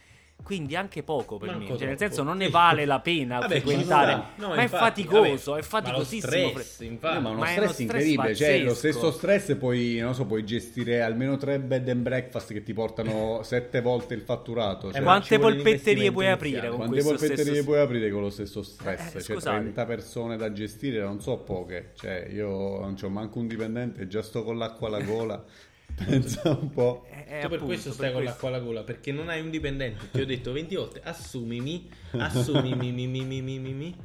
Quindi 0.43 0.75
anche 0.77 1.03
poco 1.03 1.37
per 1.39 1.51
Manco 1.51 1.73
me. 1.73 1.79
Cioè, 1.79 1.87
nel 1.87 1.99
senso, 1.99 2.23
non 2.23 2.37
ne 2.39 2.49
vale 2.49 2.85
la 2.85 3.01
pena 3.01 3.39
Vabbè, 3.41 3.61
frequentare. 3.61 4.13
sta. 4.13 4.31
No, 4.37 4.49
ma 4.49 4.55
è 4.57 4.63
infatti, 4.63 5.03
faticoso, 5.03 5.51
vabbè, 5.53 5.63
è 5.63 5.65
faticosissimo. 5.67 6.37
Ma 6.37 6.43
lo 6.43 6.49
stress, 6.51 6.81
infatti. 6.81 7.17
Eh, 7.17 7.21
ma 7.21 7.29
uno 7.31 7.39
Ma 7.39 7.47
è 7.47 7.59
uno 7.59 7.69
stress 7.69 7.71
stress 7.71 7.81
incredibile, 7.81 8.35
cioè 8.35 8.59
lo 8.59 8.65
pazzesco. 8.71 8.75
stesso 8.75 9.11
stress 9.13 9.57
poi, 9.57 9.99
non 9.99 10.15
so, 10.15 10.27
puoi 10.27 10.45
gestire 10.45 11.03
almeno 11.03 11.37
tre 11.37 11.59
bed 11.61 11.89
and 11.89 12.03
breakfast 12.03 12.53
che 12.53 12.63
ti 12.63 12.73
portano 12.73 13.43
sette 13.45 13.81
volte 13.81 14.15
il 14.15 14.23
fatturato. 14.23 14.89
Eh, 14.89 14.93
Cioè, 14.93 15.01
ma 15.01 15.07
Quante 15.17 15.39
polpetterie 15.39 16.11
puoi 16.13 16.29
aprire 16.29 16.69
con 16.69 16.77
quante 16.79 16.95
questo 16.95 17.11
polpetterie 17.17 17.45
stesso... 17.53 17.65
puoi 17.65 17.81
aprire 17.81 18.11
con 18.11 18.21
lo 18.23 18.31
stesso 18.31 18.63
stress? 18.63 19.07
Eh, 19.07 19.11
cioè 19.23 19.37
scusate. 19.37 19.59
30 19.61 19.85
persone 19.85 20.37
da 20.37 20.53
gestire, 20.53 21.01
non 21.01 21.21
so 21.21 21.37
poche. 21.39 21.93
Cioè 21.97 22.29
io 22.31 22.79
non 22.81 22.95
c'ho 22.95 23.09
manco 23.09 23.39
un 23.39 23.47
dipendente, 23.47 24.07
già 24.07 24.23
sto 24.23 24.43
con 24.43 24.59
l'acqua 24.59 24.89
alla 24.89 25.03
gola. 25.03 25.45
Pensa 26.05 26.51
un 26.51 26.71
po'. 26.71 27.07
Eh, 27.11 27.15
Tu 27.25 27.25
per 27.25 27.45
appunto, 27.45 27.65
questo 27.67 27.93
stai 27.93 28.07
per 28.07 28.13
con 28.15 28.23
questo. 28.23 28.31
l'acqua 28.31 28.49
alla 28.49 28.59
gola 28.67 28.83
perché 28.83 29.13
non 29.13 29.29
hai 29.29 29.41
un 29.41 29.51
dipendente. 29.51 30.11
Ti 30.11 30.21
ho 30.21 30.27
detto 30.27 30.53
20 30.53 30.75
volte: 30.77 31.01
assumimi, 31.03 31.89
assumimi, 32.13 32.91
mi, 32.93 33.07
mi, 33.07 33.25
mi, 33.25 33.41
mi, 33.43 33.59
mi, 33.59 33.73
mi. 33.73 33.97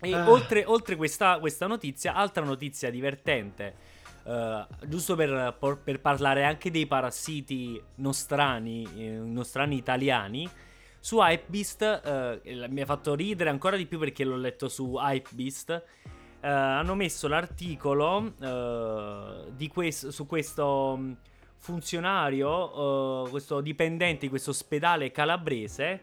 E 0.00 0.14
Ah. 0.14 0.30
oltre, 0.30 0.64
oltre 0.66 0.94
questa, 0.96 1.38
questa 1.38 1.66
notizia, 1.66 2.14
altra 2.14 2.44
notizia 2.44 2.90
divertente, 2.90 3.74
eh, 4.24 4.66
giusto 4.86 5.16
per, 5.16 5.56
per 5.82 6.00
parlare 6.00 6.44
anche 6.44 6.70
dei 6.70 6.86
parassiti 6.86 7.80
nostrani, 7.96 8.86
eh, 8.96 9.08
nostrani 9.10 9.76
italiani, 9.76 10.48
su 11.00 11.18
Hypebeast, 11.20 11.82
eh, 11.82 12.40
e 12.42 12.68
mi 12.68 12.82
ha 12.82 12.86
fatto 12.86 13.14
ridere 13.14 13.48
ancora 13.50 13.76
di 13.76 13.86
più 13.86 13.98
perché 13.98 14.24
l'ho 14.24 14.36
letto 14.36 14.68
su 14.68 14.96
Hypebeast, 14.98 15.82
eh, 16.46 16.48
hanno 16.48 16.94
messo 16.94 17.26
l'articolo 17.26 18.32
eh, 18.40 19.50
di 19.50 19.66
quest- 19.66 20.08
su 20.10 20.26
questo 20.26 20.96
mh, 20.96 21.16
funzionario, 21.56 23.24
eh, 23.26 23.30
questo 23.30 23.60
dipendente 23.60 24.20
di 24.20 24.28
questo 24.28 24.50
ospedale 24.50 25.10
calabrese, 25.10 26.02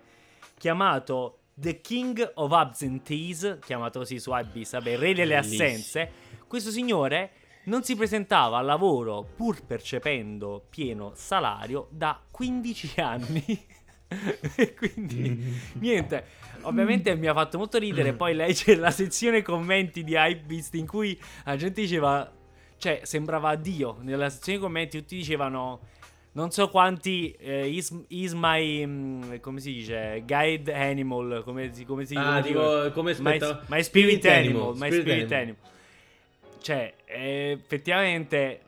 chiamato 0.57 1.37
The 1.53 1.79
King 1.79 2.31
of 2.35 2.51
Absentees, 2.51 3.59
chiamato 3.61 3.99
così 3.99 4.19
su 4.19 4.31
Hypebeast, 4.33 4.73
vabbè, 4.73 4.97
re 4.97 5.13
delle 5.13 5.35
Bellissimo. 5.35 5.63
assenze. 5.63 6.11
Questo 6.45 6.71
signore 6.71 7.31
non 7.65 7.83
si 7.83 7.95
presentava 7.95 8.57
al 8.57 8.65
lavoro 8.65 9.25
pur 9.37 9.63
percependo 9.65 10.65
pieno 10.69 11.13
salario 11.15 11.87
da 11.89 12.19
15 12.29 12.99
anni. 12.99 13.65
e 14.55 14.73
quindi 14.73 15.53
niente, 15.79 16.25
ovviamente 16.61 17.15
mi 17.15 17.27
ha 17.27 17.33
fatto 17.33 17.57
molto 17.57 17.77
ridere 17.77 18.13
poi 18.13 18.33
leggere 18.35 18.79
la 18.79 18.91
sezione 18.91 19.41
commenti 19.41 20.03
di 20.03 20.13
Hypebeast 20.15 20.75
in 20.75 20.87
cui 20.87 21.19
la 21.45 21.55
gente 21.55 21.81
diceva 21.81 22.31
cioè 22.77 23.01
sembrava 23.03 23.55
Dio, 23.55 23.97
nella 24.01 24.29
sezione 24.29 24.59
commenti 24.59 24.97
tutti 24.99 25.15
dicevano 25.17 25.79
non 26.33 26.49
so 26.51 26.67
quanti 26.67 27.31
eh, 27.39 27.67
is, 27.69 27.95
is 28.07 28.33
my 28.33 28.85
mm, 28.85 29.35
come 29.39 29.59
si 29.59 29.71
dice 29.71 30.23
guide 30.25 30.73
animal 30.73 31.43
come 31.45 31.71
si, 31.73 31.85
come 31.85 32.05
si 32.05 32.15
Ah, 32.15 32.39
come 32.39 32.41
dico, 32.41 32.83
dico- 32.83 32.91
come 32.91 33.15
My, 33.19 33.39
my 33.67 33.83
spirit, 33.83 33.83
Spirit 33.83 34.25
animal, 34.25 34.37
animal, 34.61 34.71
my 34.73 34.87
spirit 34.87 35.01
spirit 35.01 35.31
animal. 35.31 35.41
animal. 35.41 35.71
Cioè, 36.61 36.93
eh, 37.05 37.57
effettivamente 37.61 38.61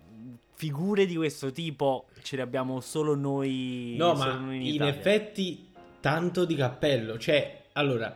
figure 0.55 1.05
di 1.05 1.15
questo 1.15 1.51
tipo 1.51 2.07
ce 2.23 2.35
le 2.37 2.41
abbiamo 2.41 2.79
solo 2.79 3.15
noi 3.15 3.95
No, 3.97 4.15
solo 4.15 4.31
ma 4.31 4.37
noi 4.39 4.55
in, 4.69 4.73
Italia. 4.75 4.93
effetti 4.93 5.67
tanto 5.99 6.45
di 6.45 6.55
cappello. 6.55 7.17
Cioè, 7.17 7.63
allora, 7.73 8.15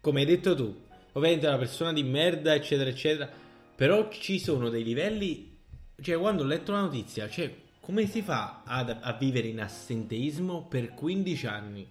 come 0.00 0.20
hai 0.20 0.26
detto 0.26 0.54
tu, 0.54 0.74
ovviamente 1.12 1.46
è 1.46 1.48
una 1.48 1.58
persona 1.58 1.92
di 1.92 2.02
merda, 2.02 2.54
eccetera, 2.54 2.90
eccetera. 2.90 3.30
Però 3.74 4.08
ci 4.10 4.38
sono 4.38 4.68
dei 4.68 4.82
livelli. 4.84 5.56
Cioè, 6.00 6.16
quando 6.18 6.42
ho 6.42 6.46
letto 6.46 6.72
la 6.72 6.80
notizia, 6.80 7.28
cioè, 7.28 7.52
come 7.80 8.06
si 8.06 8.22
fa 8.22 8.62
ad- 8.64 8.98
a 9.00 9.12
vivere 9.14 9.48
in 9.48 9.60
assenteismo 9.60 10.66
per 10.68 10.92
15 10.94 11.46
anni? 11.46 11.86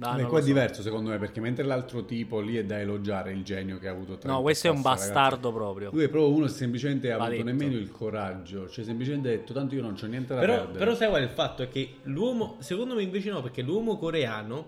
Ah, 0.00 0.16
Beh, 0.16 0.24
qua 0.24 0.38
è 0.38 0.40
so. 0.40 0.46
diverso 0.48 0.82
secondo 0.82 1.10
me 1.10 1.18
perché 1.18 1.38
mentre 1.40 1.62
l'altro 1.64 2.04
tipo 2.04 2.40
lì 2.40 2.56
è 2.56 2.64
da 2.64 2.80
elogiare 2.80 3.30
il 3.32 3.44
genio 3.44 3.78
che 3.78 3.86
ha 3.86 3.92
avuto 3.92 4.18
30 4.18 4.28
No, 4.28 4.42
questo 4.42 4.66
è 4.66 4.70
un 4.70 4.82
passa, 4.82 5.04
ragazzi. 5.06 5.12
bastardo 5.12 5.52
proprio. 5.52 5.90
Lui 5.92 6.02
è 6.04 6.08
proprio 6.08 6.34
uno 6.34 6.46
che 6.46 6.52
semplicemente 6.52 7.12
ha 7.12 7.22
avuto 7.22 7.42
nemmeno 7.44 7.76
il 7.76 7.90
coraggio, 7.92 8.68
cioè 8.68 8.84
semplicemente 8.84 9.28
ha 9.28 9.30
detto 9.32 9.52
tanto 9.52 9.74
io 9.76 9.82
non 9.82 9.94
c'ho 9.94 10.06
niente 10.06 10.34
da 10.34 10.40
Però, 10.40 10.54
perdere. 10.56 10.78
però 10.78 10.94
sai 10.96 11.08
qual 11.08 11.20
è 11.20 11.24
il 11.24 11.30
fatto? 11.30 11.62
È 11.62 11.68
che 11.68 11.96
l'uomo, 12.04 12.56
secondo 12.58 12.94
me 12.96 13.02
invece 13.02 13.30
no, 13.30 13.40
perché 13.40 13.62
l'uomo 13.62 13.96
coreano, 13.96 14.66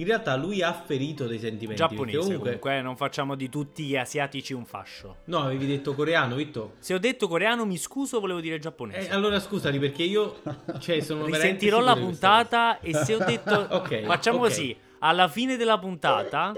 in 0.00 0.06
realtà 0.06 0.34
lui 0.34 0.62
ha 0.62 0.72
ferito 0.72 1.26
dei 1.26 1.38
sentimenti. 1.38 1.66
perché 1.66 1.94
Giapponese 1.94 2.16
comunque... 2.16 2.44
comunque, 2.44 2.78
eh, 2.78 2.82
non 2.82 2.96
facciamo 2.96 3.34
di 3.34 3.50
tutti 3.50 3.84
gli 3.84 3.96
asiatici 3.96 4.54
un 4.54 4.64
fascio. 4.64 5.18
No, 5.26 5.40
avevi 5.40 5.66
detto 5.66 5.94
coreano, 5.94 6.36
Vitto? 6.36 6.74
Se 6.78 6.94
ho 6.94 6.98
detto 6.98 7.28
coreano 7.28 7.66
mi 7.66 7.76
scuso, 7.76 8.18
volevo 8.18 8.40
dire 8.40 8.58
giapponese. 8.58 9.08
Eh, 9.10 9.12
allora 9.12 9.38
scusali 9.38 9.78
perché 9.78 10.02
io 10.02 10.40
cioè, 10.80 11.00
sono 11.00 11.26
Risentirò 11.26 11.80
la 11.80 11.94
puntata 11.94 12.80
e 12.80 12.94
se 12.94 13.14
ho 13.14 13.18
detto 13.24 13.66
Ok, 13.70 14.04
facciamo 14.04 14.38
ok. 14.38 14.44
così. 14.44 14.76
alla 15.00 15.28
fine 15.28 15.56
della 15.56 15.78
puntata 15.78 16.52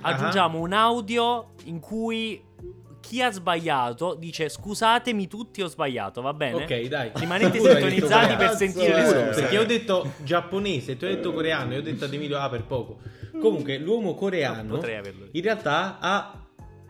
aggiungiamo 0.00 0.58
un 0.60 0.72
audio 0.72 1.50
in 1.64 1.80
cui 1.80 2.42
chi 3.04 3.20
ha 3.22 3.30
sbagliato 3.30 4.14
dice 4.14 4.48
scusatemi 4.48 5.26
tutti 5.28 5.60
ho 5.62 5.66
sbagliato, 5.68 6.22
va 6.22 6.32
bene? 6.32 6.64
Ok, 6.64 6.80
dai. 6.88 7.10
Rimanete 7.14 7.58
Pure 7.58 7.72
sintonizzati 7.80 8.34
per 8.36 8.50
sentire 8.56 8.94
le 8.94 9.04
scuse. 9.06 9.40
Perché 9.42 9.58
ho 9.58 9.64
detto 9.64 10.12
giapponese, 10.22 10.96
tu 10.96 11.04
hai 11.04 11.16
detto 11.16 11.32
coreano, 11.32 11.72
io 11.74 11.78
ho 11.80 11.82
detto 11.82 12.04
ad 12.06 12.12
Emilio 12.14 12.38
ah 12.38 12.48
per 12.48 12.64
poco. 12.64 12.98
Comunque 13.38 13.78
l'uomo 13.78 14.14
coreano 14.14 14.80
in 15.32 15.42
realtà 15.42 15.98
ha 16.00 16.38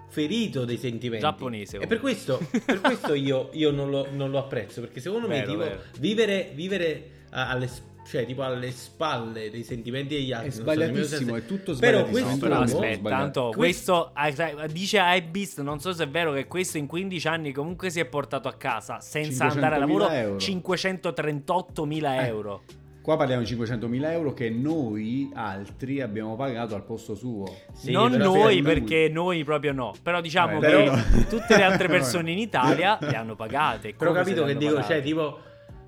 ferito 0.08 0.64
dei 0.64 0.76
sentimenti. 0.76 1.24
Giapponese, 1.24 1.78
E 1.78 1.86
per 1.88 1.98
questo, 1.98 2.38
per 2.64 2.80
questo 2.80 3.14
io, 3.14 3.48
io 3.54 3.70
non, 3.72 3.90
lo, 3.90 4.06
non 4.12 4.30
lo 4.30 4.38
apprezzo, 4.38 4.80
perché 4.80 5.00
secondo 5.00 5.26
me 5.26 5.40
Vero, 5.40 5.50
tipo, 5.50 5.62
vero. 5.64 5.80
vivere, 5.98 6.50
vivere 6.54 7.10
alle, 7.30 7.66
s- 7.66 7.82
cioè, 8.06 8.26
tipo 8.26 8.42
alle 8.42 8.70
spalle 8.70 9.50
dei 9.50 9.62
sentimenti 9.62 10.14
degli 10.14 10.32
altri. 10.32 10.48
È 10.48 10.52
sbagliatissimo, 10.52 11.36
è 11.36 11.46
tutto 11.46 11.74
Però 11.76 11.98
sbagliatissimo. 12.06 12.10
questo 12.26 12.38
Però 12.38 12.54
uomo- 12.54 12.64
aspetta, 12.64 12.94
sbagliato. 12.98 13.22
tanto 13.22 13.52
questo 13.56 14.10
ah, 14.12 14.66
dice 14.70 15.00
Ibis, 15.16 15.58
non 15.58 15.80
so 15.80 15.92
se 15.92 16.04
è 16.04 16.08
vero 16.08 16.32
che 16.32 16.46
questo 16.46 16.78
in 16.78 16.86
15 16.86 17.26
anni 17.28 17.52
comunque 17.52 17.90
si 17.90 18.00
è 18.00 18.04
portato 18.04 18.48
a 18.48 18.54
casa 18.54 19.00
senza 19.00 19.46
andare 19.46 19.76
a 19.76 19.78
500.000 19.78 19.80
lavoro 19.80 20.08
euro. 20.10 20.36
538.000 20.38 22.14
Eh. 22.22 22.26
euro. 22.26 22.62
Qua 23.02 23.18
parliamo 23.18 23.42
di 23.42 23.54
500.000 23.54 24.12
euro 24.12 24.32
che 24.32 24.48
noi 24.48 25.30
altri 25.34 26.00
abbiamo 26.00 26.36
pagato 26.36 26.74
al 26.74 26.84
posto 26.84 27.14
suo. 27.14 27.44
Sì, 27.74 27.90
non 27.92 28.12
però 28.12 28.32
noi 28.34 28.62
perché 28.62 29.10
noi 29.12 29.44
proprio 29.44 29.72
no, 29.74 29.92
però 30.02 30.22
diciamo 30.22 30.56
Eh, 30.56 30.60
che 30.60 30.66
però 30.66 30.94
no. 30.96 31.02
tutte 31.28 31.54
le 31.56 31.62
altre 31.64 31.88
persone 31.88 32.30
in 32.32 32.38
Italia 32.48 32.96
le 33.02 33.14
hanno 33.14 33.34
pagate. 33.36 33.92
Però 33.92 34.10
ho 34.10 34.14
capito 34.14 34.44
che 34.44 34.56
dico, 34.56 34.74
pagate. 34.76 34.92
cioè, 34.94 35.02
tipo. 35.02 35.38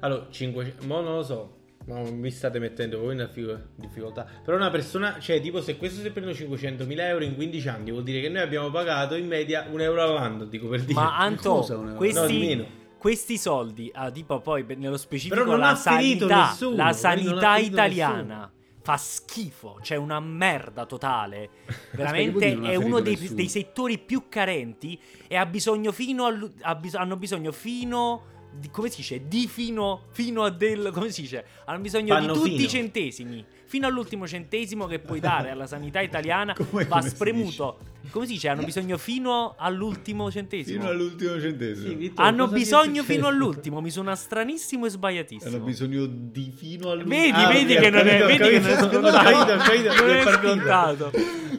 Allora, 0.01 0.27
500. 0.29 0.87
Ma 0.87 1.01
non 1.01 1.15
lo 1.15 1.23
so. 1.23 1.55
Ma 1.87 2.01
mi 2.01 2.31
state 2.31 2.59
mettendo 2.59 2.99
voi 2.99 3.13
in 3.13 3.25
diffico- 3.25 3.61
difficoltà. 3.77 4.27
Però 4.45 4.57
una 4.57 4.71
persona, 4.71 5.19
cioè, 5.21 5.41
tipo, 5.41 5.61
se 5.61 5.77
questo 5.77 6.03
si 6.03 6.11
prendono 6.11 6.37
500.000 6.37 7.01
euro 7.01 7.25
in 7.25 7.35
15 7.37 7.69
anni, 7.69 7.91
vuol 7.93 8.03
dire 8.03 8.21
che 8.21 8.29
noi 8.29 8.43
abbiamo 8.43 8.71
pagato 8.71 9.15
in 9.15 9.27
media 9.27 9.67
un 9.71 9.81
euro 9.81 10.03
all'anno. 10.03 10.45
Dico 10.45 10.69
per 10.69 10.81
dire. 10.81 10.95
Ma 10.95 11.17
Anto, 11.17 11.65
euro? 11.69 11.83
No, 11.83 11.95
questi, 11.95 12.67
questi 12.99 13.39
soldi, 13.39 13.91
ah, 13.95 14.11
tipo 14.11 14.41
poi 14.41 14.65
nello 14.77 14.97
specifico 14.97 15.37
Però 15.37 15.51
non 15.51 15.61
la 15.61 15.77
sanità, 15.77 16.49
nessuno, 16.49 16.71
la 16.71 16.77
non 16.77 16.87
ha 16.87 16.93
sanità 16.93 17.57
italiana 17.59 18.51
fa 18.87 18.97
schifo, 18.97 19.79
c'è 19.81 19.97
una 19.97 20.21
merda 20.21 20.87
totale. 20.87 21.51
Veramente 21.91 22.53
ha 22.53 22.71
è 22.71 22.77
uno 22.77 23.01
dei, 23.01 23.15
nessuno? 23.15 23.35
dei 23.35 23.49
settori 23.49 23.99
più 23.99 24.27
carenti 24.29 24.97
e 25.27 25.35
ha 25.35 25.45
bisogno 25.45 25.91
fino 25.91 26.27
al, 26.27 26.53
ha 26.61 26.77
bis- 26.77 26.95
hanno 26.95 27.17
bisogno 27.17 27.51
fino 27.51 28.35
di- 28.59 28.71
come 28.71 28.89
si 28.89 28.97
dice? 28.99 29.27
Di 29.29 29.47
fino, 29.49 30.03
fino 30.11 30.43
a 30.45 30.51
del. 30.51 30.91
Come 30.93 31.11
si 31.11 31.23
dice? 31.23 31.45
Hanno 31.67 31.81
bisogno 31.81 32.15
Fanno 32.15 32.33
di 32.33 32.39
tutti 32.39 32.51
fino. 32.53 32.63
i 32.63 32.69
centesimi. 32.69 33.45
Fino 33.67 33.87
all'ultimo 33.87 34.27
centesimo 34.27 34.87
che 34.87 34.99
puoi 35.01 35.19
dare 35.21 35.51
alla 35.51 35.67
sanità 35.67 36.01
italiana 36.01 36.55
Come- 36.59 36.85
va 36.85 36.99
come 36.99 37.09
spremuto. 37.11 37.79
Come 38.11 38.27
si 38.27 38.33
dice? 38.33 38.49
Hanno 38.49 38.63
bisogno 38.63 38.97
fino 38.99 39.55
all'ultimo 39.59 40.31
centesimo. 40.31 40.79
Fino 40.81 40.91
all'ultimo 40.91 41.41
centesimo. 41.41 41.89
Sì, 41.89 41.95
Vittor, 41.95 42.25
Hanno 42.25 42.49
bisogno 42.49 43.03
fino 43.03 43.27
all'ultimo. 43.27 43.81
Mi 43.81 43.91
suona 43.91 44.15
stranissimo 44.15 44.87
e 44.87 44.91
sbagliatissimo. 44.91 45.55
Hanno 45.57 45.65
bisogno 45.65 46.07
di 46.07 46.53
fino 46.55 46.91
all'ultimo. 46.91 47.15
Vedi, 47.21 47.31
Ah, 47.43 47.49
vedi 47.49 47.75
che 47.75 47.87
ho 47.87 47.91
non 47.91 48.07
è, 48.07 48.19
capito, 48.19 48.45
vedi 48.45 48.51
che 48.51 48.59
non 48.61 48.71
è 48.71 48.75
capito, 48.77 49.01
scontato. 49.01 49.47
capito, 49.47 49.57
capito, 49.57 49.95
non 50.05 50.11
è 50.11 50.23
scontato. 50.23 51.11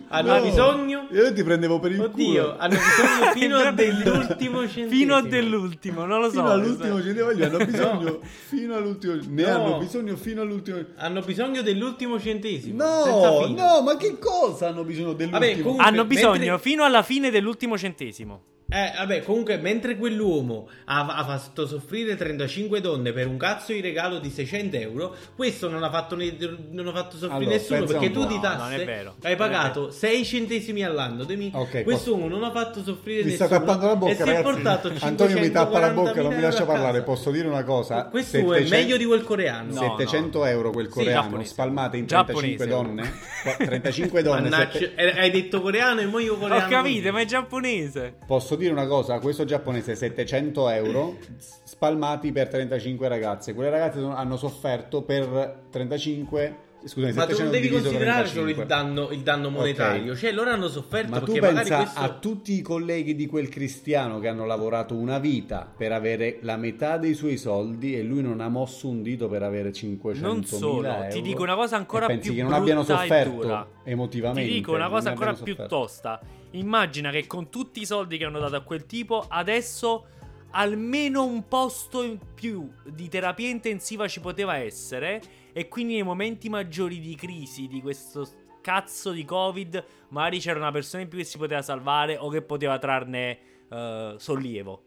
Hanno 0.10 0.38
No, 0.38 0.42
bisogno. 0.42 1.08
Io 1.12 1.34
ti 1.34 1.44
prendevo 1.44 1.80
per 1.80 1.92
il 1.92 2.00
Oddio, 2.00 2.42
culo. 2.44 2.56
hanno 2.58 2.76
bisogno 2.76 3.32
fino 3.36 3.56
a 3.58 3.68
Entrambi- 3.68 4.04
dell'ultimo 4.04 4.60
centesimo. 4.68 4.90
Fino 4.90 5.16
a 5.16 5.22
dell'ultimo, 5.22 6.06
non 6.06 6.20
lo 6.22 6.26
so. 6.30 6.32
Fino 6.40 6.50
all'ultimo 6.52 7.02
centesimo 7.04 7.46
hanno 7.46 7.58
bisogno 7.66 8.04
No. 8.10 8.20
fino 8.48 8.76
all'ultimo. 8.76 9.14
Ne 9.28 9.44
No. 9.44 9.50
hanno 9.50 9.78
bisogno 9.80 10.16
fino 10.16 10.42
all'ultimo. 10.42 10.78
Hanno 10.96 11.22
bisogno 11.22 11.62
dell'ultimo 11.62 12.20
centesimo. 12.20 12.84
No, 12.84 13.48
no, 13.48 13.82
ma 13.82 13.98
che 13.98 14.18
cosa 14.18 14.70
hanno 14.70 14.84
bisogno 14.86 15.12
dell'ultimo? 15.14 15.40
Vabbè, 15.46 15.62
comunque- 15.62 15.84
Hanno 15.86 16.06
bisogno 16.06 16.37
mentre- 16.46 16.60
fino 16.60 16.84
alla 16.84 17.04
fine 17.04 17.30
dell'ultimo 17.30 17.78
centesimo. 17.78 18.42
Eh, 18.70 18.92
vabbè, 18.98 19.24
comunque, 19.24 19.56
mentre 19.58 19.96
quell'uomo 19.96 20.68
ha, 20.86 21.06
ha 21.06 21.24
fatto 21.24 21.66
soffrire 21.66 22.18
35 22.18 22.82
donne 22.82 23.14
per 23.14 23.26
un 23.26 23.38
cazzo 23.38 23.72
di 23.72 23.80
regalo 23.80 24.20
di 24.20 24.30
600 24.30 24.76
euro, 24.76 25.16
questo 25.38 25.70
non 25.70 25.84
ha 25.84 25.90
fatto, 25.90 26.18
ne- 26.18 26.36
non 26.72 26.86
ha 26.88 26.92
fatto 26.92 27.12
soffrire 27.16 27.36
Allora, 27.36 27.52
nessuno 27.52 27.86
perché 27.86 28.12
tu 28.12 28.26
di 28.28 28.34
No, 28.36 28.42
tasse 28.42 28.84
vero. 28.84 29.16
hai 29.22 29.38
pagato 29.38 29.90
6 29.90 30.26
centesimi 30.26 30.84
all'anno. 30.84 31.24
Demi- 31.24 31.50
Ok, 31.54 31.84
questo 31.84 32.12
uomo 32.12 32.28
non 32.28 32.44
ha 32.44 32.52
fatto 32.52 32.84
soffrire 32.84 33.24
Mi 33.24 33.32
sta 33.32 33.46
nessuno. 33.46 33.60
tappando 33.62 33.86
la 33.88 33.96
bocca, 33.96 34.12
e 34.12 34.16
si 34.16 34.22
è 34.22 34.26
ragazzi. 34.26 34.44
portato 34.44 34.92
Antonio 35.00 35.40
mi 35.40 35.52
tappa 35.52 35.80
la 35.80 35.90
bocca, 35.92 36.22
non 36.22 36.34
mi 36.34 36.40
540.000 36.40 36.42
lascia 36.42 36.66
parlare. 36.66 37.02
Posso 37.04 37.32
dire 37.32 37.48
una 37.48 37.64
cosa? 37.64 38.06
Questo 38.08 38.38
700 38.38 38.66
è 38.76 38.78
meglio 38.78 38.98
di 38.98 39.06
quel 39.06 39.24
coreano. 39.24 39.74
No. 39.74 39.80
700 39.80 40.44
euro 40.46 40.72
quel 40.72 40.88
Sì, 40.88 40.92
coreano 40.92 41.22
giapponese. 41.22 41.50
spalmate 41.52 41.96
in 41.98 42.06
Giapponese. 42.06 42.58
35 42.58 42.68
donne. 42.68 43.14
Qua- 43.44 43.66
35 43.66 44.22
donne. 44.24 44.50
Sette- 44.50 44.94
eh, 44.96 45.20
hai 45.22 45.32
detto 45.32 45.62
coreano 45.62 46.02
e 46.02 46.06
mo 46.06 46.20
io 46.20 46.36
coreano. 46.36 46.66
Ho 46.66 46.68
capito, 46.68 47.12
ma 47.14 47.22
è 47.22 47.26
giapponese. 47.26 48.16
Posso 48.28 48.56
dire 48.58 48.72
una 48.72 48.88
cosa? 48.88 49.20
Questo 49.20 49.46
giapponese 49.46 49.96
700 49.96 50.70
euro 50.70 51.18
spalmati 51.38 52.32
per 52.32 52.48
35 52.50 53.08
ragazze. 53.08 53.54
Quelle 53.54 53.70
ragazze 53.70 54.00
hanno 54.00 54.38
sofferto 54.38 55.02
per 55.04 55.64
35. 55.70 56.66
Scusami, 56.84 57.12
Ma 57.14 57.26
tu 57.26 57.34
700 57.34 57.44
non 57.44 57.52
devi 57.52 57.70
considerare 57.70 58.28
solo 58.28 58.48
il 58.50 58.56
35. 58.56 58.66
danno, 58.66 59.10
il 59.12 59.20
danno 59.22 59.50
monetario. 59.50 60.12
Ok. 60.14 60.20
Cioè, 60.20 60.32
loro 60.32 60.52
hanno 60.52 60.68
sofferto 60.70 61.10
Ma 61.10 61.20
tu 61.20 61.34
pensa 61.34 61.78
questo... 61.78 62.00
a 62.00 62.10
tutti 62.14 62.54
i 62.54 62.62
colleghi 62.62 63.16
di 63.16 63.26
quel 63.26 63.50
cristiano 63.50 64.20
che 64.20 64.28
hanno 64.28 64.46
lavorato 64.46 64.94
una 64.96 65.18
vita 65.18 65.70
per 65.76 65.92
avere 65.92 66.38
la 66.42 66.56
metà 66.56 66.98
dei 66.98 67.14
suoi 67.16 67.38
soldi 67.38 67.98
e 67.98 68.04
lui 68.04 68.22
non 68.22 68.40
ha 68.40 68.48
mosso 68.48 68.88
un 68.88 69.02
dito 69.02 69.28
per 69.28 69.42
avere 69.44 69.74
500 69.74 70.26
Non 70.26 70.46
solo, 70.46 70.88
euro. 70.88 71.08
ti 71.10 71.22
dico 71.22 71.42
una 71.42 71.56
cosa 71.56 71.76
ancora 71.76 72.06
E 72.06 72.10
pensi 72.10 72.28
più 72.30 72.38
che 72.38 72.44
non 72.44 72.54
abbiano 72.54 72.84
sofferto 72.84 73.68
emotivamente. 73.84 74.48
Ti 74.48 74.56
dico 74.56 74.74
una 74.74 74.88
cosa 74.88 75.10
ancora 75.10 75.34
più 75.34 75.56
tosta. 75.68 76.22
Immagina 76.58 77.12
che 77.12 77.28
con 77.28 77.50
tutti 77.50 77.82
i 77.82 77.86
soldi 77.86 78.18
che 78.18 78.26
hanno 78.26 78.40
dato 78.40 78.56
a 78.56 78.62
quel 78.62 78.86
tipo, 78.86 79.26
adesso 79.28 80.08
almeno 80.52 81.26
un 81.26 81.48
posto 81.48 82.04
in 82.04 82.18
più 82.34 82.72
di 82.86 83.10
terapia 83.10 83.50
intensiva 83.50 84.08
ci 84.08 84.20
poteva 84.20 84.58
essere. 84.58 85.22
E 85.54 85.68
quindi 85.68 85.94
nei 85.94 86.04
momenti 86.04 86.50
maggiori 86.50 87.00
di 87.00 87.16
crisi 87.16 87.68
di 87.68 87.82
questo 87.82 88.28
cazzo 88.62 89.12
di 89.12 89.24
Covid, 89.26 89.84
magari 90.10 90.40
c'era 90.40 90.60
una 90.60 90.72
persona 90.72 91.04
in 91.04 91.10
più 91.10 91.18
che 91.18 91.24
si 91.24 91.38
poteva 91.38 91.62
salvare 91.62 92.18
o 92.18 92.30
che 92.30 92.42
poteva 92.42 92.78
trarne 92.78 93.40
eh, 93.70 94.16
sollievo. 94.18 94.84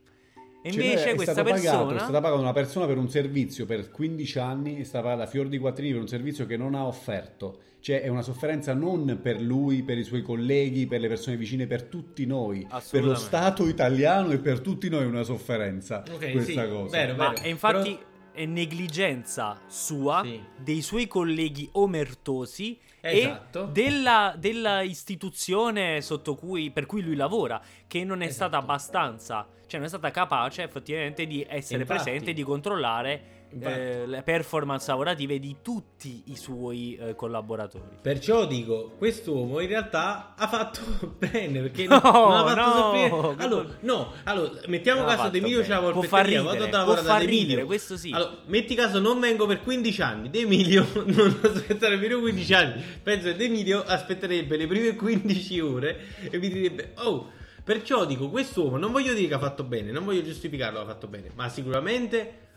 E 0.62 0.70
Cioè, 0.70 0.82
invece 0.82 1.10
è 1.10 1.14
questa 1.14 1.32
stato 1.32 1.48
pagato- 1.48 1.78
persona. 1.78 1.96
è 1.96 2.02
stata 2.02 2.20
pagata 2.20 2.40
una 2.40 2.52
persona 2.52 2.86
per 2.86 2.98
un 2.98 3.08
servizio 3.08 3.64
per 3.64 3.90
15 3.90 4.38
anni, 4.38 4.76
è 4.78 4.84
stata 4.84 5.04
pagata 5.04 5.22
a 5.22 5.26
fior 5.26 5.48
di 5.48 5.58
quattrini 5.58 5.92
per 5.92 6.00
un 6.02 6.08
servizio 6.08 6.44
che 6.46 6.56
non 6.58 6.74
ha 6.74 6.84
offerto. 6.86 7.60
Cioè 7.80 8.02
è 8.02 8.08
una 8.08 8.22
sofferenza 8.22 8.74
non 8.74 9.18
per 9.22 9.40
lui, 9.40 9.82
per 9.82 9.96
i 9.98 10.04
suoi 10.04 10.22
colleghi, 10.22 10.86
per 10.86 11.00
le 11.00 11.08
persone 11.08 11.36
vicine, 11.36 11.66
per 11.66 11.84
tutti 11.84 12.26
noi. 12.26 12.66
Per 12.90 13.02
lo. 13.04 13.14
Stato 13.14 13.66
italiano 13.66 14.30
e 14.32 14.38
per 14.38 14.60
tutti 14.60 14.88
noi 14.88 15.02
è 15.04 15.06
una 15.06 15.22
sofferenza 15.22 16.02
Ok, 16.12 16.30
questa 16.32 16.64
sì, 16.64 16.68
cosa. 16.68 16.96
vero, 16.96 17.16
Ma 17.16 17.30
vero. 17.30 17.48
infatti 17.48 17.94
Però- 17.94 18.08
è 18.32 18.44
negligenza 18.44 19.60
sua, 19.66 20.20
Sì. 20.24 20.40
dei 20.62 20.82
suoi 20.82 21.06
colleghi 21.08 21.68
omertosi 21.72 22.78
Esatto. 23.00 23.64
e 23.64 23.72
della, 23.72 24.34
della 24.38 24.82
istituzione 24.82 26.00
sotto 26.00 26.34
cui, 26.34 26.70
per 26.70 26.86
cui 26.86 27.02
lui 27.02 27.16
lavora, 27.16 27.60
che 27.86 28.04
non 28.04 28.20
è 28.22 28.26
Esatto. 28.26 28.48
stata 28.48 28.58
abbastanza, 28.62 29.46
cioè 29.66 29.78
non 29.78 29.84
è 29.84 29.88
stata 29.88 30.10
capace 30.10 30.62
effettivamente 30.62 31.26
di 31.26 31.44
essere 31.48 31.80
Infatti. 31.82 32.02
presente 32.02 32.30
e 32.30 32.34
di 32.34 32.42
controllare. 32.42 33.38
Eh, 33.58 34.06
le 34.06 34.22
performance 34.22 34.86
lavorative 34.88 35.38
di 35.38 35.56
tutti 35.62 36.24
i 36.26 36.36
suoi 36.36 36.96
eh, 36.96 37.14
collaboratori. 37.14 37.98
Perciò 38.00 38.46
dico, 38.46 38.92
quest'uomo 38.96 39.60
in 39.60 39.68
realtà 39.68 40.34
ha 40.36 40.48
fatto 40.48 40.80
bene 41.18 41.60
perché 41.60 41.86
No, 41.86 42.00
non, 42.02 42.12
non 42.12 42.32
ha 42.32 42.54
fatto 42.54 43.08
no, 43.08 43.34
Allora, 43.38 43.68
no, 43.80 44.12
allora, 44.24 44.60
mettiamo 44.66 45.04
caso 45.04 45.28
De 45.28 45.38
Emilio 45.38 45.62
c'ha 45.62 45.80
la 45.80 45.90
polpetteria, 45.90 46.42
vado 46.42 46.68
può 46.68 46.78
lavorare 46.78 47.02
da 47.02 47.20
Emilio. 47.20 47.66
questo 47.66 47.96
sì. 47.96 48.10
Allora, 48.12 48.36
metti 48.46 48.74
caso 48.74 48.98
non 49.00 49.18
vengo 49.20 49.46
per 49.46 49.62
15 49.62 50.02
anni, 50.02 50.30
De 50.30 50.40
Emilio 50.40 50.86
non 51.06 51.40
aspetterebbe 51.42 52.06
più 52.06 52.20
15 52.20 52.54
anni. 52.54 52.82
Penso 53.02 53.28
che 53.28 53.36
De 53.36 53.44
Emilio 53.44 53.82
aspetterebbe 53.84 54.56
le 54.56 54.66
prime 54.66 54.94
15 54.94 55.60
ore 55.60 55.98
e 56.30 56.38
mi 56.38 56.48
direbbe 56.48 56.92
"Oh, 56.96 57.38
Perciò 57.62 58.04
dico, 58.06 58.30
quest'uomo 58.30 58.78
non 58.78 58.90
voglio 58.90 59.12
dire 59.12 59.28
che 59.28 59.34
ha 59.34 59.38
fatto 59.38 59.64
bene, 59.64 59.92
non 59.92 60.04
voglio 60.04 60.22
giustificarlo 60.22 60.80
ha 60.80 60.84
fatto 60.86 61.06
bene, 61.06 61.30
ma 61.34 61.48
sicuramente 61.48 62.48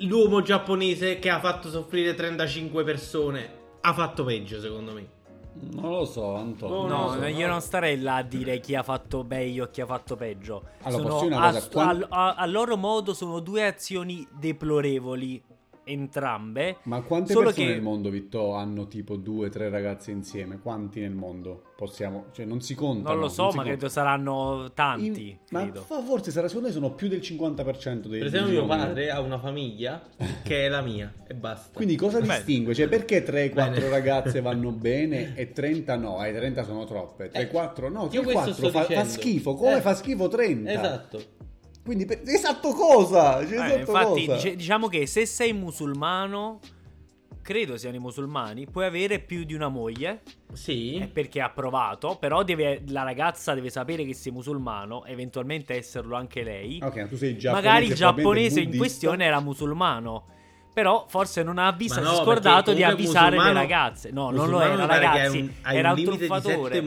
l'uomo 0.00 0.42
giapponese 0.42 1.18
che 1.18 1.30
ha 1.30 1.40
fatto 1.40 1.68
soffrire 1.70 2.14
35 2.14 2.84
persone 2.84 3.62
ha 3.80 3.92
fatto 3.92 4.24
peggio, 4.24 4.60
secondo 4.60 4.92
me. 4.92 5.06
Non 5.72 5.90
lo 5.90 6.04
so, 6.04 6.34
Antonio. 6.34 6.74
Oh, 6.76 6.86
No, 6.86 6.96
non 7.06 7.14
lo 7.16 7.22
so, 7.22 7.26
io 7.28 7.46
no. 7.46 7.52
non 7.52 7.60
starei 7.60 8.00
là 8.00 8.16
a 8.16 8.22
dire 8.22 8.58
chi 8.60 8.74
ha 8.74 8.82
fatto 8.82 9.24
meglio 9.28 9.64
e 9.64 9.70
chi 9.70 9.80
ha 9.82 9.86
fatto 9.86 10.16
peggio. 10.16 10.62
Allora, 10.82 11.10
Sono 11.18 11.38
a, 11.38 11.48
a- 11.74 12.06
a- 12.08 12.34
a 12.34 12.46
loro 12.46 12.76
modo 12.76 13.14
sono 13.14 13.38
due 13.40 13.64
azioni 13.64 14.26
deplorevoli. 14.36 15.42
Entrambe. 15.84 16.78
Ma 16.84 17.00
quante 17.02 17.32
Solo 17.32 17.46
persone 17.46 17.66
che- 17.66 17.72
nel 17.74 17.82
mondo, 17.82 18.10
Vitto, 18.10 18.54
hanno 18.54 18.86
tipo 18.88 19.16
due, 19.16 19.48
tre 19.50 19.68
ragazze 19.68 20.10
insieme? 20.10 20.58
Quanti 20.60 21.00
nel 21.00 21.12
mondo? 21.14 21.62
Possiamo, 21.76 22.26
cioè 22.32 22.44
non 22.44 22.60
si 22.60 22.74
contano. 22.74 23.14
Non 23.14 23.24
lo 23.24 23.28
so, 23.28 23.50
si 23.50 23.56
ma 23.56 23.62
conta. 23.62 23.76
credo 23.76 23.88
saranno 23.88 24.70
tanti. 24.74 25.30
In- 25.30 25.36
ma 25.50 25.62
credo. 25.62 25.80
forse 25.82 26.30
sarà 26.30 26.46
secondo 26.48 26.68
me 26.68 26.74
sono 26.74 26.92
più 26.92 27.08
del 27.08 27.20
50% 27.20 28.08
dei 28.08 28.18
Per 28.20 28.28
esempio, 28.28 28.52
mio 28.52 28.66
padre 28.66 29.10
ha 29.10 29.20
una 29.20 29.38
famiglia 29.38 30.02
che 30.42 30.66
è 30.66 30.68
la 30.68 30.80
mia 30.82 31.12
e 31.26 31.34
basta. 31.34 31.70
Quindi 31.74 31.96
cosa 31.96 32.20
Beh. 32.20 32.26
distingue? 32.26 32.74
Cioè 32.74 32.88
perché 32.88 33.22
3-4 33.24 33.52
Bene. 33.80 33.88
ragazze 33.88 34.40
vanno 34.40 34.70
bene 34.70 35.34
e 35.34 35.52
30 35.52 35.96
no? 35.96 36.24
Eh, 36.24 36.32
30 36.32 36.62
sono 36.64 36.84
troppe. 36.84 37.30
3-4 37.30 37.88
no, 37.90 38.08
io 38.12 38.22
questo 38.22 38.50
3-4 38.50 38.52
sto 38.52 38.70
fa, 38.70 38.82
fa 38.84 39.04
schifo. 39.04 39.54
Come 39.54 39.76
Eh. 39.76 39.80
fa 39.80 39.94
schifo 39.94 40.28
30? 40.28 40.70
Esatto. 40.72 41.22
Quindi 41.84 42.06
per- 42.06 42.22
esatto 42.24 42.70
cosa? 42.72 43.46
Cioè, 43.46 43.52
Eh, 43.58 43.64
esatto 43.66 43.78
infatti, 43.90 44.26
cosa? 44.26 44.34
dice- 44.34 44.56
diciamo 44.56 44.88
che 44.88 45.06
se 45.06 45.26
sei 45.26 45.52
musulmano, 45.52 46.60
credo 47.42 47.76
siano 47.76 47.96
i 47.96 47.98
musulmani, 47.98 48.66
puoi 48.66 48.86
avere 48.86 49.18
più 49.20 49.44
di 49.44 49.52
una 49.52 49.68
moglie. 49.68 50.22
Sì. 50.54 50.96
È 50.96 51.08
perché 51.08 51.42
ha 51.42 51.50
provato, 51.50 52.16
però 52.18 52.42
deve- 52.42 52.82
la 52.88 53.02
ragazza 53.02 53.52
deve 53.52 53.68
sapere 53.68 54.04
che 54.06 54.14
sei 54.14 54.32
musulmano, 54.32 55.04
eventualmente 55.04 55.74
esserlo 55.74 56.16
anche 56.16 56.42
lei. 56.42 56.78
Ok, 56.82 56.96
ma 56.96 57.06
tu 57.06 57.16
sei 57.16 57.36
giapponese. 57.36 57.66
Magari 57.68 57.86
il 57.88 57.94
giapponese 57.94 58.58
in 58.60 58.64
buddista. 58.70 58.78
questione 58.86 59.24
era 59.26 59.40
musulmano. 59.40 60.26
Però 60.74 61.06
forse 61.08 61.44
non 61.44 61.58
ha 61.58 61.68
avvisato, 61.68 62.00
Ma 62.02 62.06
si 62.08 62.12
no, 62.14 62.20
è 62.20 62.24
scordato 62.24 62.72
di 62.72 62.82
avvisare 62.82 63.36
le 63.40 63.52
ragazze. 63.52 64.10
No, 64.10 64.30
non 64.30 64.50
lo 64.50 64.60
era, 64.60 64.84
ragazzi. 64.86 65.38
un- 65.38 65.50
era 65.72 65.92
un 65.92 65.98
un 65.98 66.04
truffatore. 66.04 66.80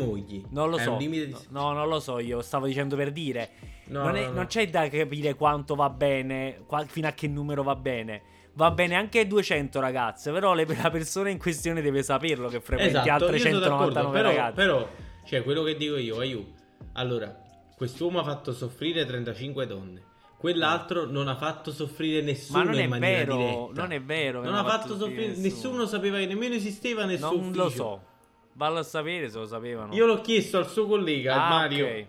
Non 0.50 0.70
lo 0.70 0.78
so. 0.78 0.96
di- 0.98 1.36
No, 1.50 1.72
non 1.72 1.88
lo 1.88 2.00
so, 2.02 2.20
io 2.20 2.42
stavo 2.42 2.66
dicendo 2.68 2.98
per 2.98 3.12
dire. 3.12 3.50
No, 3.86 4.04
non, 4.04 4.18
è- 4.18 4.22
no, 4.24 4.28
no. 4.28 4.34
non 4.34 4.48
c'è 4.48 4.70
da 4.70 4.90
capire 4.90 5.36
quanto 5.36 5.74
va 5.76 5.90
bene, 5.90 6.64
qua- 6.68 6.84
fino 6.86 7.08
a 7.08 7.12
che 7.12 7.30
numero 7.30 7.64
va 7.64 7.76
bene. 7.76 8.22
Va 8.56 8.72
bene 8.72 8.96
anche 8.96 9.26
200 9.26 9.80
ragazze, 9.80 10.32
però 10.32 10.54
le- 10.54 10.66
la 10.82 10.90
persona 10.90 11.30
in 11.30 11.38
questione 11.38 11.82
deve 11.82 12.04
saperlo 12.04 12.50
che 12.50 12.60
frequenti 12.60 12.98
Esatto, 12.98 13.10
altre 13.26 13.38
io 13.38 13.44
sono 13.44 13.60
d'accordo, 13.60 13.94
199 13.94 14.18
però, 14.18 14.30
ragazze. 14.30 14.54
però, 14.56 14.90
cioè, 15.26 15.44
quello 15.44 15.64
che 15.64 15.78
dico 15.78 15.96
io, 15.96 16.18
aiuto. 16.20 16.52
Allora, 16.94 17.34
quest'uomo 17.78 18.20
ha 18.20 18.24
fatto 18.24 18.52
soffrire 18.52 19.06
35 19.06 19.66
donne. 19.68 20.02
Quell'altro 20.38 21.06
non 21.06 21.28
ha 21.28 21.36
fatto 21.36 21.72
soffrire 21.72 22.22
nessuno 22.22 22.60
Ma 22.60 22.64
non 22.66 22.76
è 22.80 22.84
in 22.84 22.90
maniera 22.90 23.18
vero, 23.36 23.38
diretta. 23.38 23.82
non 23.82 23.92
è 23.92 24.02
vero 24.02 24.44
Non 24.44 24.54
ha 24.54 24.64
fatto 24.64 24.96
soffrire 24.96 25.28
nessuno. 25.30 25.42
nessuno. 25.44 25.86
sapeva 25.88 26.18
che 26.20 26.28
nemmeno 26.28 26.54
esisteva 26.54 27.06
nel 27.06 27.18
suo 27.18 27.36
Non 27.36 27.52
lo 27.54 27.64
ufficio. 27.66 27.78
so. 27.84 28.02
Vallo 28.54 28.80
a 28.80 28.84
sapere 28.84 29.30
se 29.30 29.38
lo 29.40 29.46
sapevano. 29.48 29.94
Io 29.96 30.06
l'ho 30.06 30.22
chiesto 30.22 30.58
al 30.58 30.68
suo 30.70 30.86
collega, 30.88 31.46
Ah, 31.46 31.50
Mario. 31.50 31.86
ok. 31.88 32.06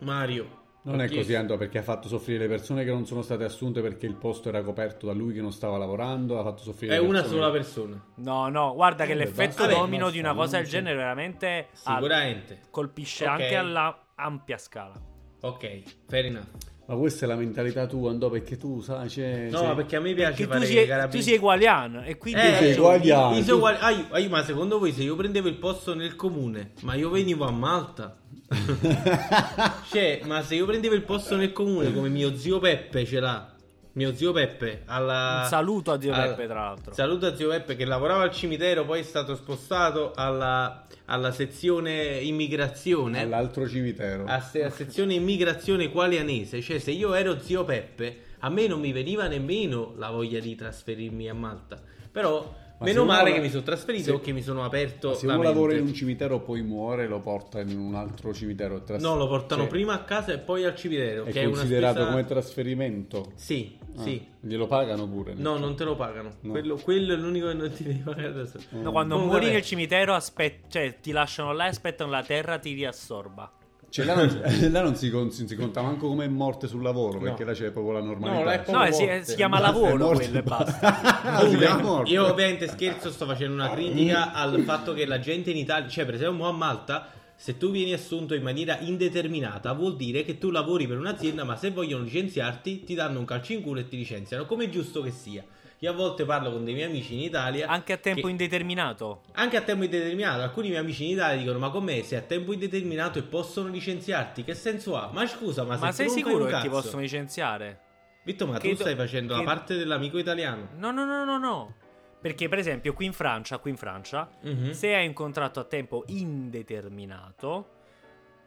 Mario. 0.00 0.56
Non 0.82 0.96
è 1.00 1.06
chiesto. 1.06 1.16
così, 1.16 1.34
Andò, 1.34 1.56
perché 1.56 1.78
ha 1.78 1.82
fatto 1.82 2.08
soffrire 2.08 2.38
le 2.38 2.48
persone 2.48 2.82
che 2.84 2.90
non 2.90 3.04
sono 3.04 3.20
state 3.22 3.44
assunte 3.44 3.82
perché 3.82 4.06
il 4.06 4.14
posto 4.14 4.48
era 4.48 4.62
coperto 4.62 5.06
da 5.06 5.12
lui 5.12 5.34
che 5.34 5.40
non 5.40 5.52
stava 5.52 5.76
lavorando. 5.76 6.38
Ha 6.38 6.42
fatto 6.44 6.62
soffrire 6.62 6.94
È 6.94 6.98
una 6.98 7.24
sola 7.24 7.50
persona. 7.50 8.02
No, 8.16 8.48
no, 8.48 8.72
guarda 8.74 9.04
che 9.04 9.12
Vabbè, 9.14 9.24
l'effetto 9.26 9.64
basta. 9.64 9.78
domino 9.78 10.04
Vabbè, 10.04 10.12
di 10.12 10.18
una 10.20 10.34
basta, 10.34 10.44
cosa 10.44 10.56
del 10.58 10.66
genere 10.68 10.96
veramente 10.96 11.68
ha- 11.84 11.94
Sicuramente. 11.94 12.60
colpisce 12.70 13.24
Ok. 13.24 13.30
anche 13.30 13.54
alla 13.56 14.06
ampia 14.14 14.56
scala. 14.58 14.94
Ok, 15.40 15.82
fair 16.08 16.24
enough. 16.26 16.46
Ma 16.88 16.94
questa 16.96 17.26
è 17.26 17.28
la 17.28 17.36
mentalità 17.36 17.86
tua, 17.86 18.10
Andò, 18.10 18.30
perché 18.30 18.56
tu 18.56 18.80
sai, 18.80 19.08
c'è... 19.08 19.48
No, 19.50 19.60
c'è- 19.60 19.74
perché 19.74 19.96
a 19.96 20.00
me 20.00 20.14
piace 20.14 20.30
Perché 20.30 20.44
tu 20.46 20.50
fare 20.52 20.64
sei, 20.66 20.82
i 20.84 20.86
carabinieri. 20.86 21.18
tu 21.18 21.22
sei 21.24 21.34
egualiano 21.34 22.02
e 22.04 22.16
quindi 22.16 22.40
Eh, 22.40 22.54
sei 22.56 22.70
io- 22.72 22.78
uguale- 22.78 23.04
io 23.04 23.14
sono 23.32 23.44
tu- 23.44 23.52
uguale- 23.56 23.78
ah, 23.78 23.90
io- 23.90 24.06
ah, 24.08 24.18
io- 24.18 24.28
ma 24.30 24.42
secondo 24.42 24.78
voi 24.78 24.92
se 24.92 25.02
io 25.02 25.14
prendevo 25.14 25.48
il 25.48 25.56
posto 25.56 25.94
nel 25.94 26.16
comune, 26.16 26.70
ma 26.80 26.94
io 26.94 27.10
venivo 27.10 27.44
a 27.44 27.50
Malta? 27.50 28.16
cioè, 29.90 30.20
ma 30.24 30.42
se 30.42 30.54
io 30.54 30.64
prendevo 30.64 30.94
il 30.94 31.02
posto 31.02 31.36
nel 31.36 31.52
comune 31.52 31.92
come 31.92 32.08
mio 32.08 32.34
zio 32.36 32.58
Peppe 32.58 33.04
ce 33.04 33.20
l'ha, 33.20 33.52
mio 33.98 34.14
zio 34.14 34.30
Peppe 34.32 34.82
alla... 34.86 35.40
Un 35.42 35.48
saluto 35.48 35.90
a 35.90 36.00
zio 36.00 36.12
al- 36.12 36.28
Peppe, 36.28 36.46
tra 36.46 36.60
l'altro. 36.60 36.94
Saluto 36.94 37.26
a 37.26 37.34
zio 37.34 37.48
Peppe 37.48 37.74
che 37.74 37.84
lavorava 37.84 38.22
al 38.22 38.30
cimitero, 38.30 38.84
poi 38.84 39.00
è 39.00 39.02
stato 39.02 39.34
spostato 39.34 40.12
alla, 40.14 40.86
alla 41.06 41.32
sezione 41.32 42.18
immigrazione. 42.20 43.20
all'altro 43.20 43.68
cimitero. 43.68 44.24
a, 44.26 44.40
se- 44.40 44.62
a 44.62 44.70
sezione 44.70 45.14
immigrazione 45.14 45.90
qualianese, 45.90 46.62
cioè 46.62 46.78
se 46.78 46.92
io 46.92 47.12
ero 47.12 47.40
zio 47.40 47.64
Peppe, 47.64 48.20
a 48.38 48.48
me 48.48 48.68
non 48.68 48.78
mi 48.78 48.92
veniva 48.92 49.26
nemmeno 49.26 49.94
la 49.96 50.10
voglia 50.10 50.38
di 50.38 50.54
trasferirmi 50.54 51.28
a 51.28 51.34
Malta. 51.34 51.82
Però 52.10 52.54
Ma 52.78 52.86
meno 52.86 53.04
male 53.04 53.30
la- 53.30 53.34
che 53.36 53.40
mi 53.42 53.50
sono 53.50 53.62
trasferito 53.64 54.04
se- 54.04 54.10
o 54.12 54.20
che 54.20 54.32
mi 54.32 54.40
sono 54.42 54.64
aperto 54.64 55.08
Ma 55.08 55.14
se 55.14 55.26
la 55.26 55.32
uno 55.34 55.42
mente. 55.42 55.54
lavora 55.58 55.76
in 55.76 55.82
un 55.86 55.94
cimitero 55.94 56.40
poi 56.40 56.62
muore, 56.62 57.08
lo 57.08 57.18
porta 57.20 57.60
in 57.60 57.76
un 57.76 57.94
altro 57.96 58.32
cimitero. 58.32 58.82
tras- 58.84 59.02
No, 59.02 59.16
lo 59.16 59.26
portano 59.26 59.62
cioè, 59.62 59.70
prima 59.70 59.94
a 59.94 60.02
casa 60.04 60.32
e 60.32 60.38
poi 60.38 60.64
al 60.64 60.76
cimitero, 60.76 61.24
È 61.24 61.32
che 61.32 61.42
è 61.42 61.44
considerato 61.48 61.94
spesa- 61.96 62.10
come 62.10 62.24
trasferimento? 62.24 63.32
Sì, 63.34 63.76
Ah, 63.96 64.02
sì. 64.02 64.24
Glielo 64.40 64.66
pagano 64.68 65.08
pure? 65.08 65.34
No, 65.34 65.56
non 65.58 65.74
te 65.74 65.82
lo 65.82 65.96
pagano. 65.96 66.34
No. 66.42 66.50
Quello, 66.52 66.76
quello 66.76 67.14
è 67.14 67.16
l'unico 67.16 67.48
che 67.48 67.54
non 67.54 67.72
ti 67.72 67.82
devi 67.82 67.98
pagare 67.98 68.28
adesso. 68.28 68.58
No, 68.70 68.92
quando 68.92 69.14
Comunque, 69.14 69.24
muori 69.26 69.44
vabbè. 69.46 69.52
nel 69.54 69.62
cimitero, 69.64 70.14
aspet- 70.14 70.68
cioè, 70.68 70.98
ti 71.00 71.10
lasciano 71.10 71.52
là 71.52 71.64
e 71.64 71.68
aspettano 71.70 72.10
la 72.10 72.22
terra 72.22 72.58
ti 72.58 72.74
riassorba. 72.74 73.50
Cioè, 73.90 74.04
là 74.04 74.14
non, 74.14 74.42
là 74.70 74.82
non 74.82 74.94
si, 74.96 75.10
con- 75.10 75.30
si 75.30 75.54
conta 75.56 75.80
manco 75.80 76.08
come 76.08 76.28
morte 76.28 76.66
sul 76.66 76.82
lavoro, 76.82 77.18
perché 77.18 77.44
là 77.44 77.52
c'è 77.52 77.70
proprio 77.70 77.94
la 77.94 78.02
normalità. 78.02 78.72
No, 78.72 78.84
No, 78.84 78.92
si, 78.92 79.08
si 79.22 79.34
chiama 79.34 79.58
lavoro 79.60 79.96
quello 79.96 80.20
e 80.20 80.42
basta. 80.42 80.78
basta. 80.80 81.16
Ah. 81.28 82.02
Io 82.04 82.26
ovviamente 82.30 82.68
scherzo, 82.68 83.10
sto 83.10 83.24
facendo 83.26 83.54
una 83.54 83.70
critica 83.70 84.32
al 84.32 84.60
fatto 84.62 84.92
che 84.92 85.06
la 85.06 85.18
gente 85.18 85.50
in 85.50 85.56
Italia, 85.56 85.88
cioè 85.88 86.04
per 86.04 86.14
esempio 86.14 86.36
mo 86.36 86.48
a 86.48 86.52
Malta, 86.52 87.08
se 87.34 87.56
tu 87.56 87.70
vieni 87.70 87.92
assunto 87.92 88.34
in 88.34 88.42
maniera 88.42 88.78
indeterminata 88.80 89.72
vuol 89.72 89.96
dire 89.96 90.24
che 90.24 90.38
tu 90.38 90.50
lavori 90.50 90.86
per 90.86 90.98
un'azienda, 90.98 91.44
ma 91.44 91.56
se 91.56 91.70
vogliono 91.70 92.02
licenziarti 92.04 92.84
ti 92.84 92.94
danno 92.94 93.18
un 93.20 93.24
calcio 93.24 93.52
in 93.52 93.62
culo 93.62 93.80
e 93.80 93.88
ti 93.88 93.96
licenziano, 93.96 94.44
come 94.44 94.64
è 94.64 94.68
giusto 94.68 95.00
che 95.02 95.10
sia. 95.10 95.44
Io 95.80 95.90
a 95.90 95.94
volte 95.94 96.24
parlo 96.24 96.50
con 96.50 96.64
dei 96.64 96.74
miei 96.74 96.88
amici 96.88 97.14
in 97.14 97.20
Italia. 97.20 97.68
Anche 97.68 97.92
a 97.92 97.96
tempo 97.98 98.22
che- 98.22 98.30
indeterminato. 98.30 99.22
anche 99.34 99.56
a 99.56 99.60
tempo 99.62 99.84
indeterminato, 99.84 100.42
alcuni 100.42 100.68
miei 100.68 100.80
amici 100.80 101.04
in 101.04 101.10
Italia 101.12 101.38
dicono: 101.38 101.58
Ma 101.60 101.70
com'è? 101.70 102.02
Se 102.02 102.16
a 102.16 102.20
tempo 102.20 102.52
indeterminato 102.52 103.18
e 103.20 103.22
possono 103.22 103.68
licenziarti, 103.68 104.42
che 104.42 104.54
senso 104.54 104.96
ha? 104.96 105.08
Ma 105.12 105.24
scusa, 105.26 105.62
ma, 105.62 105.76
Ma 105.76 105.92
se 105.92 106.04
sei 106.04 106.10
sicuro 106.10 106.44
che 106.46 106.46
ti 106.46 106.50
cazzo- 106.52 106.68
possono 106.70 107.00
licenziare? 107.02 107.80
Vitto, 108.24 108.46
ma 108.46 108.58
Credo- 108.58 108.74
tu 108.74 108.80
stai 108.82 108.96
facendo 108.96 109.32
la 109.34 109.38
che- 109.38 109.44
parte 109.44 109.76
dell'amico 109.76 110.18
italiano. 110.18 110.68
No, 110.76 110.90
no, 110.90 111.04
no, 111.04 111.24
no, 111.24 111.38
no. 111.38 111.74
Perché, 112.20 112.48
per 112.48 112.58
esempio, 112.58 112.92
qui 112.94 113.06
in 113.06 113.12
Francia, 113.12 113.58
qui 113.58 113.70
in 113.70 113.76
Francia, 113.76 114.28
Mhm. 114.42 114.72
se 114.72 114.92
hai 114.94 115.06
un 115.06 115.12
contratto 115.12 115.60
a 115.60 115.64
tempo 115.64 116.02
indeterminato, 116.08 117.68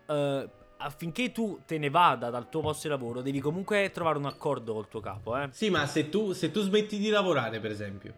eh, 0.08 0.50
affinché 0.82 1.32
tu 1.32 1.62
te 1.65 1.78
ne 1.78 1.89
vada 1.89 2.30
dal 2.30 2.50
tuo 2.50 2.62
posto 2.62 2.88
di 2.88 2.94
lavoro, 2.94 3.22
devi 3.22 3.39
comunque 3.39 3.91
trovare 3.91 4.17
un 4.17 4.26
accordo 4.26 4.74
col 4.74 4.88
tuo 4.88 5.00
capo, 5.00 5.38
eh. 5.38 5.50
Sì, 5.52 5.70
ma 5.70 5.86
se 5.86 6.10
tu, 6.10 6.34
se 6.34 6.52
tu 6.52 6.62
smetti 6.62 6.98
di 6.98 7.10
lavorare, 7.10 7.60
per 7.60 7.72
esempio. 7.72 8.13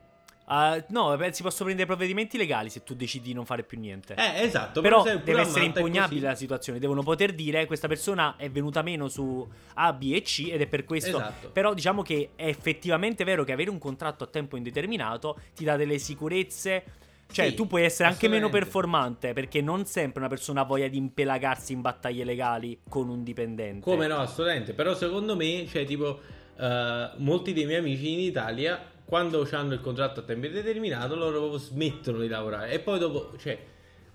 Ah, 0.45 0.83
no, 0.89 1.17
si 1.31 1.41
possono 1.41 1.65
prendere 1.65 1.85
provvedimenti 1.85 2.37
legali 2.37 2.69
se 2.69 2.83
tu 2.83 2.95
decidi 2.95 3.27
di 3.27 3.33
non 3.33 3.45
fare 3.45 3.63
più 3.63 3.79
niente. 3.79 4.13
Eh, 4.15 4.43
esatto. 4.43 4.81
Però 4.81 5.01
per 5.01 5.23
deve 5.23 5.41
essere 5.41 5.65
impugnabile 5.65 6.27
la 6.27 6.35
situazione. 6.35 6.79
Devono 6.79 7.01
poter 7.01 7.33
dire 7.33 7.65
questa 7.65 7.87
persona 7.87 8.35
è 8.35 8.49
venuta 8.49 8.81
meno 8.81 9.07
su 9.07 9.47
A, 9.75 9.93
B 9.93 10.11
e 10.13 10.21
C 10.21 10.49
ed 10.51 10.59
è 10.59 10.67
per 10.67 10.83
questo. 10.83 11.17
Esatto. 11.17 11.49
Però 11.49 11.73
diciamo 11.73 12.01
che 12.01 12.31
è 12.35 12.47
effettivamente 12.47 13.23
vero 13.23 13.45
che 13.45 13.53
avere 13.53 13.69
un 13.69 13.79
contratto 13.79 14.25
a 14.25 14.27
tempo 14.27 14.57
indeterminato 14.57 15.39
ti 15.55 15.63
dà 15.63 15.77
delle 15.77 15.97
sicurezze. 15.97 16.83
Cioè, 17.33 17.49
Sì, 17.49 17.55
tu 17.55 17.65
puoi 17.65 17.83
essere 17.83 18.07
anche 18.09 18.27
meno 18.27 18.49
performante 18.49 19.33
perché 19.33 19.59
non 19.61 19.85
sempre 19.85 20.19
una 20.19 20.29
persona 20.29 20.61
ha 20.61 20.65
voglia 20.65 20.87
di 20.87 20.97
impelagarsi 20.97 21.73
in 21.73 21.81
battaglie 21.81 22.23
legali 22.23 22.79
con 22.87 23.09
un 23.09 23.23
dipendente. 23.23 23.81
Come 23.81 24.05
no, 24.05 24.17
assolutamente. 24.17 24.73
Però 24.73 24.93
secondo 24.93 25.35
me, 25.35 25.65
cioè, 25.67 25.83
tipo, 25.85 26.19
eh, 26.57 27.09
molti 27.17 27.53
dei 27.53 27.65
miei 27.65 27.79
amici 27.79 28.13
in 28.13 28.19
Italia, 28.19 28.79
quando 29.03 29.47
hanno 29.51 29.73
il 29.73 29.81
contratto 29.81 30.19
a 30.19 30.23
tempo 30.23 30.45
indeterminato, 30.45 31.15
loro 31.15 31.57
smettono 31.57 32.19
di 32.19 32.27
lavorare. 32.27 32.71
E 32.71 32.79
poi 32.79 32.99
dopo, 32.99 33.35
cioè, 33.37 33.57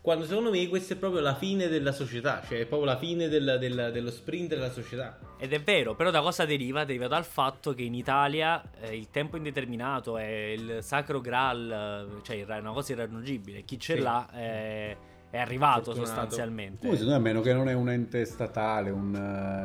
quando 0.09 0.25
secondo 0.25 0.49
me 0.51 0.66
questa 0.68 0.94
è 0.94 0.97
proprio 0.97 1.21
la 1.21 1.35
fine 1.35 1.68
della 1.68 1.92
società, 1.92 2.42
cioè 2.49 2.61
è 2.61 2.64
proprio 2.64 2.88
la 2.90 2.97
fine 2.97 3.29
del- 3.29 3.59
del- 3.61 3.90
dello 3.92 4.11
sprint 4.11 4.49
della 4.49 4.71
società. 4.71 5.18
Ed 5.38 5.53
è 5.53 5.61
vero, 5.61 5.94
però 5.94 6.11
da 6.11 6.23
cosa 6.23 6.47
deriva? 6.47 6.85
Deriva 6.87 7.09
dal 7.09 7.27
fatto 7.27 7.75
che 7.75 7.83
in 7.83 7.92
Italia 7.94 8.62
eh, 8.81 8.97
il 8.97 9.11
tempo 9.11 9.37
indeterminato 9.37 10.16
è 10.16 10.25
il 10.25 10.79
sacro 10.81 11.21
graal, 11.21 12.09
eh, 12.21 12.23
cioè 12.25 12.42
è 12.47 12.59
una 12.59 12.73
cosa 12.73 12.92
irraggiungibile. 12.92 13.64
Chi 13.64 13.79
ce 13.79 13.97
Sì. 13.97 14.01
l'ha 14.01 14.31
è, 14.33 14.97
è 15.31 15.38
arrivato 15.38 15.85
Fortunato. 15.93 16.07
sostanzialmente. 16.07 16.87
Come 16.87 16.99
secondo 16.99 17.19
me, 17.21 17.29
a 17.29 17.33
meno 17.33 17.41
che 17.43 17.53
non 17.53 17.69
è 17.69 17.73
un 17.75 17.91
ente 17.91 18.25
statale, 18.25 18.91
un, 18.91 19.14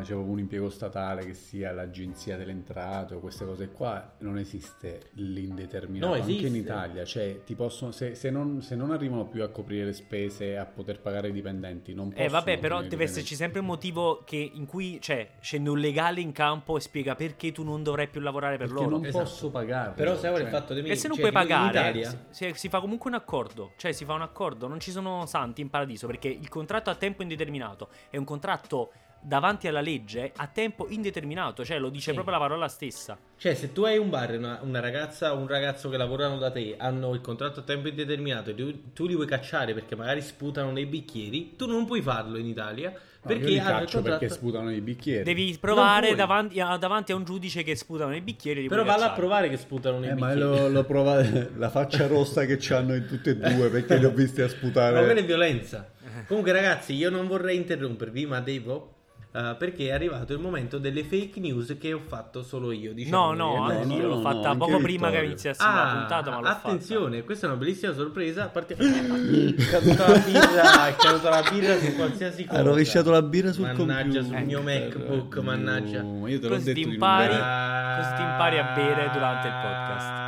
eh, 0.01 0.05
cioè, 0.05 0.15
un 0.15 0.39
impiego 0.39 0.69
statale 0.69 1.25
che 1.25 1.33
sia 1.33 1.71
l'agenzia 1.71 2.37
delle 2.37 2.51
entrate 2.51 3.13
o 3.15 3.19
queste 3.19 3.45
cose 3.45 3.69
qua, 3.69 4.13
non 4.19 4.37
esiste 4.37 5.09
l'indeterminato. 5.13 6.13
No, 6.13 6.19
Anche 6.19 6.31
in 6.31 6.37
esiste. 6.37 6.57
Italia, 6.57 7.05
cioè, 7.05 7.43
ti 7.43 7.55
possono, 7.55 7.91
se, 7.91 8.15
se 8.15 8.29
non, 8.29 8.61
se 8.61 8.75
non 8.75 8.91
arrivano 8.91 9.25
più 9.27 9.43
a 9.43 9.49
coprire 9.49 9.85
le 9.85 9.93
spese, 9.93 10.57
a 10.57 10.65
poter 10.65 10.99
pagare 10.99 11.29
i 11.29 11.31
dipendenti, 11.31 11.93
non 11.93 12.09
possono. 12.09 12.25
Eh 12.25 12.29
vabbè, 12.29 12.59
però 12.59 12.81
deve 12.81 13.03
esserci 13.05 13.35
sempre 13.35 13.59
un 13.59 13.65
motivo 13.65 14.23
che, 14.25 14.51
in 14.53 14.65
cui 14.65 14.99
cioè, 15.01 15.29
scende 15.39 15.69
un 15.69 15.79
legale 15.79 16.21
in 16.21 16.31
campo 16.31 16.77
e 16.77 16.81
spiega 16.81 17.15
perché 17.15 17.51
tu 17.51 17.63
non 17.63 17.83
dovrai 17.83 18.07
più 18.07 18.21
lavorare 18.21 18.57
per 18.57 18.67
Perché 18.67 18.83
loro. 18.83 18.95
non 18.97 19.05
Esatto. 19.05 19.23
posso 19.23 19.49
pagarli. 19.49 19.93
Però 19.95 20.15
sai 20.17 20.31
ora 20.31 20.39
il 20.43 20.49
cioè. 20.49 20.59
fatto 20.59 20.73
di 20.73 20.81
me, 20.81 20.89
E 20.89 20.95
se 20.95 21.07
non 21.07 21.17
cioè, 21.17 21.29
puoi 21.29 21.41
pagare, 21.43 21.69
Italia, 21.99 22.25
si, 22.29 22.51
si 22.55 22.69
fa 22.69 22.79
comunque 22.79 23.09
un 23.09 23.15
accordo. 23.15 23.71
Cioè, 23.77 23.91
si 23.91 24.05
fa 24.05 24.13
un 24.13 24.21
accordo. 24.21 24.67
Non 24.67 24.79
ci 24.79 24.91
sono 24.91 25.25
santi 25.25 25.52
in 25.61 25.69
paradiso. 25.69 26.07
Perché 26.07 26.27
il 26.27 26.49
contratto 26.49 26.89
a 26.89 26.95
tempo 26.95 27.21
indeterminato 27.21 27.89
è 28.09 28.17
un 28.17 28.25
contratto 28.25 28.91
davanti 29.23 29.67
alla 29.67 29.81
legge 29.81 30.31
a 30.35 30.47
tempo 30.47 30.87
indeterminato, 30.89 31.63
cioè 31.63 31.79
lo 31.79 31.89
dice 31.89 32.07
Sì. 32.09 32.13
proprio 32.13 32.35
la 32.35 32.41
parola 32.41 32.67
stessa. 32.67 33.17
Cioè, 33.37 33.55
se 33.55 33.71
tu 33.73 33.83
hai 33.83 33.97
un 33.97 34.09
bar 34.09 34.33
e 34.33 34.37
una, 34.37 34.59
una 34.63 34.79
ragazza 34.79 35.33
o 35.33 35.37
un 35.37 35.47
ragazzo 35.47 35.89
che 35.89 35.97
lavorano 35.97 36.37
da 36.37 36.51
te 36.51 36.75
hanno 36.77 37.13
il 37.13 37.21
contratto 37.21 37.61
a 37.61 37.63
tempo 37.63 37.87
indeterminato 37.87 38.51
e 38.51 38.55
tu, 38.55 38.93
tu 38.93 39.05
li 39.07 39.15
vuoi 39.15 39.27
cacciare 39.27 39.73
perché 39.73 39.95
magari 39.95 40.21
sputano 40.21 40.71
nei 40.71 40.85
bicchieri, 40.85 41.55
tu 41.55 41.65
non 41.67 41.85
puoi 41.85 42.01
farlo 42.01 42.37
in 42.37 42.45
Italia 42.47 42.89
No, 43.25 43.29
perché 43.29 43.43
io 43.45 43.49
li 43.51 43.57
caccio 43.59 43.77
contratto. 44.01 44.01
perché 44.19 44.29
sputano 44.29 44.69
i 44.71 44.81
bicchieri. 44.81 45.23
Devi 45.23 45.57
provare 45.57 46.13
davanti 46.13 46.59
a, 46.59 46.75
davanti 46.75 47.13
a 47.13 47.15
un 47.15 47.23
giudice 47.23 47.63
che 47.63 47.75
sputano 47.75 48.13
i 48.13 48.19
bicchieri. 48.21 48.61
li 48.63 48.67
Però 48.67 48.83
valla 48.83 49.11
a 49.11 49.15
provare 49.15 49.47
che 49.49 49.55
sputano 49.57 49.99
nei 49.99 50.09
Eh, 50.09 50.15
ma 50.15 50.33
bicchieri. 50.33 50.39
lo, 50.59 50.67
lo 50.69 50.83
provate 50.85 51.51
la 51.55 51.69
faccia 51.69 52.07
rossa 52.07 52.45
che 52.45 52.59
hanno 52.73 52.95
in 52.95 53.05
tutte 53.07 53.29
e 53.29 53.35
due 53.35 53.69
perché 53.69 53.97
li 53.97 54.03
ho 54.05 54.11
visti 54.11 54.41
a 54.41 54.45
Ma 54.45 54.49
sputare. 54.49 55.03
quella 55.05 55.19
è 55.19 55.23
violenza. 55.25 55.89
Comunque, 56.27 56.51
ragazzi, 56.51 56.93
io 56.95 57.09
non 57.09 57.27
vorrei 57.27 57.55
interrompervi, 57.57 58.25
ma 58.25 58.39
devo. 58.41 58.92
Eh, 59.35 59.55
perché 59.57 59.87
è 59.87 59.91
arrivato 59.91 60.31
il 60.33 60.39
momento 60.39 60.77
delle 60.77 61.03
fake 61.03 61.39
news 61.39 61.75
che 61.79 61.91
ho 61.93 61.99
fatto 62.05 62.43
solo 62.43 62.71
io. 62.71 62.89
No, 62.89 62.95
Diciamo 62.95 63.33
no, 63.33 63.55
no, 63.55 63.63
anche 63.63 63.85
no, 63.85 63.93
io 63.95 64.07
l'ho 64.07 64.15
no, 64.15 64.21
fatta 64.21 64.49
anche 64.51 64.57
poco 64.65 64.77
prima 64.79 65.09
che 65.09 65.23
iniziassimo 65.23 65.73
la 65.73 65.89
Ah, 65.91 65.95
puntata, 65.97 66.31
ma 66.31 66.39
l'ho 66.41 66.47
attenzione, 66.47 67.23
questa 67.23 67.47
è 67.47 67.49
una 67.49 67.57
bellissima 67.57 67.93
sorpresa. 67.93 68.45
Partiamo. 68.47 68.83
è 68.85 69.55
caduta 69.69 70.07
la 70.07 70.19
birra, 70.19 70.87
è 70.87 70.95
caduta 70.95 71.29
la 71.29 71.49
birra 71.49 71.77
su 71.79 71.95
qualsiasi 71.95 72.45
cosa. 72.45 72.59
Ha 72.59 72.63
rovesciato 72.63 73.09
la 73.11 73.21
birra 73.21 73.51
sul 73.51 73.63
Mannaggia 73.65 74.19
computer. 74.19 74.23
sul 74.23 74.45
mio 74.45 74.61
MacBook, 74.61 75.37
mannaggia. 75.39 76.03
Ma 76.03 76.29
io 76.29 76.39
te 76.39 76.47
l'ho 76.47 76.55
Così 76.55 76.73
detto 76.73 76.87
impari. 76.89 77.33
non 77.33 77.37
bere. 77.41 78.01
Così 78.01 78.15
ti 78.15 78.21
impari 78.21 78.57
a 78.59 78.63
bere 78.75 79.09
durante 79.13 79.47
il 79.47 79.53
podcast. 79.53 80.22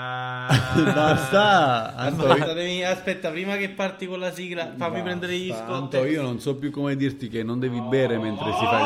Basta, 0.94 1.96
Anto, 1.96 2.28
Aspetta, 2.28 2.54
devi- 2.54 2.84
aspetta, 2.84 3.30
prima 3.32 3.56
che 3.58 3.70
parti 3.70 4.06
con 4.08 4.20
la 4.20 4.32
sigla, 4.32 4.74
fammi 4.76 4.78
Basta, 4.78 5.02
prendere 5.02 5.38
gli 5.38 5.52
Anto, 5.52 5.98
scotti. 5.98 6.10
io 6.12 6.22
non 6.22 6.40
so 6.40 6.56
più 6.56 6.72
come 6.72 6.96
dirti 6.96 7.28
che 7.30 7.44
non 7.44 7.60
devi 7.60 7.80
bere 7.82 8.18
mentre 8.18 8.52
si 8.54 8.66
fa 8.66 8.80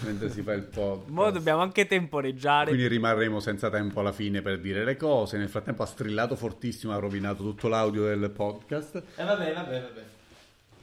il, 0.00 0.06
mentre 0.06 0.30
si 0.30 0.42
fa 0.42 0.52
il 0.52 0.62
podcast. 0.62 1.08
Mo 1.10 1.30
dobbiamo 1.30 1.60
anche 1.62 1.86
temporeggiare. 1.86 2.66
Quindi 2.68 2.86
rimarremo 2.88 3.40
senza 3.40 3.68
tempo 3.70 4.00
alla 4.00 4.12
fine 4.12 4.40
per 4.42 4.60
dire 4.60 4.84
le 4.84 4.96
cose. 4.96 5.36
Nel 5.38 5.48
frattempo 5.48 5.82
ha 5.82 5.86
strillato 5.86 6.36
fortissimo, 6.36 6.92
ha 6.92 6.98
rovinato 6.98 7.42
tutto 7.42 7.68
l'audio 7.68 8.04
del 8.04 8.30
podcast. 8.30 9.02
Eh, 9.16 9.24
vabbè, 9.24 9.52
vabbè, 9.54 9.70
vabbè. 9.80 10.02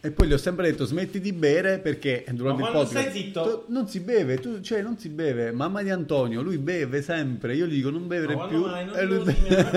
E 0.05 0.11
poi 0.11 0.27
gli 0.27 0.33
ho 0.33 0.37
sempre 0.37 0.69
detto 0.69 0.85
smetti 0.85 1.19
di 1.19 1.33
bere 1.33 1.79
perché 1.79 2.23
durante 2.31 2.61
Ma 2.61 2.67
il 2.67 2.73
podcast 2.75 3.07
stai 3.07 3.11
zitto? 3.11 3.43
tu- 3.65 3.73
non 3.73 3.87
si 3.87 3.99
beve, 4.01 4.37
tu, 4.39 4.61
cioè 4.61 4.81
non 4.83 4.97
si 4.99 5.09
beve. 5.09 5.51
Mamma 5.51 5.81
di 5.81 5.89
Antonio, 5.89 6.41
lui 6.43 6.57
beve 6.59 7.01
sempre. 7.01 7.55
Io 7.55 7.65
gli 7.65 7.73
dico 7.75 7.89
non 7.89 8.05
bevere 8.07 8.35
Ma 8.35 8.47
più. 8.47 8.65
mai? 8.65 8.85
Non 8.85 8.95
e 8.97 9.03
lui 9.03 9.23
beve. 9.23 9.71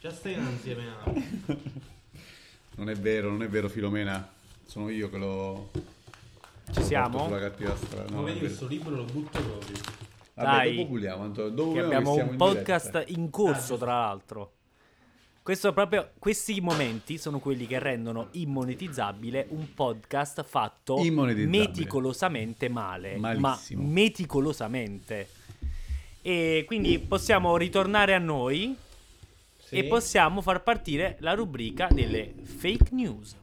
Già 0.00 0.10
stai 0.10 0.32
insieme 0.34 0.82
a... 1.04 1.12
Non 2.76 2.88
è 2.88 2.94
vero, 2.94 3.28
non 3.28 3.42
è 3.42 3.48
vero 3.48 3.68
Filomena. 3.68 4.26
Sono 4.64 4.88
io 4.88 5.10
che 5.10 5.18
lo 5.18 5.70
Ci 6.72 6.82
siamo? 6.82 7.24
sulla 7.26 7.38
cattiva 7.40 7.76
strada. 7.76 8.10
Ma 8.10 8.16
No, 8.20 8.22
vedi 8.22 8.38
è 8.38 8.40
vero. 8.40 8.46
questo 8.46 8.66
libro 8.66 8.94
lo 8.96 9.04
butto 9.04 9.38
proprio. 9.42 9.76
Vabbè, 10.32 10.48
Dai. 10.56 10.76
dopo 10.76 10.88
puliamo, 10.88 11.22
Antonio. 11.24 11.50
Dopo 11.50 11.72
Che 11.74 11.80
abbiamo 11.80 12.12
siamo 12.14 12.26
un 12.28 12.32
in 12.32 12.38
podcast 12.38 12.90
diretta. 12.92 13.12
in 13.12 13.28
corso, 13.28 13.76
tra 13.76 13.92
l'altro. 13.92 14.52
Questo 15.50 15.72
proprio, 15.72 16.12
questi 16.20 16.60
momenti 16.60 17.18
sono 17.18 17.40
quelli 17.40 17.66
che 17.66 17.80
rendono 17.80 18.28
immonetizzabile 18.30 19.46
un 19.48 19.74
podcast 19.74 20.44
fatto 20.44 21.02
meticolosamente 21.02 22.68
male. 22.68 23.16
Malissimo. 23.16 23.82
Ma 23.82 23.88
meticolosamente. 23.88 25.28
E 26.22 26.62
quindi 26.68 27.00
possiamo 27.00 27.56
ritornare 27.56 28.14
a 28.14 28.18
noi 28.20 28.76
Sì. 29.56 29.74
e 29.74 29.84
possiamo 29.86 30.40
far 30.40 30.62
partire 30.62 31.16
la 31.18 31.34
rubrica 31.34 31.88
delle 31.90 32.32
fake 32.44 32.90
news. 32.92 33.34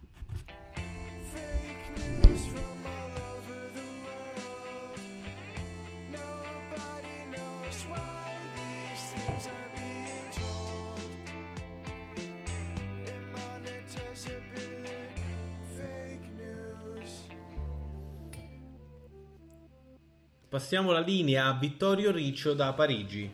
Passiamo 20.58 20.92
la 20.92 21.02
linea 21.02 21.46
a 21.46 21.54
Vittorio 21.54 22.12
Riccio 22.12 22.56
da 22.56 22.74
Parigi. 22.74 23.32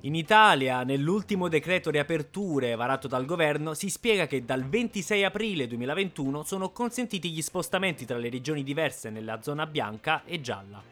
In 0.00 0.16
Italia, 0.16 0.82
nell'ultimo 0.82 1.46
decreto 1.46 1.88
riaperture 1.88 2.74
varato 2.74 3.06
dal 3.06 3.24
governo, 3.24 3.74
si 3.74 3.88
spiega 3.88 4.26
che 4.26 4.44
dal 4.44 4.64
26 4.64 5.22
aprile 5.22 5.68
2021 5.68 6.42
sono 6.42 6.70
consentiti 6.70 7.30
gli 7.30 7.40
spostamenti 7.40 8.06
tra 8.06 8.18
le 8.18 8.28
regioni 8.28 8.64
diverse 8.64 9.08
nella 9.08 9.40
zona 9.40 9.66
bianca 9.66 10.24
e 10.24 10.40
gialla. 10.40 10.82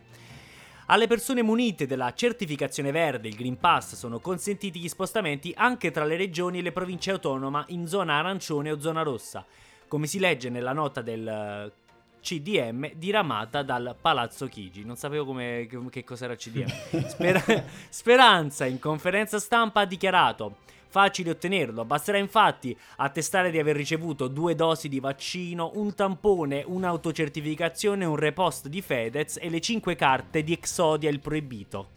Alle 0.86 1.08
persone 1.08 1.42
munite 1.42 1.88
della 1.88 2.14
certificazione 2.14 2.92
verde, 2.92 3.26
il 3.26 3.34
Green 3.34 3.58
Pass, 3.58 3.96
sono 3.96 4.20
consentiti 4.20 4.78
gli 4.78 4.88
spostamenti 4.88 5.52
anche 5.56 5.90
tra 5.90 6.04
le 6.04 6.16
regioni 6.16 6.60
e 6.60 6.62
le 6.62 6.70
province 6.70 7.10
autonome 7.10 7.64
in 7.70 7.88
zona 7.88 8.20
arancione 8.20 8.70
o 8.70 8.78
zona 8.78 9.02
rossa, 9.02 9.44
come 9.88 10.06
si 10.06 10.20
legge 10.20 10.48
nella 10.48 10.72
nota 10.72 11.02
del 11.02 11.26
eh, 11.26 11.81
CDM 12.22 12.92
diramata 12.94 13.62
dal 13.62 13.94
Palazzo 14.00 14.46
Chigi. 14.46 14.84
Non 14.84 14.96
sapevo 14.96 15.26
come, 15.26 15.66
che, 15.68 15.78
che 15.90 16.04
cos'era 16.04 16.34
CDM. 16.34 16.68
Sper- 17.08 17.64
Speranza 17.88 18.64
in 18.64 18.78
conferenza 18.78 19.38
stampa 19.38 19.80
ha 19.80 19.84
dichiarato 19.84 20.56
facile 20.92 21.30
ottenerlo, 21.30 21.86
basterà 21.86 22.18
infatti 22.18 22.76
attestare 22.96 23.50
di 23.50 23.58
aver 23.58 23.74
ricevuto 23.74 24.28
due 24.28 24.54
dosi 24.54 24.90
di 24.90 25.00
vaccino, 25.00 25.70
un 25.76 25.94
tampone, 25.94 26.62
un'autocertificazione, 26.66 28.04
un 28.04 28.16
repost 28.16 28.68
di 28.68 28.82
Fedez 28.82 29.38
e 29.40 29.48
le 29.48 29.60
cinque 29.60 29.96
carte 29.96 30.44
di 30.44 30.52
Exodia 30.52 31.08
il 31.08 31.20
proibito. 31.20 31.88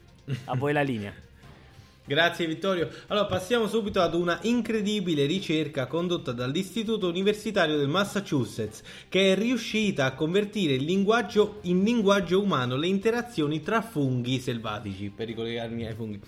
A 0.46 0.56
voi 0.56 0.72
la 0.72 0.82
linea. 0.82 1.14
Grazie 2.08 2.46
Vittorio. 2.46 2.88
Allora 3.08 3.26
passiamo 3.26 3.68
subito 3.68 4.00
ad 4.00 4.14
una 4.14 4.38
incredibile 4.44 5.26
ricerca 5.26 5.88
condotta 5.88 6.34
dall'Istituto 6.34 7.08
Universitario 7.08 7.78
del 7.78 7.88
Massachusetts 7.88 8.84
che 9.10 9.32
è 9.32 9.36
riuscita 9.36 10.06
a 10.06 10.14
convertire 10.14 10.74
il 10.74 10.84
linguaggio 10.84 11.58
in 11.62 11.84
linguaggio 11.84 12.40
umano 12.40 12.76
le 12.76 12.86
interazioni 12.86 13.64
tra 13.64 13.82
funghi 13.82 14.40
selvatici, 14.40 15.10
per 15.10 15.26
ricollegarmi 15.26 15.88
ai 15.88 15.96
funghi. 15.96 16.20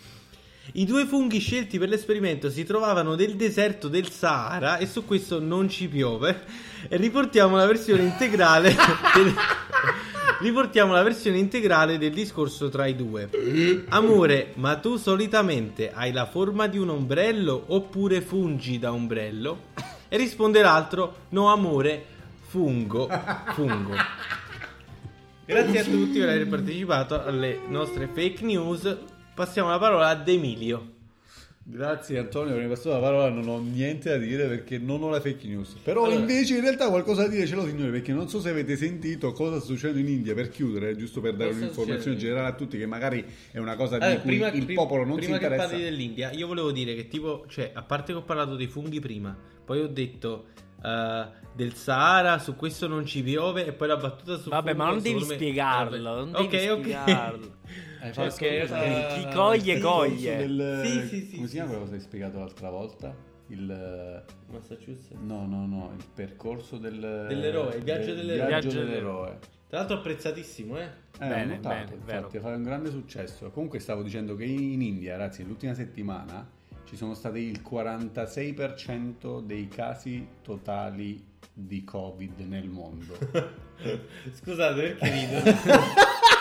I 0.74 0.86
due 0.86 1.06
funghi 1.06 1.38
scelti 1.38 1.78
per 1.78 1.90
l'esperimento 1.90 2.50
si 2.50 2.64
trovavano 2.64 3.14
nel 3.14 3.36
deserto 3.36 3.88
del 3.88 4.10
Sahara 4.10 4.80
e 4.80 4.88
su 4.88 5.06
questo 5.06 5.40
non 5.40 5.70
ci 5.70 5.88
piove. 5.88 6.44
Riportiamo 6.90 7.56
la 7.56 7.68
versione 7.68 8.02
integrale 8.02 8.74
del... 9.14 9.36
Riportiamo 10.40 10.94
la 10.94 11.02
versione 11.02 11.40
integrale 11.40 11.98
del 11.98 12.14
discorso 12.14 12.70
tra 12.70 12.86
i 12.86 12.96
due. 12.96 13.28
Amore, 13.90 14.52
ma 14.56 14.78
tu 14.78 14.98
solitamente 14.98 15.92
hai 15.92 16.12
la 16.12 16.28
forma 16.28 16.68
di 16.68 16.78
un 16.78 16.90
ombrello 16.90 17.64
oppure 17.68 18.22
fungi 18.22 18.78
da 18.78 18.94
ombrello? 18.94 19.74
E 20.08 20.16
risponde 20.16 20.62
l'altro, 20.62 21.26
no 21.30 21.52
amore, 21.52 22.06
fungo, 22.48 23.10
fungo. 23.54 23.96
Grazie 25.44 25.80
a 25.80 25.84
tutti 25.84 26.20
per 26.20 26.30
aver 26.30 26.48
partecipato 26.48 27.24
alle 27.24 27.60
nostre 27.68 28.08
fake 28.14 28.46
news. 28.46 28.96
Passiamo 29.34 29.70
la 29.70 29.80
parola 29.80 30.10
ad 30.10 30.28
Emilio. 30.28 30.97
Grazie 31.70 32.18
Antonio 32.20 32.53
per 32.53 32.63
mi 32.63 32.70
passato 32.70 32.91
la 32.91 32.99
parola, 33.01 33.30
non 33.30 33.45
ho 33.49 33.59
niente 33.59 34.09
da 34.09 34.15
dire 34.15 34.47
perché 34.47 34.78
non 34.78 35.03
ho 35.03 35.09
la 35.09 35.20
fake 35.20 35.47
news. 35.47 35.76
Però 35.84 36.05
Allora. 36.05 36.18
invece 36.22 36.55
in 36.55 36.61
realtà 36.61 36.88
qualcosa 36.89 37.24
da 37.24 37.28
dire 37.28 37.45
ce 37.45 37.55
l'ho 37.55 37.65
signore 37.65 37.91
perché 37.91 38.13
non 38.13 38.30
so 38.30 38.39
se 38.39 38.49
avete 38.49 38.78
sentito 38.78 39.34
cosa 39.34 39.57
sta 39.57 39.65
succedendo 39.65 39.99
in 39.99 40.07
India 40.07 40.34
per 40.34 40.47
chiudere, 40.47 40.95
giusto 40.95 41.20
per 41.20 41.36
dare 41.36 41.49
Cosa 41.49 41.63
un'informazione 41.63 42.15
generale 42.15 42.47
a 42.47 42.53
tutti 42.53 42.78
che 42.78 42.86
magari 42.86 43.26
è 43.51 43.57
una 43.57 43.76
cosa 43.76 43.97
Allora, 43.97 44.11
di 44.15 44.22
cui 44.22 44.36
il 44.36 44.63
prim- 44.63 44.74
popolo 44.76 45.03
non 45.03 45.15
si 45.15 45.24
prima 45.26 45.38
che 45.39 45.43
interessa. 45.43 45.68
parli 45.70 45.84
dell'India, 45.84 46.32
io 46.32 46.47
volevo 46.47 46.72
dire 46.72 46.95
che 46.95 47.09
tipo, 47.09 47.43
cioè, 47.49 47.70
a 47.74 47.84
parte 47.84 48.13
che 48.13 48.20
ho 48.20 48.24
parlato 48.24 48.55
dei 48.55 48.68
funghi 48.68 49.01
prima, 49.01 49.38
poi 49.65 49.82
ho 49.82 49.88
detto 49.88 50.45
eh, 50.82 51.26
del 51.53 51.74
Sahara, 51.74 52.39
su 52.39 52.55
questo 52.55 52.88
non 52.88 53.05
ci 53.05 53.22
piove, 53.22 53.65
e 53.65 53.74
poi 53.74 53.89
la 53.89 53.97
battuta 53.97 54.38
su 54.38 54.47
Vabbè, 54.47 54.74
ma 54.74 54.86
non 54.86 55.01
devi 55.01 55.15
me- 55.26 55.34
spiegarlo. 55.34 56.15
Non 56.15 56.32
devi 56.32 56.45
ok, 56.45 56.72
ok. 56.72 56.80
spiegarlo. 56.80 57.55
Hai 58.00 58.14
Cioè, 58.14 58.30
fatto 58.30 58.43
eh, 58.45 59.08
chi 59.14 59.28
coglie, 59.34 59.80
coglie. 59.80 60.38
del- 60.38 60.82
Sì, 60.86 61.08
sì, 61.08 61.26
sì, 61.26 61.36
Come 61.36 61.41
sì, 61.43 61.48
si 61.48 61.54
chiama 61.56 61.70
sì. 61.70 61.76
quello 61.76 61.89
che 61.89 61.95
hai 61.95 62.02
spiegato 62.02 62.39
l'altra 62.39 62.70
volta? 62.70 63.16
Il 63.50 64.26
Massachusetts. 64.52 65.12
no, 65.22 65.45
no, 65.48 65.66
no, 65.66 65.93
il 65.98 66.04
percorso 66.14 66.78
del 66.78 67.26
Dell'eroe, 67.30 67.78
il 67.78 67.84
viaggio 67.84 68.08
del- 68.14 68.18
dell'eroe. 68.18 68.48
viaggio 68.48 68.70
Viaggio 68.70 68.86
dell'eroe. 68.86 69.39
Tra 69.70 69.80
l'altro 69.80 69.98
apprezzatissimo, 69.98 70.78
eh. 70.80 70.84
Eh, 70.84 71.28
Bene, 71.28 71.45
notato, 71.56 71.76
bene, 71.76 71.86
vero. 72.06 72.18
infatti, 72.20 72.39
fa 72.39 72.50
un 72.50 72.64
grande 72.64 72.89
successo. 72.91 73.50
Comunque 73.52 73.80
stavo 73.80 74.02
dicendo 74.04 74.36
che 74.36 74.43
in 74.45 74.82
India, 74.82 75.18
ragazzi, 75.18 75.41
nell'ultima 75.41 75.74
settimana 75.74 76.48
ci 76.86 76.95
sono 76.95 77.14
stati 77.14 77.39
il 77.39 77.62
46% 77.70 79.41
dei 79.41 79.68
casi 79.68 80.26
totali 80.41 81.22
di 81.54 81.84
Covid 81.84 82.39
nel 82.41 82.68
mondo. 82.70 83.18
Scusate 84.34 84.95
perché 84.95 85.10
rido. 85.10 85.41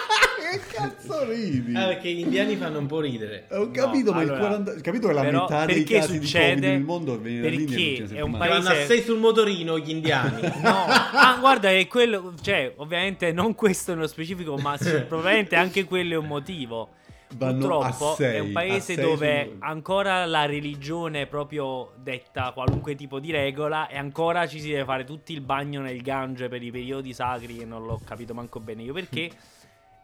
che 0.50 0.60
cazzo 0.72 1.24
ridi? 1.28 1.74
Ah, 1.74 1.86
perché 1.86 2.10
gli 2.12 2.20
indiani 2.20 2.56
fanno 2.56 2.78
un 2.78 2.86
po' 2.86 3.00
ridere. 3.00 3.46
Ho 3.50 3.70
capito, 3.70 4.10
No, 4.10 4.16
ma 4.16 4.22
allora, 4.22 4.34
il 4.36 4.40
40... 4.40 4.80
capito 4.80 5.08
che 5.08 5.12
la 5.14 5.22
però 5.22 5.42
metà 5.42 5.64
dei 5.66 5.74
perché 5.76 5.98
casi 5.98 6.18
di 6.18 6.26
succede? 6.26 6.48
Covid 6.54 6.64
nel 6.64 6.80
mondo 6.82 7.18
viene 7.18 7.40
dall'India 7.42 7.76
Perché 7.76 8.14
è 8.16 8.20
un 8.20 8.30
vanno 8.32 8.44
a 8.44 8.62
paese- 8.62 8.86
sei 8.86 9.02
sul 9.02 9.18
motorino 9.18 9.78
gli 9.78 9.90
indiani. 9.90 10.40
No, 10.62 10.84
ah, 10.88 11.36
guarda, 11.38 11.70
è 11.70 11.86
quello, 11.86 12.34
cioè, 12.40 12.72
ovviamente 12.76 13.30
non 13.32 13.54
questo 13.54 13.94
nello 13.94 14.06
specifico, 14.06 14.56
ma 14.56 14.76
probabilmente 15.08 15.56
anche 15.56 15.84
quello 15.84 16.14
è 16.14 16.16
un 16.18 16.26
motivo. 16.26 16.90
Vanno 17.34 17.58
Purtroppo 17.58 18.14
sei, 18.14 18.36
è 18.36 18.38
un 18.38 18.52
paese 18.52 18.94
dove 18.94 19.46
sul- 19.48 19.56
ancora 19.58 20.24
la 20.26 20.46
religione 20.46 21.26
proprio 21.26 21.92
detta 21.96 22.52
qualunque 22.52 22.94
tipo 22.94 23.18
di 23.18 23.32
regola 23.32 23.88
e 23.88 23.96
ancora 23.98 24.46
ci 24.46 24.60
si 24.60 24.68
deve 24.70 24.84
fare 24.84 25.02
tutti 25.02 25.32
il 25.32 25.40
bagno 25.40 25.80
nel 25.80 26.00
Gange 26.02 26.48
per 26.48 26.62
i 26.62 26.70
periodi 26.70 27.12
sacri 27.12 27.58
e 27.58 27.64
non 27.64 27.84
l'ho 27.84 28.00
capito 28.04 28.32
manco 28.32 28.60
bene 28.60 28.82
io 28.84 28.92
perché. 28.92 29.28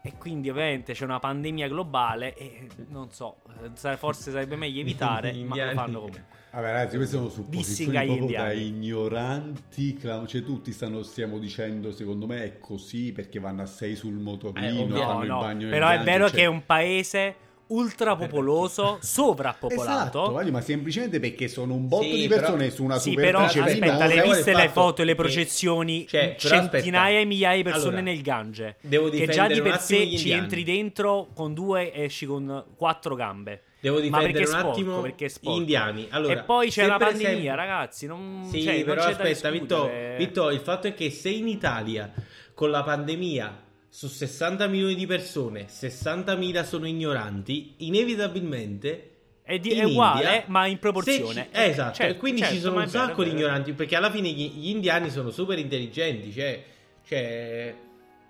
E 0.05 0.17
quindi 0.17 0.49
ovviamente 0.49 0.91
c'è 0.91 1.05
una 1.05 1.19
pandemia 1.19 1.69
globale 1.69 2.35
e 2.35 2.67
non 2.89 3.09
so, 3.11 3.37
eh, 3.63 3.95
forse 3.95 4.31
sarebbe 4.31 4.57
meglio 4.57 4.81
evitare, 4.81 5.31
ma 5.45 5.55
lo 5.65 5.71
fanno 5.71 5.93
comunque. 5.99 6.25
Vabbè 6.51 6.71
ragazzi, 6.73 6.97
queste 6.97 7.15
sono 7.15 7.29
supposizioni 7.29 7.91
proprio 8.05 8.15
da 8.37 8.51
indiani. 8.51 8.67
ignoranti, 8.67 9.93
clam- 9.95 10.25
cioè 10.27 10.43
tutti 10.43 10.73
stanno, 10.73 11.03
stiamo 11.03 11.39
dicendo 11.39 11.93
secondo 11.93 12.27
me 12.27 12.43
è 12.43 12.59
così 12.59 13.13
perché 13.13 13.39
vanno 13.39 13.61
a 13.61 13.65
sei 13.65 13.95
sul 13.95 14.17
Eh, 14.17 14.21
motorino, 14.21 14.81
ovvio. 14.81 14.97
fanno 14.97 15.13
No, 15.13 15.21
il 15.23 15.29
no, 15.29 15.39
bagno 15.39 15.69
però 15.69 15.87
è 15.87 15.99
vero 16.03 16.25
cioè- 16.27 16.35
che 16.35 16.41
è 16.43 16.47
un 16.47 16.65
paese 16.65 17.35
ultrapopoloso, 17.67 18.97
sovrappopolato. 19.01 20.23
Esatto, 20.31 20.51
ma 20.51 20.61
semplicemente 20.61 21.19
perché 21.19 21.47
sono 21.47 21.73
un 21.73 21.87
botto 21.87 22.03
Sì, 22.03 22.21
di 22.21 22.27
però- 22.27 22.41
persone 22.41 22.69
su 22.71 22.83
una 22.83 22.97
Sì, 22.99 23.13
però 23.13 23.39
aspetta, 23.39 24.05
le 24.05 24.21
viste 24.21 24.53
le 24.55 24.69
foto 24.69 25.01
e 25.01 25.05
le 25.05 25.15
processioni, 25.15 26.05
cioè, 26.07 26.35
però 26.39 26.55
centinaia 26.55 27.19
e 27.19 27.25
migliaia 27.25 27.57
di 27.57 27.63
persone 27.63 27.87
Allora, 27.97 28.01
nel 28.01 28.21
Gange. 28.21 28.77
devo 28.81 29.09
che 29.09 29.27
già 29.27 29.47
di 29.47 29.61
per 29.61 29.79
sé 29.79 29.97
ci 30.07 30.13
indiani. 30.15 30.41
entri 30.41 30.63
dentro 30.63 31.27
con 31.33 31.53
due 31.53 31.91
e 31.91 32.03
esci 32.03 32.25
con 32.25 32.63
quattro 32.75 33.15
gambe. 33.15 33.63
Devo 33.79 33.99
difendere 33.99 34.45
un 34.47 34.53
attimo 34.55 35.01
perché 35.01 35.27
sporco. 35.27 35.57
indiani. 35.59 36.07
Allora, 36.11 36.39
e 36.39 36.43
poi 36.43 36.69
c'è 36.69 36.85
la 36.87 36.97
pandemia, 36.97 37.27
esempio- 37.29 37.55
ragazzi. 37.55 38.05
Non, 38.07 38.47
Sì, 38.49 38.63
cioè, 38.63 38.75
non 38.75 38.83
però 38.85 39.01
c'è 39.01 39.15
da 39.15 39.23
aspetta, 39.23 39.49
Vitto, 39.49 39.75
discutere. 39.75 40.15
Vitto, 40.17 40.49
il 40.51 40.59
fatto 40.59 40.87
è 40.87 40.93
che 40.93 41.11
se 41.11 41.29
in 41.29 41.47
Italia 41.49 42.09
con 42.53 42.69
la 42.69 42.81
pandemia 42.81 43.62
su 43.93 44.07
60 44.07 44.65
milioni 44.69 44.95
di 44.95 45.05
persone 45.05 45.67
60.000 45.67 46.63
sono 46.65 46.87
ignoranti, 46.87 47.75
inevitabilmente 47.77 49.11
È, 49.43 49.59
di- 49.59 49.73
in 49.73 49.79
è 49.81 49.83
uguale, 49.83 50.19
India, 50.23 50.43
ma 50.47 50.65
in 50.65 50.79
proporzione. 50.79 51.49
ci- 51.51 51.59
Eh, 51.59 51.65
esatto, 51.65 51.93
certo, 51.97 52.17
quindi 52.17 52.39
certo, 52.41 52.55
ci 52.55 52.59
sono 52.61 52.79
un 52.79 52.85
vero, 52.87 53.05
sacco 53.05 53.23
di 53.23 53.29
ignoranti, 53.29 53.73
perché 53.73 53.95
alla 53.95 54.09
fine 54.09 54.29
gli, 54.29 54.49
gli 54.51 54.69
indiani 54.69 55.11
sono 55.11 55.29
super 55.29 55.59
intelligenti, 55.59 56.33
cioè, 56.33 56.63
cioè 57.05 57.75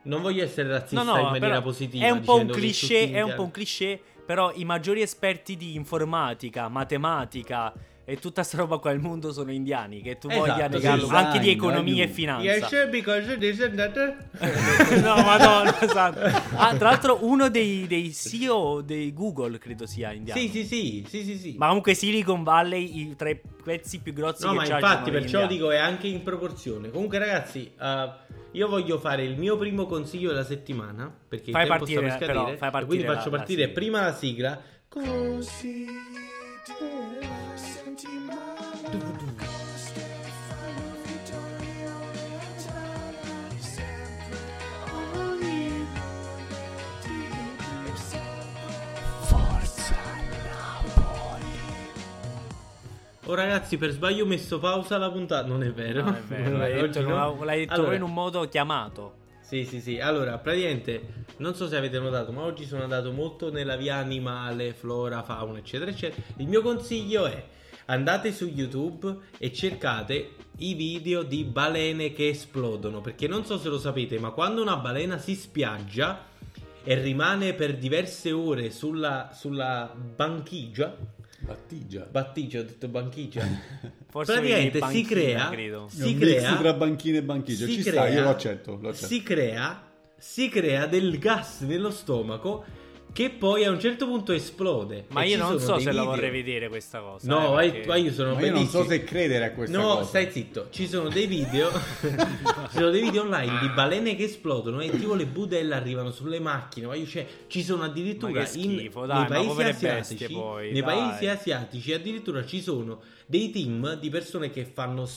non 0.01 0.21
voglio 0.21 0.43
essere 0.43 0.67
razzista 0.67 1.01
No, 1.01 1.13
no, 1.15 1.21
in 1.21 1.29
maniera 1.29 1.61
positiva. 1.61 2.05
È 2.07 2.09
un 2.09 2.21
po' 2.23 2.35
un 2.35 2.47
cliché, 2.47 3.11
è 3.11 3.21
un 3.21 3.33
po' 3.33 3.43
un 3.43 3.51
cliché, 3.51 4.01
però 4.25 4.51
i 4.53 4.65
maggiori 4.65 5.01
esperti 5.01 5.55
di 5.55 5.75
informatica, 5.75 6.67
matematica 6.67 7.73
e 8.05 8.17
tutta 8.17 8.43
sta 8.43 8.57
roba 8.57 8.77
qua 8.79 8.91
al 8.91 8.99
mondo 8.99 9.31
sono 9.31 9.51
indiani, 9.51 10.01
che 10.01 10.17
tu 10.17 10.27
Esatto, 10.29 10.45
voglia 10.51 10.67
negarlo, 10.67 11.07
sì. 11.07 11.13
anche 11.15 11.39
di 11.39 11.49
economia 11.49 12.03
e 12.03 12.07
finanza. 12.09 12.43
Yes, 12.43 12.89
because 12.89 13.37
this 13.37 13.61
and 13.61 13.75
that. 13.75 14.15
no, 15.01 15.15
madonna, 15.23 15.81
esatto. 15.81 16.19
Ah, 16.55 16.75
tra 16.75 16.89
l'altro 16.89 17.19
uno 17.21 17.49
dei, 17.49 17.87
dei 17.87 18.11
CEO 18.13 18.81
di 18.81 19.13
Google 19.13 19.57
credo 19.57 19.85
sia 19.85 20.11
indiano. 20.11 20.39
Sì, 20.39 20.49
sì, 20.49 20.65
sì, 20.65 21.05
sì, 21.07 21.23
sì, 21.23 21.37
sì. 21.37 21.55
Ma 21.57 21.67
comunque 21.67 21.93
Silicon 21.93 22.43
Valley, 22.43 22.99
i, 23.11 23.15
tra 23.15 23.29
i 23.29 23.39
pezzi 23.63 23.99
più 23.99 24.11
grossi 24.13 24.43
No, 24.43 24.51
che 24.51 24.55
ma 24.57 24.63
infatti, 24.65 25.09
perciò 25.09 25.39
indiani. 25.41 25.47
dico 25.55 25.71
è 25.71 25.77
anche 25.77 26.07
in 26.07 26.23
proporzione. 26.23 26.89
Comunque, 26.89 27.19
ragazzi, 27.19 27.71
eh, 27.79 28.09
io 28.51 28.67
voglio 28.67 28.99
fare 28.99 29.23
il 29.23 29.37
mio 29.37 29.55
primo 29.57 29.85
consiglio 29.85 30.29
della 30.29 30.43
settimana. 30.43 31.09
Perché 31.27 31.51
Fai 31.51 31.61
il 31.63 31.67
tempo 31.69 31.85
partire, 31.85 32.09
sta 32.09 32.17
per 32.17 32.27
però, 32.27 32.39
scadere. 32.41 32.57
fai 32.57 32.67
e 32.67 32.71
partire 32.71 32.85
quindi 32.85 33.05
la- 33.05 33.13
faccio 33.17 33.29
la 33.29 33.37
partire 33.37 33.61
sigla. 33.61 33.73
prima 33.73 34.01
la 34.01 34.13
sigla. 34.13 34.61
Così. 34.89 35.85
Oh 53.25 53.35
ragazzi, 53.35 53.77
per 53.77 53.91
sbaglio 53.91 54.25
ho 54.25 54.27
messo 54.27 54.59
pausa 54.59 54.95
alla 54.95 55.09
puntata. 55.09 55.47
Non 55.47 55.63
è 55.63 55.71
vero. 55.71 56.03
No, 56.03 56.13
è 56.13 56.19
vero, 56.19 56.57
l'hai 56.57 56.73
detto, 56.73 57.01
no. 57.01 57.43
l'hai 57.43 57.59
detto 57.59 57.73
Allora, 57.73 57.95
in 57.95 58.01
un 58.01 58.13
modo 58.13 58.47
chiamato. 58.49 59.21
Sì, 59.39 59.63
sì, 59.63 59.79
sì. 59.79 59.99
Allora, 60.01 60.37
praticamente, 60.39 61.25
non 61.37 61.55
so 61.55 61.69
se 61.69 61.77
avete 61.77 61.99
notato, 61.99 62.33
ma 62.33 62.41
oggi 62.41 62.65
sono 62.65 62.83
andato 62.83 63.13
molto 63.13 63.49
nella 63.49 63.77
via 63.77 63.95
animale, 63.95 64.73
flora, 64.73 65.23
fauna, 65.23 65.59
eccetera, 65.59 65.89
eccetera. 65.89 66.21
Il 66.37 66.47
mio 66.47 66.61
consiglio 66.61 67.25
è 67.27 67.43
andate 67.85 68.31
su 68.33 68.47
YouTube 68.47 69.15
e 69.37 69.51
cercate 69.53 70.31
i 70.57 70.73
video 70.73 71.23
di 71.23 71.43
balene 71.43 72.13
che 72.13 72.29
esplodono, 72.29 73.01
perché 73.01 73.27
non 73.27 73.45
so 73.45 73.57
se 73.57 73.69
lo 73.69 73.79
sapete, 73.79 74.19
ma 74.19 74.31
quando 74.31 74.61
una 74.61 74.77
balena 74.77 75.17
si 75.17 75.35
spiaggia 75.35 76.25
e 76.83 76.95
rimane 77.01 77.53
per 77.53 77.77
diverse 77.77 78.31
ore 78.31 78.69
sulla, 78.71 79.31
sulla 79.33 79.93
banchigia, 80.15 80.95
Battigia. 81.39 82.07
battigia, 82.09 82.59
ho 82.59 82.63
detto 82.63 82.87
banchigia, 82.87 83.41
Forse 84.09 84.31
praticamente 84.33 84.77
avevi 84.79 84.99
si 84.99 85.05
crea, 85.05 85.49
credo. 85.49 85.87
Si 85.89 86.03
un 86.13 86.17
crea 86.19 86.49
mix 86.51 86.61
tra 86.61 86.73
banchine 86.73 87.17
e 87.17 87.23
banchiglia. 87.23 87.65
si 87.65 87.73
Ci 87.73 87.81
sta, 87.81 87.89
crea- 87.91 88.07
io 88.09 88.21
lo 88.21 88.29
accetto. 88.29 88.77
Lo 88.81 88.89
accetto. 88.89 89.07
si 89.07 89.23
crea 89.23 89.83
si 90.17 90.47
crea 90.47 90.85
del 90.85 91.17
gas 91.19 91.61
nello 91.61 91.89
stomaco 91.91 92.63
che 93.13 93.29
poi 93.29 93.63
a 93.63 93.69
un 93.69 93.79
certo 93.79 94.07
punto 94.07 94.31
esplode. 94.31 95.05
Ma 95.09 95.23
io 95.23 95.37
non 95.37 95.59
so 95.59 95.77
se 95.77 95.85
la 95.85 96.01
video- 96.01 96.05
vorrei 96.05 96.31
vedere 96.31 96.67
questa 96.67 96.99
cosa. 96.99 97.27
No, 97.27 97.59
eh, 97.59 97.69
perché- 97.71 97.87
vai, 97.87 98.03
io 98.03 98.11
sono 98.11 98.33
Ma 98.33 98.41
io 98.45 98.51
non 98.51 98.65
so 98.67 98.83
se 98.85 99.03
credere 99.03 99.45
a 99.45 99.51
questa 99.51 99.77
No, 99.77 99.83
cosa. 99.97 100.03
stai 100.05 100.31
zitto. 100.31 100.67
Ci 100.71 100.87
sono 100.87 101.09
dei 101.09 101.27
video. 101.27 101.69
ci 102.01 102.09
sono 102.77 102.89
dei 102.89 103.01
video 103.01 103.21
online 103.21 103.59
di 103.59 103.69
balene 103.69 104.15
che 104.15 104.23
esplodono 104.23 104.79
e 104.81 104.89
tipo 104.89 105.13
le 105.13 105.27
budelle 105.27 105.75
arrivano 105.75 106.11
sulle 106.11 106.39
macchine. 106.39 106.87
Ma 106.87 106.95
io, 106.95 107.05
cioè, 107.05 107.25
ci 107.47 107.63
sono 107.63 107.83
addirittura 107.83 108.31
Ma 108.31 108.43
che 108.43 108.57
in, 108.59 108.77
schifo, 108.79 109.05
dai, 109.05 109.29
nei 109.29 109.45
ma 109.47 109.53
paesi 109.53 109.87
asiatici. 109.87 110.33
poi, 110.33 110.71
nei 110.71 110.81
dai. 110.81 110.95
paesi 110.95 111.27
asiatici 111.27 111.93
addirittura 111.93 112.43
ci 112.45 112.61
sono 112.61 112.99
dei 113.27 113.51
team 113.51 113.93
di 113.99 114.09
persone 114.09 114.49
che 114.49 114.65
fanno 114.65 115.07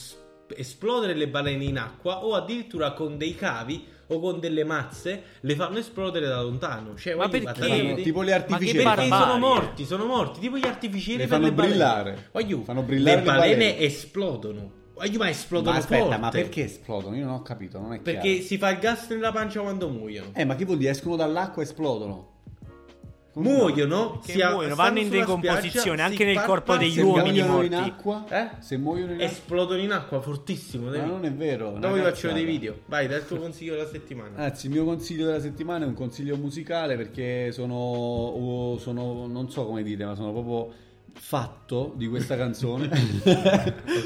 esplodere 0.55 1.13
le 1.13 1.27
balene 1.27 1.63
in 1.65 1.77
acqua 1.77 2.23
o 2.23 2.33
addirittura 2.35 2.93
con 2.93 3.17
dei 3.17 3.35
cavi 3.35 3.83
o 4.07 4.19
con 4.19 4.39
delle 4.39 4.63
mazze 4.63 5.23
le 5.41 5.55
fanno 5.55 5.77
esplodere 5.79 6.27
da 6.27 6.41
lontano. 6.41 6.95
Cioè, 6.95 7.15
Ma 7.15 7.27
perché? 7.29 7.59
vedi? 7.67 8.03
tipo 8.03 8.23
gli 8.23 8.29
Ma 8.29 8.35
artificieri. 8.35 8.77
che 8.79 8.83
Perché 8.83 9.07
sono 9.07 9.37
morti, 9.37 9.85
sono 9.85 10.05
morti, 10.05 10.39
tipo 10.39 10.57
gli 10.57 10.65
artificieri 10.65 11.17
Le 11.19 11.27
per 11.27 11.33
fanno 11.35 11.45
le 11.47 11.51
balene. 11.53 11.73
brillare. 11.73 12.29
Voglio- 12.31 12.63
Fanno 12.63 12.81
brillare 12.83 13.15
le 13.17 13.21
le 13.21 13.27
balene, 13.27 13.55
balene. 13.55 13.79
esplodono. 13.79 14.71
Ma 14.97 15.29
esplodono 15.29 15.71
Ma 15.73 15.77
aspetta, 15.77 16.03
forte. 16.05 16.17
ma 16.19 16.29
perché 16.29 16.63
esplodono? 16.63 17.15
Io 17.15 17.25
non 17.25 17.35
ho 17.35 17.41
capito, 17.43 17.79
non 17.79 17.93
è 17.93 17.99
Perché 17.99 18.31
chiaro. 18.31 18.45
si 18.47 18.57
fa 18.57 18.69
il 18.71 18.79
gas 18.79 19.07
nella 19.09 19.31
pancia 19.31 19.61
quando 19.61 19.89
muoiono. 19.89 20.31
Eh, 20.33 20.43
ma 20.43 20.55
che 20.55 20.65
vuol 20.65 20.77
dire? 20.79 20.89
Escono 20.89 21.15
dall'acqua 21.15 21.61
e 21.61 21.65
esplodono? 21.65 22.29
Muoiono, 23.41 24.19
Che 24.25 24.35
muoiono, 24.35 24.75
vanno 24.75 24.99
in 24.99 25.09
decomposizione, 25.09 26.01
anche 26.01 26.25
nel 26.25 26.41
corpo 26.41 26.75
degli 26.77 26.99
uomini 26.99 27.41
muoiono 27.41 27.63
in 27.65 27.71
morti. 27.71 27.89
acqua? 27.89 28.25
Eh? 28.29 28.49
Se 28.59 28.77
muoiono 28.77 29.11
in 29.13 29.19
acqua? 29.21 29.25
esplodono 29.31 29.81
in 29.81 29.91
acqua 29.91 30.21
fortissimo. 30.21 30.89
Ma 30.89 31.03
non 31.03 31.25
è 31.25 31.31
vero. 31.31 31.77
Dopo 31.79 31.93
vi 31.93 32.01
faccio 32.01 32.31
dei 32.31 32.45
video. 32.45 32.79
Vai, 32.85 33.07
dai 33.07 33.19
il 33.19 33.25
tuo 33.27 33.37
consiglio 33.37 33.75
della 33.75 33.87
settimana. 33.87 34.37
Anzi, 34.37 34.65
il 34.67 34.71
mio 34.73 34.85
consiglio 34.85 35.25
della 35.25 35.39
settimana 35.41 35.85
è 35.85 35.87
un 35.87 35.93
consiglio 35.93 36.35
musicale 36.37 36.95
perché 36.97 37.51
sono, 37.51 38.75
sono 38.79 39.27
non 39.27 39.49
so 39.49 39.65
come 39.65 39.83
dire, 39.83 40.05
ma 40.05 40.15
sono 40.15 40.31
proprio 40.31 40.73
fatto 41.19 41.93
di 41.95 42.07
questa 42.07 42.35
canzone 42.37 42.87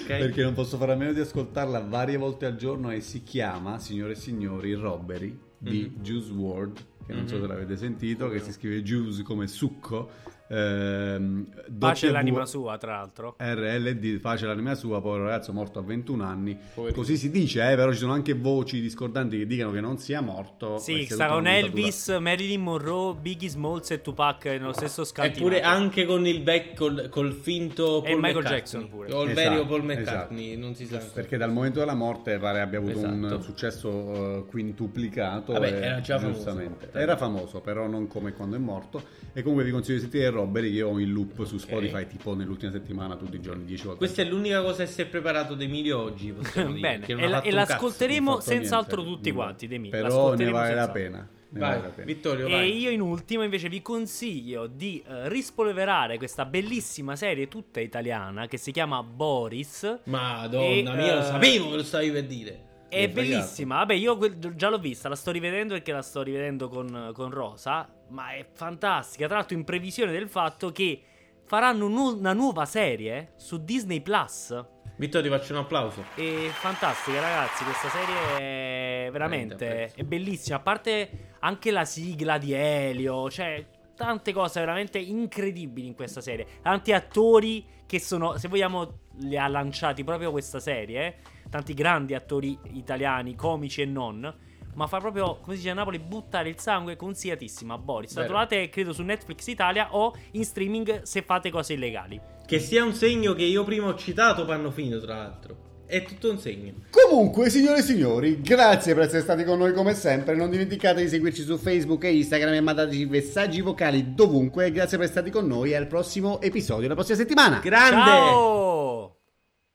perché 0.07 0.43
non 0.43 0.53
posso 0.53 0.77
fare 0.77 0.93
a 0.93 0.95
meno 0.95 1.11
di 1.11 1.19
ascoltarla 1.19 1.81
varie 1.81 2.15
volte 2.15 2.45
al 2.45 2.55
giorno 2.55 2.89
e 2.91 3.01
si 3.01 3.23
chiama, 3.23 3.79
signore 3.79 4.13
e 4.13 4.15
signori, 4.15 4.73
Robbery 4.73 5.37
di 5.57 5.91
Mhm. 5.93 6.01
Juice 6.03 6.31
WRLD 6.31 6.77
che 7.05 7.13
non 7.13 7.27
so 7.27 7.35
Mhm. 7.35 7.41
se 7.41 7.47
l'avete 7.47 7.77
sentito, 7.77 8.29
che 8.29 8.39
si 8.39 8.51
scrive 8.51 8.81
Juice 8.83 9.23
come 9.23 9.47
succo 9.47 10.09
ehm, 10.51 11.45
Pace 11.79 12.07
W- 12.07 12.11
l'anima 12.11 12.45
sua, 12.45 12.77
tra 12.77 12.93
l'altro. 12.97 13.35
RLD, 13.39 14.19
face 14.19 14.45
l'anima 14.45 14.75
sua, 14.75 15.01
povero 15.01 15.25
ragazzo 15.25 15.53
morto 15.53 15.79
a 15.79 15.81
21 15.81 16.23
anni. 16.23 16.57
Poverino. 16.73 16.99
Così 17.01 17.17
si 17.17 17.29
dice, 17.31 17.71
eh, 17.71 17.75
però 17.75 17.91
ci 17.91 17.99
sono 17.99 18.13
anche 18.13 18.33
voci 18.33 18.81
discordanti 18.81 19.37
che 19.39 19.47
dicono 19.47 19.71
che 19.71 19.81
non 19.81 19.97
sia 19.97 20.21
morto. 20.21 20.77
Sì, 20.77 21.01
e 21.01 21.05
sta 21.09 21.27
con. 21.27 21.47
Elvis, 21.47 22.09
Marilyn 22.19 22.61
Monroe, 22.61 23.15
Biggie 23.15 23.49
Smalls 23.49 23.91
e 23.91 24.01
Tupac 24.01 24.45
nello 24.45 24.73
stesso 24.73 25.03
scantinato. 25.03 25.39
Eppure 25.39 25.61
anche 25.61 26.05
con 26.05 26.25
il 26.27 26.41
back, 26.41 26.75
col, 26.75 27.07
col 27.09 27.31
finto 27.33 28.03
E 28.03 28.09
Paul 28.09 28.15
Michael 28.19 28.35
McCartney. 28.35 28.57
Jackson 28.59 28.89
pure. 28.89 29.13
O 29.13 29.23
il 29.23 29.29
Esatto, 29.31 29.49
vero 29.49 29.65
Paul 29.65 29.83
McCartney, 29.83 30.47
esatto. 30.51 30.65
non 30.65 30.75
si 30.75 30.85
sa. 30.85 30.95
ancora. 30.95 31.11
Perché 31.13 31.37
dal 31.37 31.51
momento 31.51 31.79
della 31.79 31.95
morte 31.95 32.37
pare 32.37 32.61
abbia 32.61 32.79
avuto 32.79 32.99
un 32.99 33.25
Esatto. 33.25 33.41
successo 33.41 34.37
eh, 34.39 34.45
quintuplicato. 34.45 35.53
Vabbè, 35.53 35.67
e- 35.71 35.81
era 35.85 36.01
già 36.01 36.17
famoso. 36.19 36.35
giustamente. 36.35 36.89
Era 36.93 37.17
famoso, 37.17 37.61
però 37.61 37.87
non 37.87 38.07
come 38.07 38.33
quando 38.33 38.55
è 38.55 38.59
morto. 38.59 39.03
E 39.33 39.41
comunque 39.41 39.63
vi 39.65 39.71
consiglio 39.71 39.95
di 39.95 40.01
sentire 40.01 40.29
Che 40.49 40.65
io 40.67 40.89
ho 40.89 40.99
in 40.99 41.11
loop 41.11 41.43
su 41.43 41.57
Spotify 41.57 42.07
tipo 42.07 42.33
nell'ultima 42.33 42.71
settimana 42.71 43.15
tutti 43.15 43.35
i 43.35 43.41
giorni, 43.41 43.65
10 43.65 43.83
volte. 43.83 43.97
Questa 43.99 44.21
è 44.21 44.25
l'unica 44.25 44.61
cosa 44.61 44.83
che 44.85 44.89
si 44.89 45.01
è 45.01 45.05
preparato 45.05 45.53
De 45.55 45.65
Emilio 45.65 45.99
oggi. 45.99 46.31
possiamo 46.31 46.71
dire, 46.73 46.99
Bene, 47.05 47.21
e, 47.23 47.27
la- 47.27 47.41
e 47.41 47.51
l'ascolteremo 47.51 48.39
senz'altro 48.39 49.01
niente. 49.01 49.15
tutti 49.17 49.31
quanti, 49.31 49.67
Demi. 49.67 49.89
Però 49.89 50.33
ne 50.35 50.49
vale 50.49 50.73
la 50.75 50.89
pena. 50.89 51.27
Ne 51.53 51.59
Vai, 51.59 51.69
vale 51.71 51.81
la 51.81 51.89
pena. 51.89 52.05
Vittorio, 52.05 52.47
E 52.47 52.51
vai. 52.51 52.77
io 52.79 52.89
in 52.91 53.01
ultimo 53.01 53.43
invece 53.43 53.67
vi 53.67 53.81
consiglio 53.81 54.67
di 54.67 55.03
eh, 55.05 55.27
rispolverare 55.27 56.17
questa 56.17 56.45
bellissima 56.45 57.17
serie 57.17 57.49
tutta 57.49 57.81
italiana 57.81 58.47
che 58.47 58.55
si 58.57 58.71
chiama 58.71 59.03
Boris. 59.03 59.99
Madonna 60.05 60.65
E, 60.65 60.81
mia, 60.83 61.15
lo 61.15 61.19
eh, 61.19 61.23
sapevo 61.25 61.69
che 61.71 61.75
lo 61.75 61.83
stavi 61.83 62.09
per 62.11 62.23
dire. 62.25 62.69
È 62.91 63.07
bellissima. 63.09 63.77
Vabbè, 63.77 63.93
io 63.93 64.17
quel- 64.17 64.37
già 64.55 64.69
l'ho 64.69 64.79
vista, 64.79 65.07
la 65.07 65.15
sto 65.15 65.31
rivedendo 65.31 65.73
perché 65.73 65.91
la 65.91 66.01
sto 66.01 66.21
rivedendo 66.21 66.67
con, 66.67 67.11
con 67.13 67.29
Rosa. 67.31 67.87
Ma 68.09 68.31
è 68.33 68.45
fantastica. 68.51 69.27
Tra 69.27 69.37
l'altro, 69.37 69.55
in 69.55 69.63
previsione 69.63 70.11
del 70.11 70.27
fatto 70.27 70.71
che 70.71 71.01
faranno 71.45 71.87
nu- 71.87 72.17
una 72.17 72.33
nuova 72.33 72.65
serie 72.65 73.33
su 73.37 73.63
Disney 73.63 74.01
Plus. 74.01 74.65
Vittorio, 74.97 75.31
ti 75.31 75.37
faccio 75.37 75.53
un 75.53 75.59
applauso. 75.59 76.03
È 76.15 76.47
fantastica, 76.49 77.19
ragazzi. 77.21 77.63
Questa 77.63 77.89
serie 77.89 78.37
è 78.37 79.09
Veramente 79.11 79.91
è 79.93 80.03
bellissima. 80.03 80.57
A 80.57 80.59
parte 80.59 81.35
anche 81.39 81.71
la 81.71 81.85
sigla 81.85 82.37
di 82.37 82.53
Elio, 82.53 83.29
cioè 83.29 83.65
tante 83.95 84.33
cose 84.33 84.59
veramente 84.59 84.99
incredibili 84.99 85.87
in 85.87 85.95
questa 85.95 86.21
serie. 86.21 86.45
Tanti 86.61 86.91
attori 86.91 87.65
che 87.85 87.99
sono, 87.99 88.37
se 88.37 88.47
vogliamo, 88.47 88.99
li 89.19 89.37
ha 89.37 89.47
lanciati 89.47 90.03
proprio 90.03 90.31
questa 90.31 90.59
serie. 90.59 91.17
Tanti 91.51 91.73
grandi 91.73 92.15
attori 92.15 92.57
italiani, 92.71 93.35
comici 93.35 93.81
e 93.81 93.85
non. 93.85 94.33
Ma 94.73 94.87
fa 94.87 94.99
proprio, 94.99 95.39
come 95.41 95.55
si 95.55 95.63
dice 95.63 95.71
a 95.71 95.73
Napoli, 95.73 95.99
buttare 95.99 96.47
il 96.47 96.57
sangue 96.57 96.95
consigliatissima. 96.95 97.77
Boris. 97.77 98.15
La 98.15 98.23
trovate, 98.23 98.69
credo, 98.69 98.93
su 98.93 99.03
Netflix 99.03 99.47
Italia 99.47 99.93
o 99.93 100.15
in 100.31 100.45
streaming 100.45 101.01
se 101.01 101.23
fate 101.23 101.51
cose 101.51 101.73
illegali. 101.73 102.19
Che 102.45 102.59
sia 102.59 102.85
un 102.85 102.93
segno 102.93 103.33
che 103.33 103.43
io 103.43 103.65
prima 103.65 103.87
ho 103.87 103.95
citato 103.95 104.45
Pannofino, 104.45 104.97
tra 104.99 105.17
l'altro. 105.17 105.69
È 105.85 106.05
tutto 106.05 106.31
un 106.31 106.39
segno. 106.39 106.71
Comunque, 106.89 107.49
signore 107.49 107.79
e 107.79 107.81
signori, 107.81 108.39
grazie 108.39 108.93
per 108.93 109.03
essere 109.03 109.21
stati 109.23 109.43
con 109.43 109.57
noi 109.57 109.73
come 109.73 109.93
sempre. 109.93 110.37
Non 110.37 110.49
dimenticate 110.49 111.01
di 111.01 111.09
seguirci 111.09 111.43
su 111.43 111.57
Facebook 111.57 112.05
e 112.05 112.15
Instagram 112.15 112.53
e 112.53 112.61
mandateci 112.61 113.05
messaggi 113.07 113.59
vocali 113.59 114.13
dovunque. 114.13 114.71
Grazie 114.71 114.95
per 114.97 115.07
essere 115.07 115.19
stati 115.21 115.31
con 115.31 115.47
noi 115.47 115.71
e 115.71 115.75
al 115.75 115.87
prossimo 115.87 116.39
episodio, 116.39 116.87
la 116.87 116.93
prossima 116.93 117.17
settimana. 117.17 117.59
Grande! 117.59 118.09
Ciao! 118.09 119.20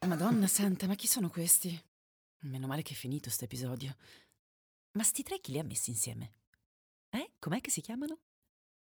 Madonna 0.05 0.47
santa, 0.47 0.87
ma 0.87 0.95
chi 0.95 1.07
sono 1.07 1.31
questi? 1.31 1.83
Meno 2.43 2.67
male 2.67 2.83
che 2.83 2.93
è 2.93 2.97
finito 2.97 3.31
sto 3.31 3.45
episodio. 3.45 3.97
Ma 4.93 5.03
sti 5.03 5.23
tre 5.23 5.41
chi 5.41 5.53
li 5.53 5.59
ha 5.59 5.65
messi 5.65 5.89
insieme? 5.91 6.33
Eh? 7.11 7.33
Com'è 7.41 7.61
che 7.61 7.71
si 7.71 7.81
chiamano? 7.81 8.19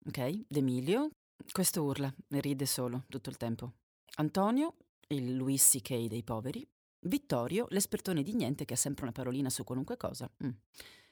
Ok, 0.07 0.45
D'Emilio. 0.49 1.11
Questo 1.51 1.83
urla 1.83 2.15
ride 2.29 2.67
solo 2.67 3.05
tutto 3.09 3.31
il 3.31 3.39
tempo. 3.39 3.73
Antonio, 4.17 4.77
il 5.09 5.37
Louis 5.37 5.67
C.K. 5.67 6.09
dei 6.09 6.23
poveri. 6.23 6.69
Vittorio, 7.07 7.67
l'espertone 7.71 8.23
di 8.23 8.35
niente 8.35 8.67
che 8.67 8.75
ha 8.75 8.77
sempre 8.77 9.05
una 9.05 9.13
parolina 9.13 9.49
su 9.49 9.65
qualunque 9.65 9.97
cosa. 9.97 10.31
Mm. 10.45 10.51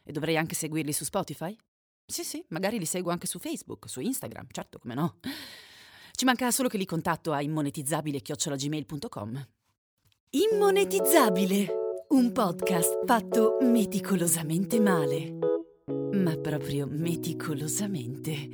E 0.02 0.12
dovrei 0.12 0.36
anche 0.36 0.54
seguirli 0.54 0.92
su 0.92 1.04
Spotify? 1.04 1.56
Sì, 2.04 2.24
sì, 2.24 2.44
magari 2.48 2.78
li 2.78 2.86
seguo 2.86 3.12
anche 3.12 3.26
su 3.26 3.38
Facebook, 3.38 3.88
su 3.88 4.00
Instagram, 4.00 4.48
certo, 4.50 4.78
come 4.78 4.92
no. 4.94 5.20
Ci 6.12 6.26
manca 6.26 6.50
solo 6.50 6.68
che 6.68 6.76
li 6.76 6.84
contatto 6.84 7.32
a 7.32 7.40
immonetizzabile-gmail.com. 7.40 9.48
Immonetizzabile, 10.34 11.66
un 12.08 12.32
podcast 12.32 13.04
fatto 13.04 13.58
meticolosamente 13.60 14.80
male. 14.80 15.36
Ma 16.14 16.34
proprio 16.38 16.86
meticolosamente. 16.88 18.48